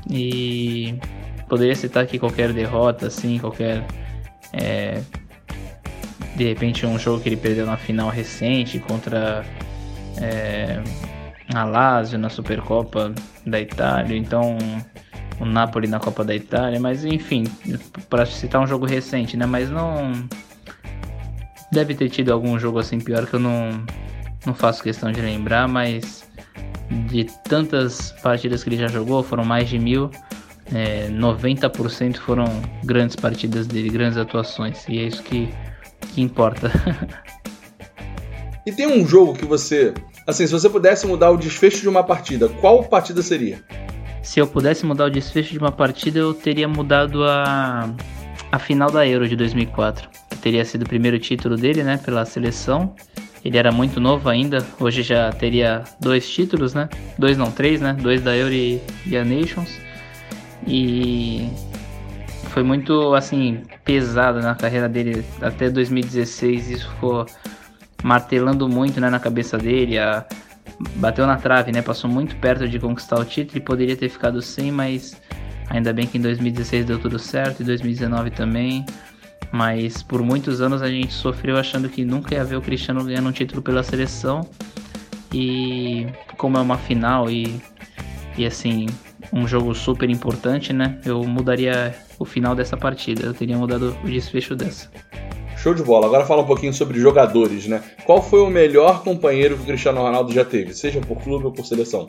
[0.10, 1.00] e
[1.48, 3.86] poderia citar aqui qualquer derrota, assim, qualquer.
[4.54, 5.02] É,
[6.36, 9.46] de repente um jogo que ele perdeu na final recente contra
[10.18, 10.82] é,
[11.54, 13.14] a Lazio na Supercopa
[13.46, 14.58] da Itália, então
[15.40, 17.44] o Napoli na Copa da Itália, mas enfim,
[18.10, 19.46] para citar um jogo recente, né?
[19.46, 20.12] Mas não
[21.72, 23.84] deve ter tido algum jogo assim pior que eu não
[24.46, 26.24] não faço questão de lembrar, mas
[27.08, 30.10] de tantas partidas que ele já jogou, foram mais de mil,
[30.74, 32.46] é, 90% foram
[32.84, 35.50] grandes partidas dele, grandes atuações, e é isso que,
[36.14, 36.72] que importa.
[38.66, 39.94] e tem um jogo que você,
[40.32, 43.62] assim, se você pudesse mudar o desfecho de uma partida, qual partida seria?
[44.22, 47.94] Se eu pudesse mudar o desfecho de uma partida, eu teria mudado a,
[48.52, 52.26] a final da Euro de 2004, que teria sido o primeiro título dele, né, pela
[52.26, 52.96] seleção.
[53.44, 56.88] Ele era muito novo ainda, hoje já teria dois títulos, né?
[57.18, 57.94] Dois não, três, né?
[58.00, 59.80] Dois da Euro e, e a Nations.
[60.68, 61.50] E
[62.50, 66.70] foi muito, assim, pesado na carreira dele até 2016.
[66.70, 67.26] Isso ficou
[68.04, 69.98] martelando muito né, na cabeça dele.
[69.98, 70.26] A,
[70.96, 71.82] bateu na trave, né?
[71.82, 75.20] Passou muito perto de conquistar o título e poderia ter ficado sem, mas
[75.70, 78.86] ainda bem que em 2016 deu tudo certo, e 2019 também
[79.52, 83.28] mas por muitos anos a gente sofreu achando que nunca ia ver o Cristiano ganhando
[83.28, 84.50] um título pela seleção.
[85.34, 87.62] E como é uma final e,
[88.38, 88.88] e assim,
[89.32, 91.00] um jogo super importante, né?
[91.06, 94.90] Eu mudaria o final dessa partida, eu teria mudado o desfecho dessa.
[95.62, 96.08] Show de bola.
[96.08, 97.84] Agora fala um pouquinho sobre jogadores, né?
[98.04, 101.52] Qual foi o melhor companheiro que o Cristiano Ronaldo já teve, seja por clube ou
[101.52, 102.08] por seleção?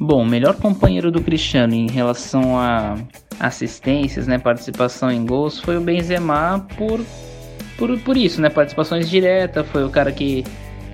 [0.00, 2.96] Bom, o melhor companheiro do Cristiano em relação a
[3.38, 7.00] assistências, né, participação em gols, foi o Benzema por,
[7.78, 10.44] por, por isso, né, participações diretas, foi o cara que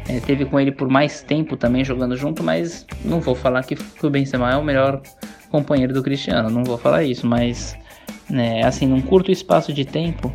[0.07, 3.75] é, teve com ele por mais tempo também jogando junto, mas não vou falar que,
[3.75, 5.01] que o Benzema é o melhor
[5.51, 7.75] companheiro do Cristiano, não vou falar isso, mas
[8.29, 10.33] né, assim, num curto espaço de tempo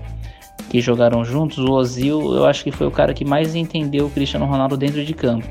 [0.71, 4.09] que jogaram juntos, o Ozil eu acho que foi o cara que mais entendeu o
[4.09, 5.45] Cristiano Ronaldo dentro de campo.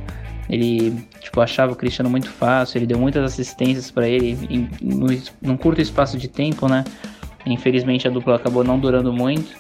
[0.49, 5.23] Ele tipo, achava o Cristiano muito fácil, ele deu muitas assistências para ele em, em,
[5.43, 6.85] num curto espaço de tempo, né?
[7.45, 9.55] Infelizmente a dupla acabou não durando muito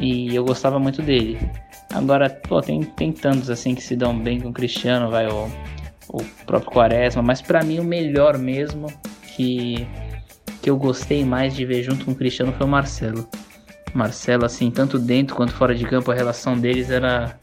[0.00, 1.38] e eu gostava muito dele.
[1.92, 5.50] Agora, pô, tem, tem tantos assim que se dão bem com o Cristiano, vai o,
[6.08, 8.86] o próprio Quaresma, mas para mim o melhor mesmo
[9.36, 9.86] que,
[10.62, 13.28] que eu gostei mais de ver junto com o Cristiano foi o Marcelo.
[13.94, 17.38] Marcelo, assim, tanto dentro quanto fora de campo, a relação deles era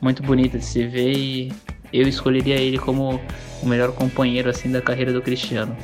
[0.00, 1.52] muito bonita de se ver e
[1.92, 3.20] eu escolheria ele como
[3.62, 5.76] o melhor companheiro assim da carreira do Cristiano.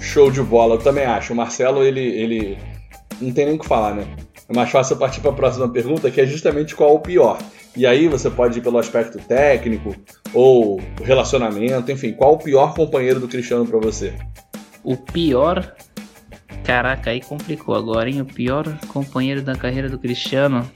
[0.00, 1.32] Show de bola, eu também acho.
[1.32, 2.58] O Marcelo, ele, ele
[3.20, 4.06] não tem nem o que falar, né?
[4.48, 7.38] É mais fácil partir para a próxima pergunta, que é justamente qual o pior.
[7.76, 9.94] E aí você pode ir pelo aspecto técnico
[10.32, 14.14] ou relacionamento, enfim, qual o pior companheiro do Cristiano para você?
[14.82, 15.74] O pior
[16.68, 18.20] Caraca, aí complicou agora, hein?
[18.20, 20.70] O pior companheiro da carreira do Cristiano.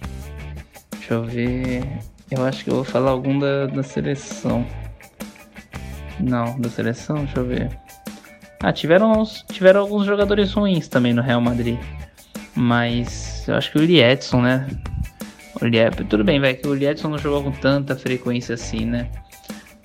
[0.92, 1.86] Deixa eu ver.
[2.30, 4.66] Eu acho que eu vou falar algum da, da seleção.
[6.18, 7.78] Não, da seleção, deixa eu ver.
[8.60, 11.78] Ah, tiveram, uns, tiveram alguns jogadores ruins também no Real Madrid.
[12.54, 14.66] Mas eu acho que o Edson, né?
[15.60, 19.10] O Lietson, tudo bem, vai que o Edson não jogou com tanta frequência assim, né?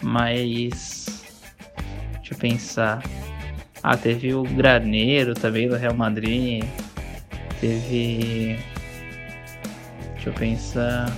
[0.02, 1.26] Mas.
[2.22, 3.04] Deixa eu pensar.
[3.90, 6.62] Ah, teve o Graneiro também do Real Madrid.
[7.62, 8.60] Teve.
[10.14, 11.10] Deixa eu pensar.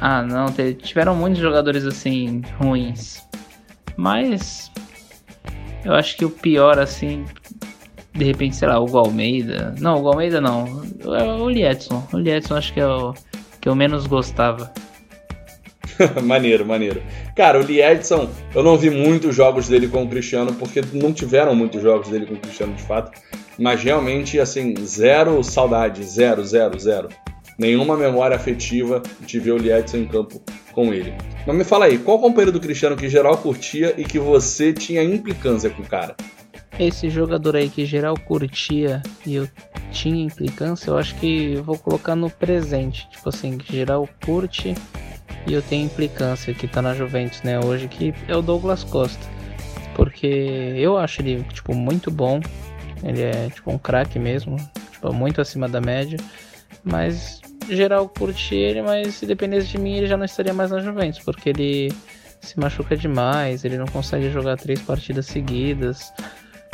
[0.00, 0.46] Ah, não,
[0.82, 3.22] tiveram muitos jogadores assim ruins.
[3.96, 4.68] Mas
[5.84, 7.24] eu acho que o pior assim,
[8.12, 9.76] de repente, sei lá, o Almeida.
[9.78, 10.82] Não, o Almeida não.
[11.04, 12.04] É o Liedson.
[12.12, 13.14] O Liedson acho que é o
[13.60, 14.72] que eu menos gostava.
[16.22, 17.02] maneiro, maneiro.
[17.34, 21.54] Cara, o Liedson, eu não vi muitos jogos dele com o Cristiano, porque não tiveram
[21.54, 23.12] muitos jogos dele com o Cristiano de fato.
[23.58, 27.08] Mas realmente, assim, zero saudade, zero, zero, zero
[27.58, 30.42] nenhuma memória afetiva de ver o Liedson em campo
[30.72, 31.14] com ele.
[31.46, 35.02] Mas me fala aí, qual companheiro do Cristiano que geral curtia e que você tinha
[35.02, 36.16] implicância com o cara?
[36.78, 39.48] Esse jogador aí que geral curtia e eu
[39.90, 43.08] tinha implicância, eu acho que vou colocar no presente.
[43.10, 44.74] Tipo assim, que geral curte
[45.46, 49.24] e eu tenho implicância que tá na Juventus, né, hoje, que é o Douglas Costa.
[49.94, 50.26] Porque
[50.76, 52.40] eu acho ele, tipo, muito bom.
[53.02, 54.56] Ele é, tipo, um craque mesmo.
[54.92, 56.18] Tipo, muito acima da média.
[56.82, 60.80] Mas geral curti ele, mas se dependesse de mim ele já não estaria mais na
[60.80, 61.92] Juventus, porque ele
[62.40, 66.12] se machuca demais, ele não consegue jogar três partidas seguidas.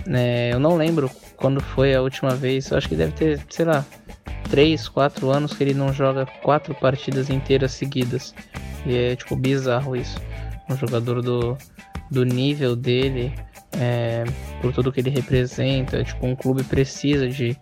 [0.06, 3.84] É, eu não lembro quando foi a última vez, acho que deve ter, sei lá,
[4.50, 8.34] 3, 4 anos que ele não joga quatro partidas inteiras seguidas.
[8.86, 10.18] E é tipo bizarro isso.
[10.68, 11.56] Um jogador do,
[12.10, 13.32] do nível dele,
[13.78, 14.24] é,
[14.60, 17.56] por tudo que ele representa, tipo, um clube precisa de,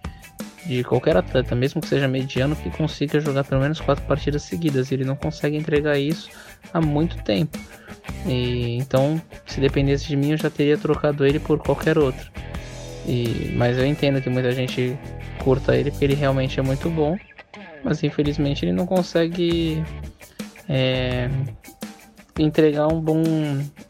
[0.65, 4.93] de qualquer atleta, mesmo que seja mediano, que consiga jogar pelo menos quatro partidas seguidas.
[4.93, 6.31] Ele não consegue entregar isso
[6.73, 7.59] há muito tempo.
[8.27, 12.31] E, então, se dependesse de mim, eu já teria trocado ele por qualquer outro.
[13.07, 14.99] E, mas eu entendo que muita gente
[15.39, 17.17] curta ele porque ele realmente é muito bom.
[17.85, 19.85] Mas infelizmente ele não consegue
[20.69, 21.31] é,
[22.37, 23.23] entregar um bom,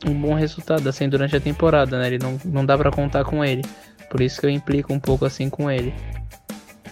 [0.06, 2.08] um bom resultado assim durante a temporada, né?
[2.08, 3.62] Ele não, não dá para contar com ele.
[4.10, 5.94] Por isso que eu implico um pouco assim com ele.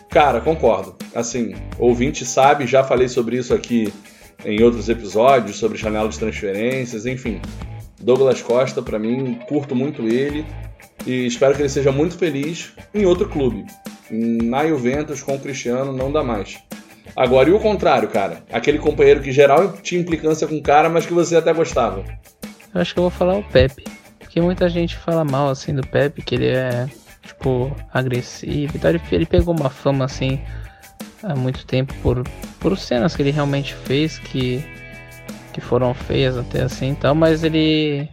[0.08, 0.96] Cara, concordo.
[1.14, 3.92] Assim, ouvinte sabe, já falei sobre isso aqui
[4.44, 7.40] em outros episódios, sobre janela de transferências, enfim.
[8.00, 10.44] Douglas Costa, para mim, curto muito ele
[11.06, 13.64] e espero que ele seja muito feliz em outro clube.
[14.10, 16.58] Na Juventus com o Cristiano não dá mais.
[17.16, 18.42] Agora, e o contrário, cara?
[18.52, 22.04] Aquele companheiro que geral tinha implicância com o cara, mas que você até gostava.
[22.74, 23.84] Eu acho que eu vou falar o Pepe.
[24.18, 26.88] Porque muita gente fala mal assim do Pepe, que ele é,
[27.22, 28.78] tipo, agressivo.
[29.12, 30.40] Ele pegou uma fama assim
[31.26, 32.22] há muito tempo por,
[32.60, 34.64] por cenas que ele realmente fez que,
[35.52, 38.08] que foram feias até assim e tal, mas ele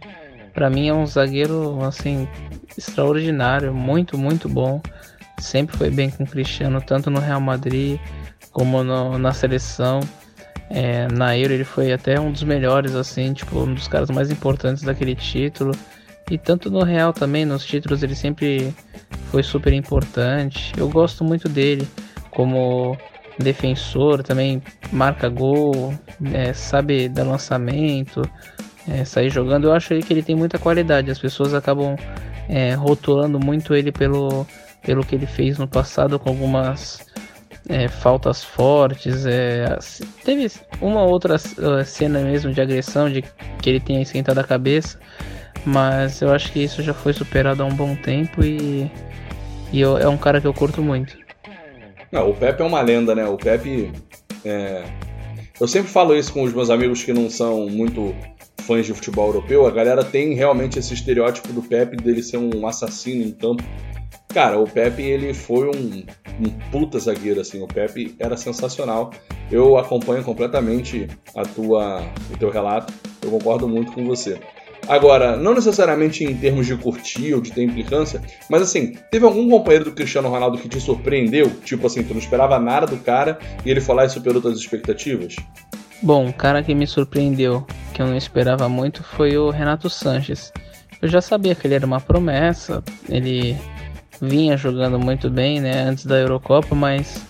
[0.52, 2.28] para mim é um zagueiro assim
[2.76, 4.80] extraordinário, muito, muito bom.
[5.38, 7.98] Sempre foi bem com o Cristiano, tanto no Real Madrid
[8.50, 10.00] como no, na seleção.
[10.70, 14.30] É, na Euro ele foi até um dos melhores, assim, tipo, um dos caras mais
[14.30, 15.72] importantes daquele título.
[16.30, 18.72] E tanto no Real também, nos títulos ele sempre
[19.30, 20.72] foi super importante.
[20.76, 21.86] Eu gosto muito dele
[22.32, 22.96] como
[23.38, 25.94] defensor, também marca gol,
[26.32, 28.22] é, sabe dar lançamento,
[28.88, 29.68] é, sair jogando.
[29.68, 31.10] Eu acho que ele tem muita qualidade.
[31.10, 31.96] As pessoas acabam
[32.48, 34.46] é, rotulando muito ele pelo,
[34.82, 37.06] pelo que ele fez no passado com algumas
[37.68, 39.24] é, faltas fortes.
[39.26, 39.78] É,
[40.24, 40.50] teve
[40.80, 43.22] uma outra uh, cena mesmo de agressão, de
[43.60, 44.98] que ele tenha esquentado a cabeça,
[45.64, 48.90] mas eu acho que isso já foi superado há um bom tempo e,
[49.72, 51.21] e eu, é um cara que eu curto muito.
[52.12, 53.26] Não, o Pepe é uma lenda, né?
[53.26, 53.90] O Pepe.
[54.44, 54.84] É...
[55.58, 58.14] Eu sempre falo isso com os meus amigos que não são muito
[58.62, 62.66] fãs de futebol europeu, a galera tem realmente esse estereótipo do Pepe dele ser um
[62.66, 63.62] assassino em campo.
[64.28, 66.04] Cara, o Pepe ele foi um,
[66.40, 69.10] um puta zagueiro assim, o Pepe era sensacional.
[69.50, 72.02] Eu acompanho completamente a tua,
[72.32, 74.40] o teu relato, eu concordo muito com você.
[74.88, 79.48] Agora, não necessariamente em termos de curtir ou de ter implicância, mas assim, teve algum
[79.48, 81.50] companheiro do Cristiano Ronaldo que te surpreendeu?
[81.64, 85.36] Tipo assim, tu não esperava nada do cara e ele lá e superou tuas expectativas?
[86.02, 87.64] Bom, o cara que me surpreendeu,
[87.94, 90.52] que eu não esperava muito, foi o Renato Sanches.
[91.00, 93.56] Eu já sabia que ele era uma promessa, ele
[94.20, 97.24] vinha jogando muito bem, né, antes da Eurocopa, mas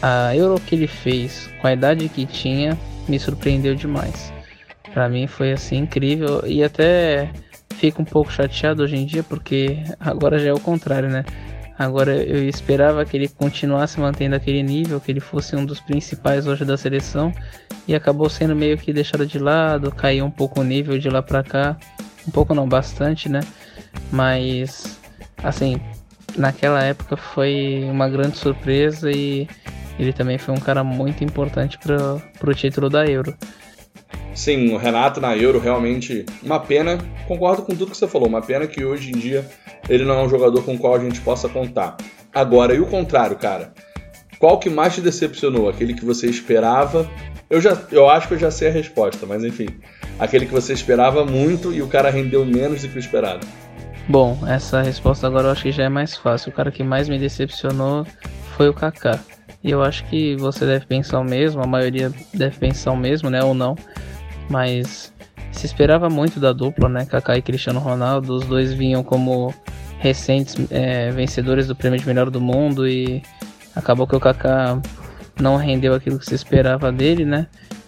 [0.00, 4.32] a Euro que ele fez, com a idade que tinha, me surpreendeu demais.
[4.92, 7.30] Para mim foi assim incrível e até
[7.76, 11.24] fico um pouco chateado hoje em dia porque agora já é o contrário, né?
[11.78, 16.46] Agora eu esperava que ele continuasse mantendo aquele nível, que ele fosse um dos principais
[16.46, 17.32] hoje da seleção
[17.88, 21.22] e acabou sendo meio que deixado de lado, caiu um pouco o nível de lá
[21.22, 21.78] para cá,
[22.28, 23.40] um pouco não bastante, né?
[24.12, 25.00] Mas
[25.42, 25.80] assim,
[26.36, 29.48] naquela época foi uma grande surpresa e
[29.98, 33.34] ele também foi um cara muito importante para o título da Euro.
[34.34, 36.98] Sim, o Renato na Euro realmente uma pena.
[37.26, 39.44] Concordo com tudo que você falou, uma pena que hoje em dia
[39.88, 41.96] ele não é um jogador com o qual a gente possa contar.
[42.32, 43.72] Agora, e o contrário, cara?
[44.38, 45.68] Qual que mais te decepcionou?
[45.68, 47.08] Aquele que você esperava?
[47.50, 49.66] Eu já, eu acho que eu já sei a resposta, mas enfim,
[50.18, 53.46] aquele que você esperava muito e o cara rendeu menos do que o esperado.
[54.08, 56.50] Bom, essa resposta agora eu acho que já é mais fácil.
[56.50, 58.06] O cara que mais me decepcionou
[58.56, 59.20] foi o Kaká.
[59.62, 63.28] E eu acho que você deve pensar o mesmo, a maioria deve pensar o mesmo,
[63.28, 63.76] né, ou não.
[64.48, 65.12] Mas
[65.52, 67.04] se esperava muito da dupla, né?
[67.04, 69.54] Kaká e Cristiano Ronaldo, os dois vinham como
[69.98, 73.22] recentes é, vencedores do prêmio de melhor do mundo e
[73.76, 74.80] acabou que o Kaká
[75.40, 77.46] não rendeu aquilo que se esperava dele, né?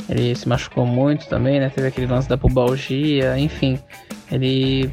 [0.09, 1.71] Ele se machucou muito também, né?
[1.71, 3.79] Teve aquele lance da pubalgia, enfim.
[4.31, 4.91] Ele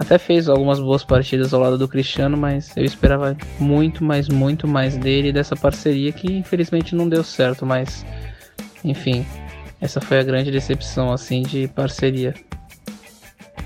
[0.00, 4.66] até fez algumas boas partidas ao lado do Cristiano, mas eu esperava muito, mais, muito
[4.66, 8.04] mais dele dessa parceria que infelizmente não deu certo, mas
[8.82, 9.26] enfim,
[9.78, 12.34] essa foi a grande decepção assim de parceria.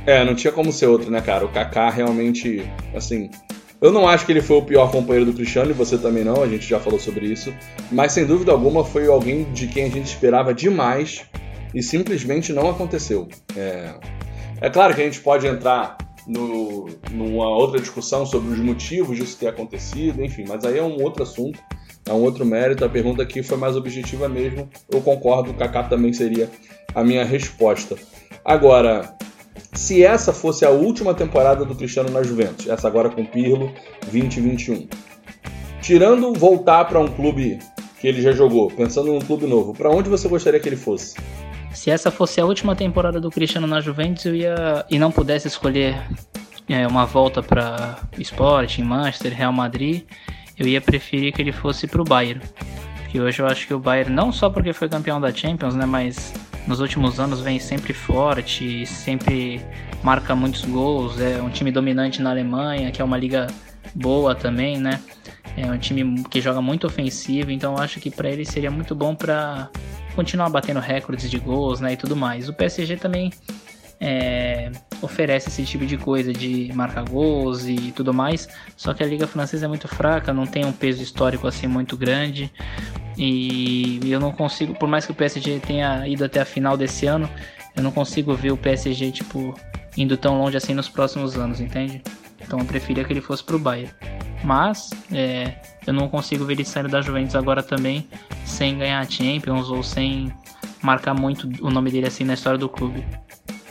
[0.04, 1.44] É, não tinha como ser outro, né, cara?
[1.44, 3.30] O Kaká realmente, assim,
[3.80, 6.42] Eu não acho que ele foi o pior companheiro do Cristiano, e você também não,
[6.42, 7.54] a gente já falou sobre isso.
[7.92, 11.24] Mas sem dúvida alguma foi alguém de quem a gente esperava demais
[11.72, 13.28] e simplesmente não aconteceu.
[13.56, 13.94] É,
[14.60, 19.36] é claro que a gente pode entrar no, numa outra discussão sobre os motivos disso
[19.38, 21.58] ter acontecido, enfim, mas aí é um outro assunto,
[22.06, 22.84] é um outro mérito.
[22.84, 24.68] A pergunta aqui foi mais objetiva mesmo.
[24.90, 26.50] Eu concordo, o Kaká também seria
[26.94, 27.96] a minha resposta.
[28.44, 29.16] Agora,
[29.72, 33.72] se essa fosse a última temporada do Cristiano na Juventus, essa agora com Pirlo
[34.02, 34.88] 2021,
[35.80, 37.58] tirando voltar para um clube
[38.00, 41.16] que ele já jogou, pensando num clube novo, para onde você gostaria que ele fosse?
[41.84, 45.48] Se essa fosse a última temporada do Cristiano na Juventus, eu ia e não pudesse
[45.48, 45.94] escolher
[46.66, 50.02] é, uma volta para Sporting, Manchester, Real Madrid,
[50.58, 52.40] eu ia preferir que ele fosse para o Bayern.
[53.10, 55.84] Que hoje eu acho que o Bayern não só porque foi campeão da Champions, né,
[55.84, 56.32] mas
[56.66, 59.60] nos últimos anos vem sempre forte, sempre
[60.02, 63.46] marca muitos gols, é um time dominante na Alemanha, que é uma liga
[63.94, 65.02] boa também, né?
[65.54, 69.14] É um time que joga muito ofensivo, então acho que para ele seria muito bom
[69.14, 69.68] para
[70.14, 72.48] continuar batendo recordes de gols, né, e tudo mais.
[72.48, 73.32] O PSG também
[74.00, 74.70] é,
[75.00, 78.48] oferece esse tipo de coisa de marcar gols e tudo mais.
[78.76, 81.96] Só que a liga francesa é muito fraca, não tem um peso histórico assim muito
[81.96, 82.52] grande.
[83.16, 87.06] E eu não consigo, por mais que o PSG tenha ido até a final desse
[87.06, 87.28] ano,
[87.76, 89.54] eu não consigo ver o PSG tipo
[89.96, 92.02] indo tão longe assim nos próximos anos, entende?
[92.40, 93.90] Então eu preferia que ele fosse pro Bayern.
[94.44, 95.54] Mas é,
[95.86, 98.06] eu não consigo ver ele saindo da Juventus agora também
[98.44, 100.32] sem ganhar a Champions ou sem
[100.82, 103.04] marcar muito o nome dele assim na história do clube.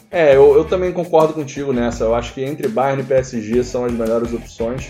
[0.09, 2.03] É, eu, eu também concordo contigo nessa.
[2.03, 4.89] Eu acho que entre Bayern e PSG são as melhores opções.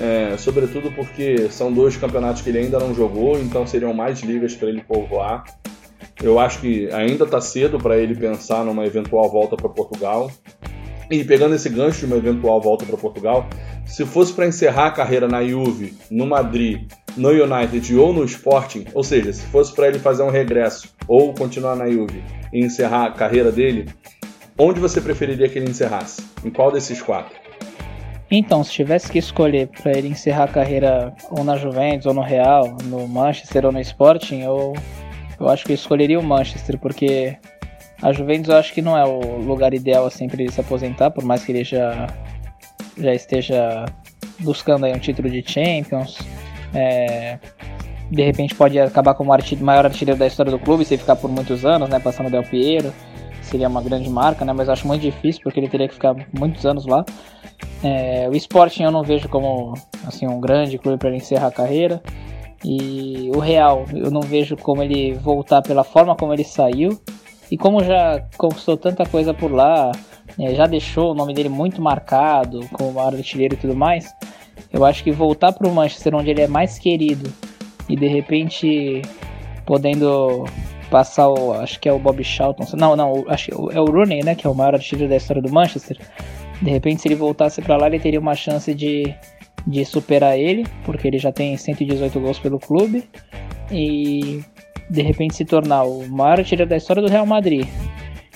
[0.00, 4.54] É, sobretudo porque são dois campeonatos que ele ainda não jogou, então seriam mais ligas
[4.54, 5.44] para ele povoar.
[6.22, 10.30] Eu acho que ainda está cedo para ele pensar numa eventual volta para Portugal.
[11.10, 13.48] E pegando esse gancho de uma eventual volta para Portugal,
[13.86, 16.86] se fosse para encerrar a carreira na Juve, no Madrid,
[17.16, 21.32] no United ou no Sporting, ou seja, se fosse para ele fazer um regresso ou
[21.32, 22.22] continuar na Juve
[22.52, 23.88] e encerrar a carreira dele,
[24.58, 26.22] onde você preferiria que ele encerrasse?
[26.44, 27.34] Em qual desses quatro?
[28.30, 32.20] Então, se tivesse que escolher para ele encerrar a carreira ou na Juventus, ou no
[32.20, 34.74] Real, no Manchester ou no Sporting, eu,
[35.40, 37.38] eu acho que eu escolheria o Manchester, porque
[38.02, 41.10] a Juventus eu acho que não é o lugar ideal assim para ele se aposentar,
[41.10, 42.06] por mais que ele já,
[42.96, 43.84] já esteja
[44.40, 46.18] buscando aí um título de Champions.
[46.74, 47.38] É,
[48.10, 51.30] de repente pode acabar como o maior artilheiro da história do clube se ficar por
[51.30, 52.92] muitos anos, né, passando Del Piero.
[53.42, 56.64] Seria uma grande marca, né, mas acho muito difícil porque ele teria que ficar muitos
[56.64, 57.04] anos lá.
[57.82, 59.74] É, o Sporting eu não vejo como
[60.06, 62.02] assim um grande clube para ele encerrar a carreira.
[62.64, 67.00] E o Real eu não vejo como ele voltar pela forma como ele saiu.
[67.50, 69.92] E como já conquistou tanta coisa por lá,
[70.38, 74.12] é, já deixou o nome dele muito marcado como artilheiro e tudo mais,
[74.72, 77.32] eu acho que voltar para o Manchester, onde ele é mais querido,
[77.88, 79.02] e de repente
[79.64, 80.44] podendo
[80.90, 81.52] passar o.
[81.52, 82.64] Acho que é o Bob Charlton.
[82.76, 84.34] Não, não, acho que é o Rooney, né?
[84.34, 85.98] Que é o maior artilheiro da história do Manchester.
[86.60, 89.14] De repente, se ele voltasse para lá, ele teria uma chance de,
[89.66, 93.04] de superar ele, porque ele já tem 118 gols pelo clube.
[93.70, 94.42] E
[94.88, 97.66] de repente se tornar o maior artilheiro da história do Real Madrid,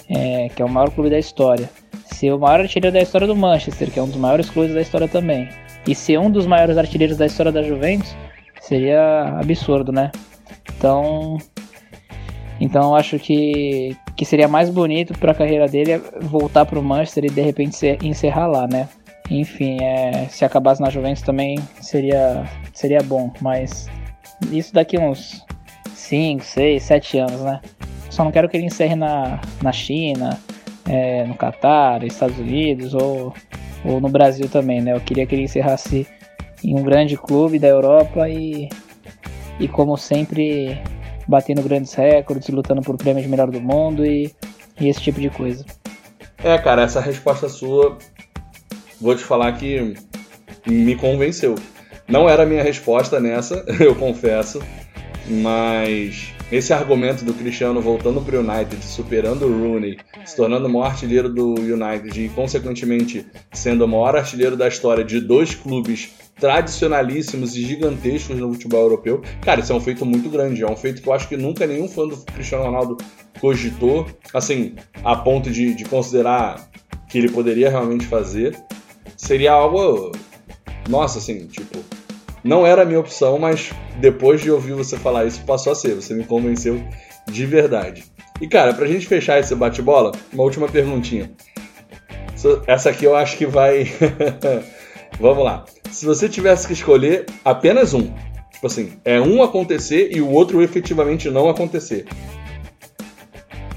[0.08, 1.68] é, que é o maior clube da história.
[2.06, 4.80] Ser o maior artilheiro da história do Manchester, que é um dos maiores clubes da
[4.80, 5.48] história também.
[5.86, 8.14] E ser um dos maiores artilheiros da história da Juventus
[8.60, 10.12] seria absurdo, né?
[10.76, 11.38] Então,
[12.60, 17.24] então acho que, que seria mais bonito para a carreira dele voltar para o Manchester
[17.24, 18.88] e de repente encerrar lá, né?
[19.30, 23.88] Enfim, é, se acabasse na Juventus também seria, seria bom, mas
[24.50, 25.44] isso daqui uns
[26.02, 27.60] 5, 6, 7 anos, né?
[28.10, 30.38] Só não quero que ele encerre na, na China,
[30.88, 33.32] é, no Catar, Estados Unidos ou,
[33.84, 34.92] ou no Brasil também, né?
[34.92, 36.06] Eu queria que ele encerrasse
[36.62, 38.68] em um grande clube da Europa e,
[39.58, 40.78] e como sempre
[41.26, 44.30] batendo grandes recordes, lutando por prêmio de melhor do mundo e,
[44.80, 45.64] e esse tipo de coisa.
[46.42, 47.96] É, cara, essa resposta sua,
[49.00, 49.94] vou te falar que
[50.66, 51.54] me convenceu.
[52.08, 54.60] Não era a minha resposta nessa, eu confesso,
[55.28, 60.70] mas esse argumento do Cristiano voltando para o United, superando o Rooney, se tornando o
[60.70, 66.10] maior artilheiro do United e, consequentemente, sendo o maior artilheiro da história de dois clubes
[66.38, 69.22] tradicionalíssimos e gigantescos no futebol europeu.
[69.42, 70.62] Cara, isso é um feito muito grande.
[70.62, 72.98] É um feito que eu acho que nunca nenhum fã do Cristiano Ronaldo
[73.40, 74.74] cogitou, assim,
[75.04, 76.68] a ponto de, de considerar
[77.08, 78.58] que ele poderia realmente fazer.
[79.16, 80.12] Seria algo.
[80.88, 81.78] Nossa, assim, tipo.
[82.44, 85.94] Não era a minha opção, mas depois de ouvir você falar isso, passou a ser.
[85.94, 86.82] Você me convenceu
[87.30, 88.04] de verdade.
[88.40, 91.30] E cara, pra gente fechar esse bate-bola, uma última perguntinha.
[92.66, 93.86] Essa aqui eu acho que vai.
[95.20, 95.64] Vamos lá.
[95.90, 98.12] Se você tivesse que escolher apenas um,
[98.50, 102.06] tipo assim, é um acontecer e o outro efetivamente não acontecer.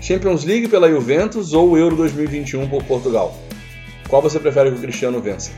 [0.02, 3.36] Champions League pela Juventus ou Euro 2021 por Portugal?
[4.08, 5.52] Qual você prefere que o Cristiano vença?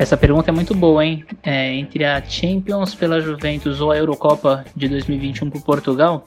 [0.00, 1.26] Essa pergunta é muito boa, hein?
[1.42, 6.24] É, entre a Champions pela Juventus ou a Eurocopa de 2021 por Portugal?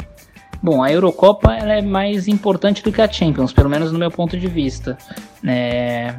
[0.61, 4.11] Bom, a Eurocopa ela é mais importante do que a Champions, pelo menos no meu
[4.11, 4.95] ponto de vista.
[5.43, 6.13] É...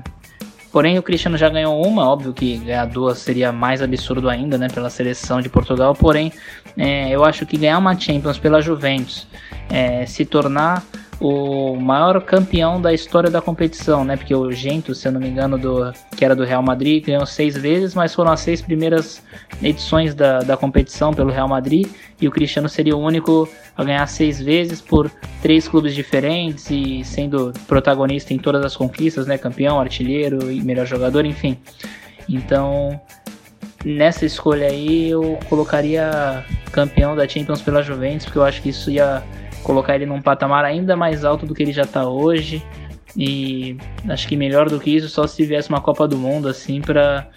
[0.72, 4.66] Porém, o Cristiano já ganhou uma, óbvio que ganhar duas seria mais absurdo ainda, né,
[4.66, 5.94] pela seleção de Portugal.
[5.94, 6.32] Porém,
[6.76, 9.28] é, eu acho que ganhar uma Champions pela Juventus,
[9.70, 10.82] é, se tornar
[11.20, 14.16] o maior campeão da história da competição, né?
[14.16, 17.24] Porque o Gento, se eu não me engano, do, que era do Real Madrid, ganhou
[17.24, 19.23] seis vezes, mas foram as seis primeiras
[19.62, 21.86] edições da, da competição pelo Real Madrid
[22.20, 25.11] e o Cristiano seria o único a ganhar seis vezes por
[25.43, 29.39] três clubes diferentes e sendo protagonista em todas as conquistas, né?
[29.39, 31.59] Campeão, artilheiro e melhor jogador, enfim.
[32.28, 33.01] Então,
[33.85, 38.91] nessa escolha aí, eu colocaria campeão da Champions pela Juventus, porque eu acho que isso
[38.91, 39.23] ia
[39.65, 42.62] colocar ele num patamar ainda mais alto do que ele já está hoje.
[43.16, 43.77] E
[44.09, 47.28] acho que melhor do que isso só se tivesse uma Copa do Mundo assim para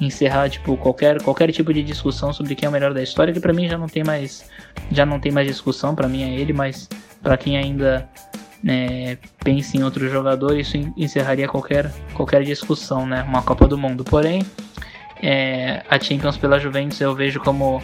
[0.00, 3.40] encerrar tipo qualquer qualquer tipo de discussão sobre quem é o melhor da história, que
[3.40, 4.48] para mim já não tem mais
[4.90, 6.88] já não tem mais discussão, para mim é ele, mas
[7.22, 8.08] para quem ainda
[8.62, 13.22] né, pensa em outro jogador, isso encerraria qualquer qualquer discussão, né?
[13.22, 14.04] Uma Copa do Mundo.
[14.04, 14.42] Porém,
[15.22, 17.82] é, a Champions pela Juventus eu vejo como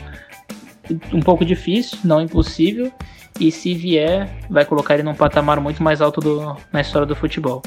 [1.13, 2.93] um pouco difícil, não impossível,
[3.41, 7.17] e se vier, vai colocar ele num patamar muito mais alto do, na história do
[7.17, 7.63] futebol.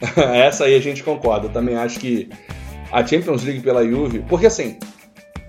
[0.16, 1.48] Essa aí a gente concorda.
[1.48, 2.28] Também acho que
[2.92, 4.78] a Champions League pela Juve, porque assim,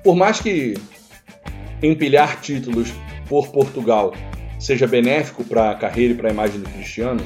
[0.03, 0.75] por mais que
[1.81, 2.91] empilhar títulos
[3.27, 4.13] por Portugal
[4.59, 7.21] seja benéfico para a carreira e para a imagem do Cristiano,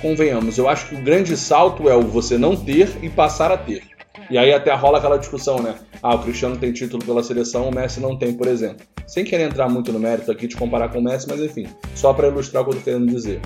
[0.00, 3.58] convenhamos, eu acho que o grande salto é o você não ter e passar a
[3.58, 3.95] ter.
[4.30, 5.74] E aí até rola aquela discussão, né?
[6.02, 8.86] Ah, o Cristiano tem título pela seleção, o Messi não tem, por exemplo.
[9.06, 12.12] Sem querer entrar muito no mérito aqui de comparar com o Messi, mas enfim, só
[12.12, 13.40] para ilustrar o que eu tô querendo dizer.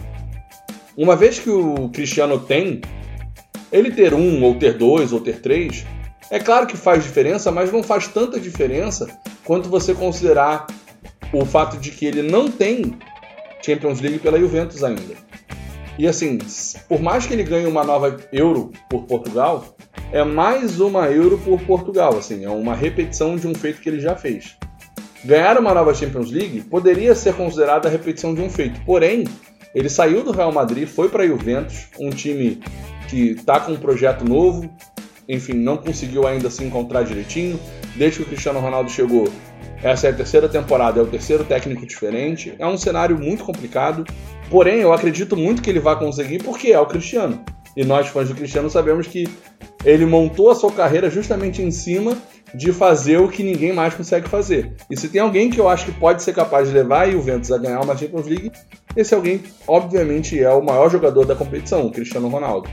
[0.97, 2.81] Uma vez que o Cristiano tem,
[3.71, 5.85] ele ter um, ou ter dois, ou ter três,
[6.31, 9.09] é claro que faz diferença, mas não faz tanta diferença
[9.45, 10.67] quanto você considerar
[11.33, 12.99] o fato de que ele não tem
[13.65, 15.15] Champions League pela Juventus ainda.
[15.99, 16.39] E assim,
[16.89, 19.77] por mais que ele ganhe uma nova Euro por Portugal,
[20.13, 24.01] é mais uma Euro por Portugal, assim, é uma repetição de um feito que ele
[24.01, 24.57] já fez.
[25.25, 29.25] Ganhar uma nova Champions League poderia ser considerada a repetição de um feito, porém,
[29.75, 32.61] ele saiu do Real Madrid, foi para Juventus, um time
[33.09, 34.69] que está com um projeto novo,
[35.29, 37.59] enfim, não conseguiu ainda se encontrar direitinho.
[37.95, 39.29] Desde que o Cristiano Ronaldo chegou,
[39.83, 42.55] essa é a terceira temporada, é o terceiro técnico diferente.
[42.59, 44.05] É um cenário muito complicado,
[44.51, 47.45] porém, eu acredito muito que ele vai conseguir porque é o Cristiano.
[47.77, 49.29] E nós, fãs do Cristiano, sabemos que
[49.85, 52.17] ele montou a sua carreira justamente em cima
[52.55, 54.75] de fazer o que ninguém mais consegue fazer.
[54.91, 57.53] E se tem alguém que eu acho que pode ser capaz de levar o Juventus
[57.53, 58.51] a ganhar uma Champions League,
[58.97, 62.69] esse alguém, obviamente, é o maior jogador da competição, o Cristiano Ronaldo.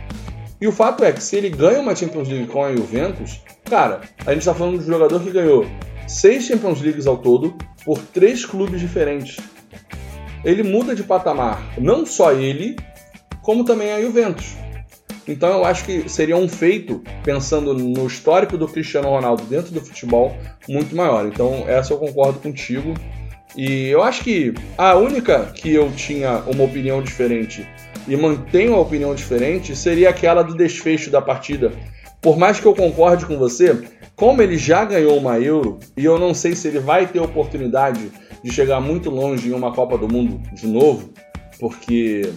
[0.59, 4.01] E o fato é que se ele ganha uma Champions League com a Juventus, cara,
[4.25, 5.65] a gente está falando de um jogador que ganhou
[6.07, 7.55] seis Champions Leagues ao todo
[7.85, 9.37] por três clubes diferentes.
[10.43, 12.75] Ele muda de patamar, não só ele,
[13.43, 14.55] como também a Juventus.
[15.27, 19.81] Então eu acho que seria um feito, pensando no histórico do Cristiano Ronaldo dentro do
[19.81, 20.35] futebol,
[20.69, 21.27] muito maior.
[21.27, 22.93] Então essa eu concordo contigo.
[23.55, 27.67] E eu acho que a única que eu tinha uma opinião diferente
[28.07, 31.71] e mantenho uma opinião diferente seria aquela do desfecho da partida.
[32.21, 33.83] Por mais que eu concorde com você,
[34.15, 38.11] como ele já ganhou uma Euro e eu não sei se ele vai ter oportunidade
[38.43, 41.09] de chegar muito longe em uma Copa do Mundo de novo,
[41.59, 42.31] porque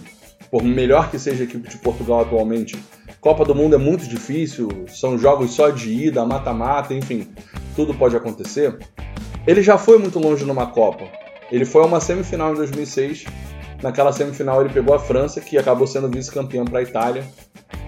[0.51, 2.77] por melhor que seja a equipe de Portugal atualmente,
[3.21, 7.29] Copa do Mundo é muito difícil, são jogos só de ida, mata-mata, enfim,
[7.75, 8.77] tudo pode acontecer.
[9.47, 11.05] Ele já foi muito longe numa Copa.
[11.51, 13.25] Ele foi a uma semifinal em 2006.
[13.81, 17.23] Naquela semifinal ele pegou a França, que acabou sendo vice-campeã para a Itália.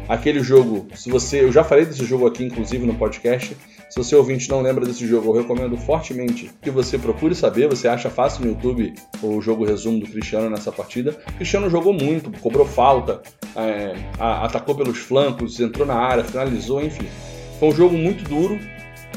[0.07, 3.55] Aquele jogo, se você, eu já falei desse jogo aqui inclusive no podcast,
[3.93, 7.67] se você ouvinte não lembra desse jogo, eu recomendo fortemente que você procure saber.
[7.67, 8.91] Você acha fácil no YouTube
[9.21, 11.15] o jogo resumo do Cristiano nessa partida.
[11.29, 13.21] O Cristiano jogou muito, cobrou falta,
[13.55, 17.05] é, atacou pelos flancos, entrou na área, finalizou, enfim.
[17.59, 18.59] Foi um jogo muito duro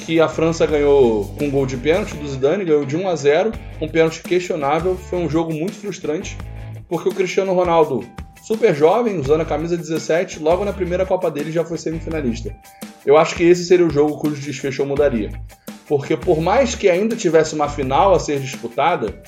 [0.05, 3.16] que a França ganhou com um gol de pênalti do Zidane, ganhou de 1 a
[3.16, 4.94] 0, um pênalti questionável.
[4.94, 6.36] Foi um jogo muito frustrante,
[6.86, 8.05] porque o Cristiano Ronaldo
[8.47, 12.55] super jovem, usando a camisa 17, logo na primeira Copa dele já foi semifinalista.
[13.05, 15.32] Eu acho que esse seria o jogo cujo desfecho eu mudaria.
[15.89, 19.20] Porque por mais que ainda tivesse uma final a ser disputada,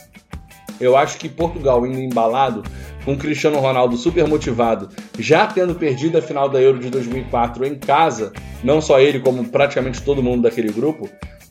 [0.80, 2.62] eu acho que Portugal indo embalado
[3.08, 7.74] com Cristiano Ronaldo super motivado, já tendo perdido a final da Euro de 2004 em
[7.74, 11.08] casa, não só ele, como praticamente todo mundo daquele grupo,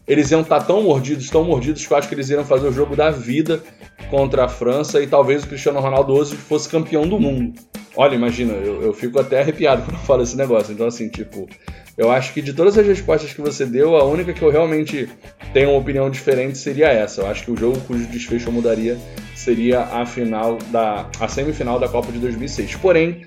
[0.08, 2.68] eles iam estar tá tão mordidos, tão mordidos, que eu acho que eles iriam fazer
[2.68, 3.64] o jogo da vida
[4.12, 7.60] contra a França e talvez o Cristiano Ronaldo hoje fosse campeão do mundo.
[7.96, 10.72] Olha, imagina, eu, eu fico até arrepiado quando eu falo esse negócio.
[10.72, 11.50] Então, assim, tipo,
[11.98, 15.10] eu acho que de todas as respostas que você deu, a única que eu realmente
[15.52, 17.22] tenho uma opinião diferente seria essa.
[17.22, 18.98] Eu acho que o jogo cujo desfecho eu mudaria
[19.36, 22.76] seria a final da a semifinal da Copa de 2006.
[22.76, 23.26] Porém,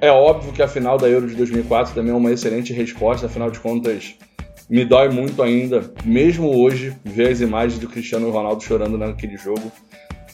[0.00, 3.50] é óbvio que a final da Euro de 2004 também é uma excelente resposta, afinal
[3.50, 4.14] de contas,
[4.70, 9.70] me dói muito ainda, mesmo hoje, ver as imagens do Cristiano Ronaldo chorando naquele jogo.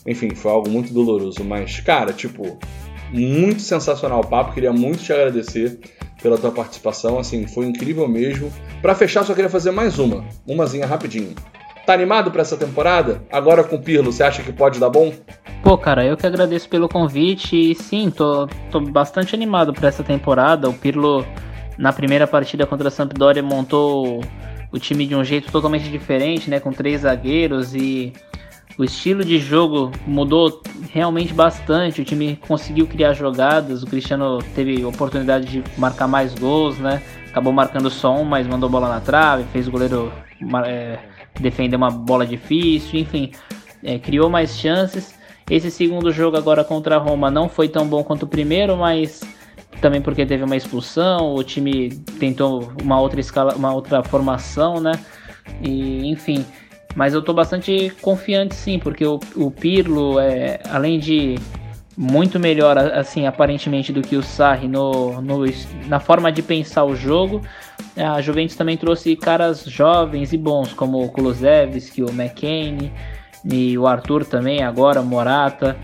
[0.07, 2.59] Enfim, foi algo muito doloroso, mas cara, tipo,
[3.11, 5.79] muito sensacional o papo, queria muito te agradecer
[6.25, 8.51] pela tua participação, assim, foi incrível mesmo.
[8.81, 11.35] Para fechar, só queria fazer mais uma, umazinha rapidinho.
[11.85, 13.23] Tá animado para essa temporada?
[13.31, 15.13] Agora com o Pirlo, você acha que pode dar bom?
[15.63, 20.03] Pô, cara, eu que agradeço pelo convite e sim, tô, tô bastante animado para essa
[20.03, 20.67] temporada.
[20.67, 21.27] O Pirlo,
[21.77, 24.25] na primeira partida contra a Sampdoria, montou
[24.73, 26.59] o time de um jeito totalmente diferente, né?
[26.59, 28.15] Com três zagueiros e
[28.77, 32.01] o estilo de jogo mudou realmente bastante.
[32.01, 33.83] O time conseguiu criar jogadas.
[33.83, 37.01] O Cristiano teve oportunidade de marcar mais gols, né?
[37.29, 40.13] Acabou marcando só um, mas mandou bola na trave, fez o goleiro
[40.67, 40.99] é,
[41.41, 43.31] defender uma bola difícil, enfim,
[43.83, 45.15] é, criou mais chances.
[45.51, 49.21] Esse segundo jogo agora contra a Roma não foi tão bom quanto o primeiro, mas
[49.81, 54.93] também porque teve uma expulsão, o time tentou uma outra escala, uma outra formação, né?
[55.61, 56.45] E enfim,
[56.95, 61.37] mas eu estou bastante confiante sim, porque o, o Pirlo, é, além de
[61.97, 65.45] muito melhor, assim, aparentemente, do que o Sarri no, no,
[65.87, 67.41] na forma de pensar o jogo,
[67.97, 72.93] a Juventus também trouxe caras jovens e bons, como o Kulusevski, o McKennie
[73.45, 75.77] e o Arthur também, agora, Morata.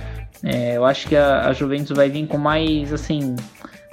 [0.42, 3.36] É, eu acho que a, a Juventus vai vir com mais, assim,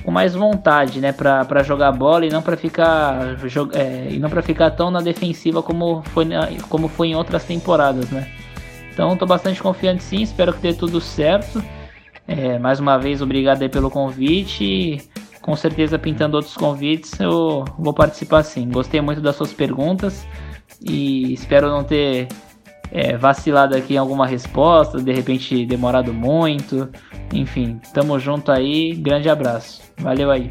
[0.07, 3.35] com mais vontade, né, para jogar bola e não para ficar
[3.73, 6.25] é, e não para ficar tão na defensiva como foi
[6.69, 8.25] como foi em outras temporadas, né?
[8.93, 11.61] Então estou bastante confiante sim, espero que dê tudo certo.
[12.25, 14.63] É, mais uma vez obrigado aí pelo convite.
[14.63, 15.01] E,
[15.41, 18.69] com certeza pintando outros convites eu vou participar sim.
[18.69, 20.25] Gostei muito das suas perguntas
[20.81, 22.29] e espero não ter
[22.91, 26.89] é, vacilado aqui em alguma resposta, de repente demorado muito.
[27.33, 29.81] Enfim, tamo junto aí, grande abraço.
[29.97, 30.49] Valeu aí.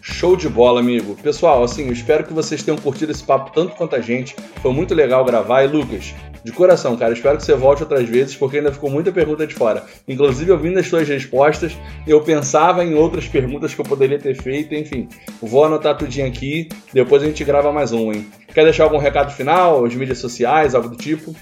[0.00, 1.16] Show de bola, amigo.
[1.16, 4.36] Pessoal, assim, eu espero que vocês tenham curtido esse papo tanto quanto a gente.
[4.62, 5.64] Foi muito legal gravar.
[5.64, 6.14] E Lucas,
[6.46, 9.52] de coração, cara, espero que você volte outras vezes, porque ainda ficou muita pergunta de
[9.52, 9.84] fora.
[10.06, 14.72] Inclusive, ouvindo as suas respostas, eu pensava em outras perguntas que eu poderia ter feito.
[14.72, 15.08] Enfim,
[15.42, 16.68] vou anotar tudinho aqui.
[16.92, 18.28] Depois a gente grava mais um, hein?
[18.54, 19.84] Quer deixar algum recado final?
[19.84, 21.34] As mídias sociais, algo do tipo?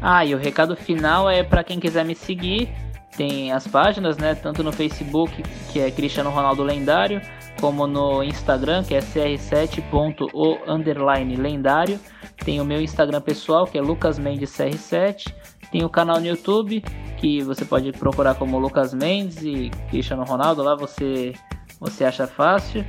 [0.00, 2.70] Ah, e o recado final é para quem quiser me seguir
[3.18, 4.34] tem as páginas, né?
[4.34, 5.42] Tanto no Facebook,
[5.72, 7.20] que é Cristiano Ronaldo Lendário,
[7.60, 12.00] como no Instagram, que é cr7.o_lendário.
[12.44, 15.32] Tem o meu Instagram pessoal, que é Lucas Mendes CR7.
[15.70, 16.82] Tem o canal no YouTube,
[17.18, 20.62] que você pode procurar como Lucas Mendes e Cristiano Ronaldo.
[20.62, 21.32] Lá você,
[21.80, 22.84] você acha fácil.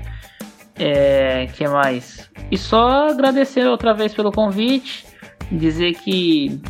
[0.75, 2.29] É, que mais?
[2.49, 5.05] E só agradecer outra vez pelo convite.
[5.51, 6.61] Dizer que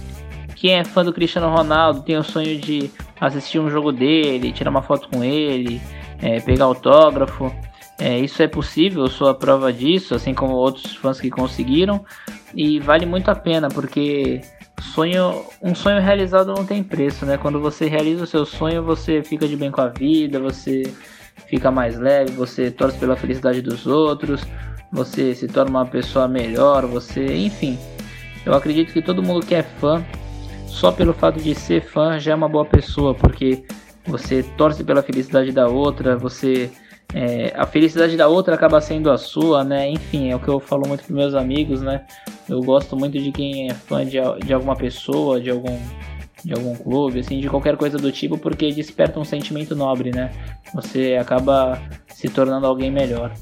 [0.55, 2.89] quem é fã do Cristiano Ronaldo tem o sonho de
[3.19, 5.81] assistir um jogo dele, tirar uma foto com ele,
[6.21, 7.53] é, pegar autógrafo.
[7.99, 12.03] É, isso é possível, eu sou a prova disso, assim como outros fãs que conseguiram.
[12.53, 14.41] E vale muito a pena, porque
[14.81, 17.37] sonho, um sonho realizado não tem preço, né?
[17.37, 20.83] Quando você realiza o seu sonho, você fica de bem com a vida, você
[21.47, 24.41] fica mais leve, você torce pela felicidade dos outros,
[24.91, 27.77] você se torna uma pessoa melhor, você, enfim.
[28.45, 30.03] Eu acredito que todo mundo que é fã
[30.65, 33.63] só pelo fato de ser fã já é uma boa pessoa, porque
[34.05, 36.71] você torce pela felicidade da outra, você
[37.13, 39.89] é, a felicidade da outra acaba sendo a sua, né?
[39.89, 42.05] Enfim, é o que eu falo muito para meus amigos, né?
[42.47, 45.77] Eu gosto muito de quem é fã de, de alguma pessoa, de algum
[46.43, 50.31] de algum clube, assim, de qualquer coisa do tipo, porque desperta um sentimento nobre, né?
[50.73, 53.33] Você acaba se tornando alguém melhor.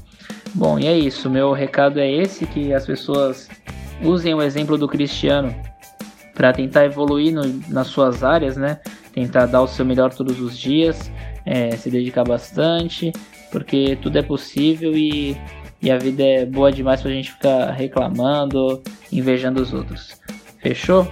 [0.54, 1.30] Bom, e é isso.
[1.30, 3.48] Meu recado é esse: que as pessoas
[4.02, 5.54] usem o exemplo do Cristiano
[6.34, 8.80] para tentar evoluir no, nas suas áreas, né?
[9.12, 11.10] Tentar dar o seu melhor todos os dias,
[11.44, 13.12] é, se dedicar bastante,
[13.50, 15.36] porque tudo é possível e,
[15.80, 20.18] e a vida é boa demais para a gente ficar reclamando, invejando os outros.
[20.62, 21.10] Fechou?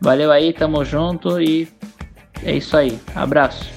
[0.00, 1.68] Valeu aí, tamo junto e
[2.42, 2.98] é isso aí.
[3.14, 3.70] Abraço.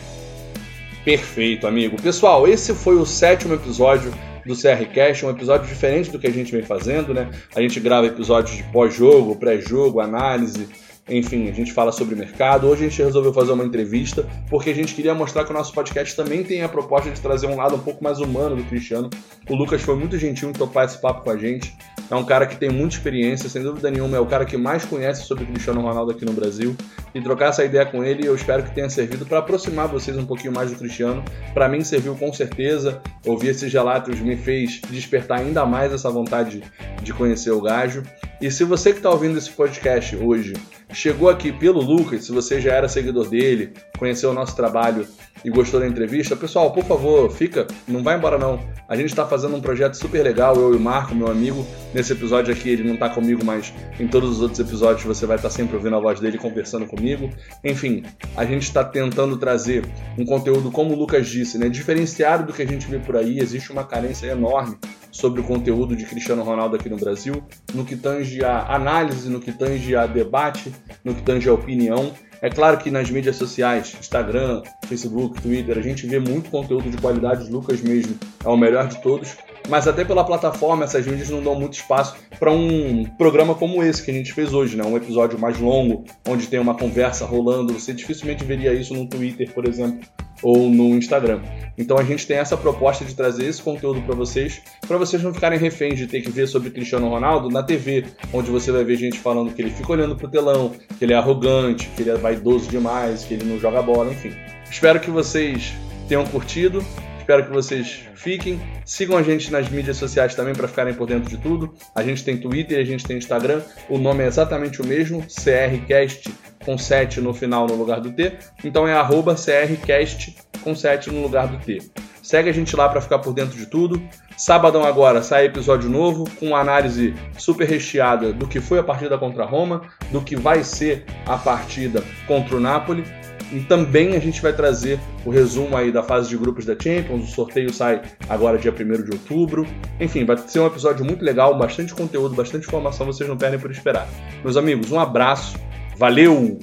[1.04, 2.02] Perfeito, amigo.
[2.02, 4.14] Pessoal, esse foi o sétimo episódio
[4.46, 7.30] do CRCast, um episódio diferente do que a gente vem fazendo, né?
[7.56, 10.68] A gente grava episódios de pós-jogo, pré-jogo, análise,
[11.10, 12.68] enfim, a gente fala sobre mercado.
[12.68, 15.74] Hoje a gente resolveu fazer uma entrevista porque a gente queria mostrar que o nosso
[15.74, 19.10] podcast também tem a proposta de trazer um lado um pouco mais humano do Cristiano.
[19.50, 21.76] O Lucas foi muito gentil em topar esse papo com a gente.
[22.10, 24.86] É um cara que tem muita experiência, sem dúvida nenhuma, é o cara que mais
[24.86, 26.76] conhece sobre o Cristiano Ronaldo aqui no Brasil.
[27.14, 30.26] E trocar essa ideia com ele, eu espero que tenha servido para aproximar vocês um
[30.26, 31.24] pouquinho mais do Cristiano.
[31.54, 33.02] Para mim serviu com certeza.
[33.26, 36.64] Ouvir esses relatos me fez despertar ainda mais essa vontade
[37.02, 38.04] de conhecer o Gajo.
[38.42, 40.54] E se você que está ouvindo esse podcast hoje
[40.94, 45.08] chegou aqui pelo Lucas, se você já era seguidor dele, conheceu o nosso trabalho
[45.44, 48.60] e gostou da entrevista, pessoal, por favor, fica, não vai embora não.
[48.88, 51.66] A gente está fazendo um projeto super legal, eu e o Marco, meu amigo.
[51.94, 55.36] Nesse episódio aqui ele não está comigo, mas em todos os outros episódios você vai
[55.36, 57.30] estar tá sempre ouvindo a voz dele conversando comigo.
[57.64, 58.04] Enfim,
[58.38, 59.84] a gente está tentando trazer
[60.18, 63.40] um conteúdo, como o Lucas disse, né, diferenciado do que a gente vê por aí.
[63.40, 64.78] Existe uma carência enorme
[65.14, 69.40] sobre o conteúdo de Cristiano Ronaldo aqui no Brasil, no que tange a análise, no
[69.40, 70.74] que tange a debate,
[71.06, 72.12] no que tange a opinião.
[72.42, 76.98] É claro que nas mídias sociais, Instagram, Facebook, Twitter, a gente vê muito conteúdo de
[76.98, 77.48] qualidade.
[77.48, 79.38] O Lucas mesmo é o melhor de todos.
[79.70, 84.04] Mas até pela plataforma, essas mídias não dão muito espaço para um programa como esse
[84.04, 84.84] que a gente fez hoje, né?
[84.84, 87.74] Um episódio mais longo, onde tem uma conversa rolando.
[87.74, 90.02] Você dificilmente veria isso no Twitter, por exemplo,
[90.42, 91.42] ou no Instagram.
[91.78, 95.34] Então a gente tem essa proposta de trazer esse conteúdo para vocês, para vocês não
[95.34, 98.98] ficarem reféns de ter que ver sobre Cristiano Ronaldo na TV, onde você vai ver
[98.98, 102.16] gente falando que ele fica olhando pro telão, que ele é arrogante, que ele é
[102.16, 104.34] vaidoso demais, que ele não joga bola, enfim.
[104.70, 105.74] Espero que vocês
[106.08, 106.84] tenham curtido.
[107.24, 108.62] Espero que vocês fiquem.
[108.84, 111.74] Sigam a gente nas mídias sociais também para ficarem por dentro de tudo.
[111.96, 113.62] A gente tem Twitter, a gente tem Instagram.
[113.88, 116.36] O nome é exatamente o mesmo, CRCast
[116.66, 118.34] com 7 no final no lugar do T.
[118.62, 120.36] Então é arroba CRCast
[120.66, 121.82] com 7 no lugar do T.
[122.22, 124.06] Segue a gente lá para ficar por dentro de tudo.
[124.36, 129.18] Sabadão agora sai episódio novo com uma análise super recheada do que foi a partida
[129.18, 133.06] contra a Roma, do que vai ser a partida contra o Napoli.
[133.54, 137.24] E também a gente vai trazer o resumo aí da fase de grupos da Champions.
[137.24, 139.68] O sorteio sai agora dia 1 de outubro.
[140.00, 143.70] Enfim, vai ser um episódio muito legal, bastante conteúdo, bastante informação, vocês não perdem por
[143.70, 144.08] esperar.
[144.44, 145.54] Meus amigos, um abraço
[145.98, 146.60] Valeu!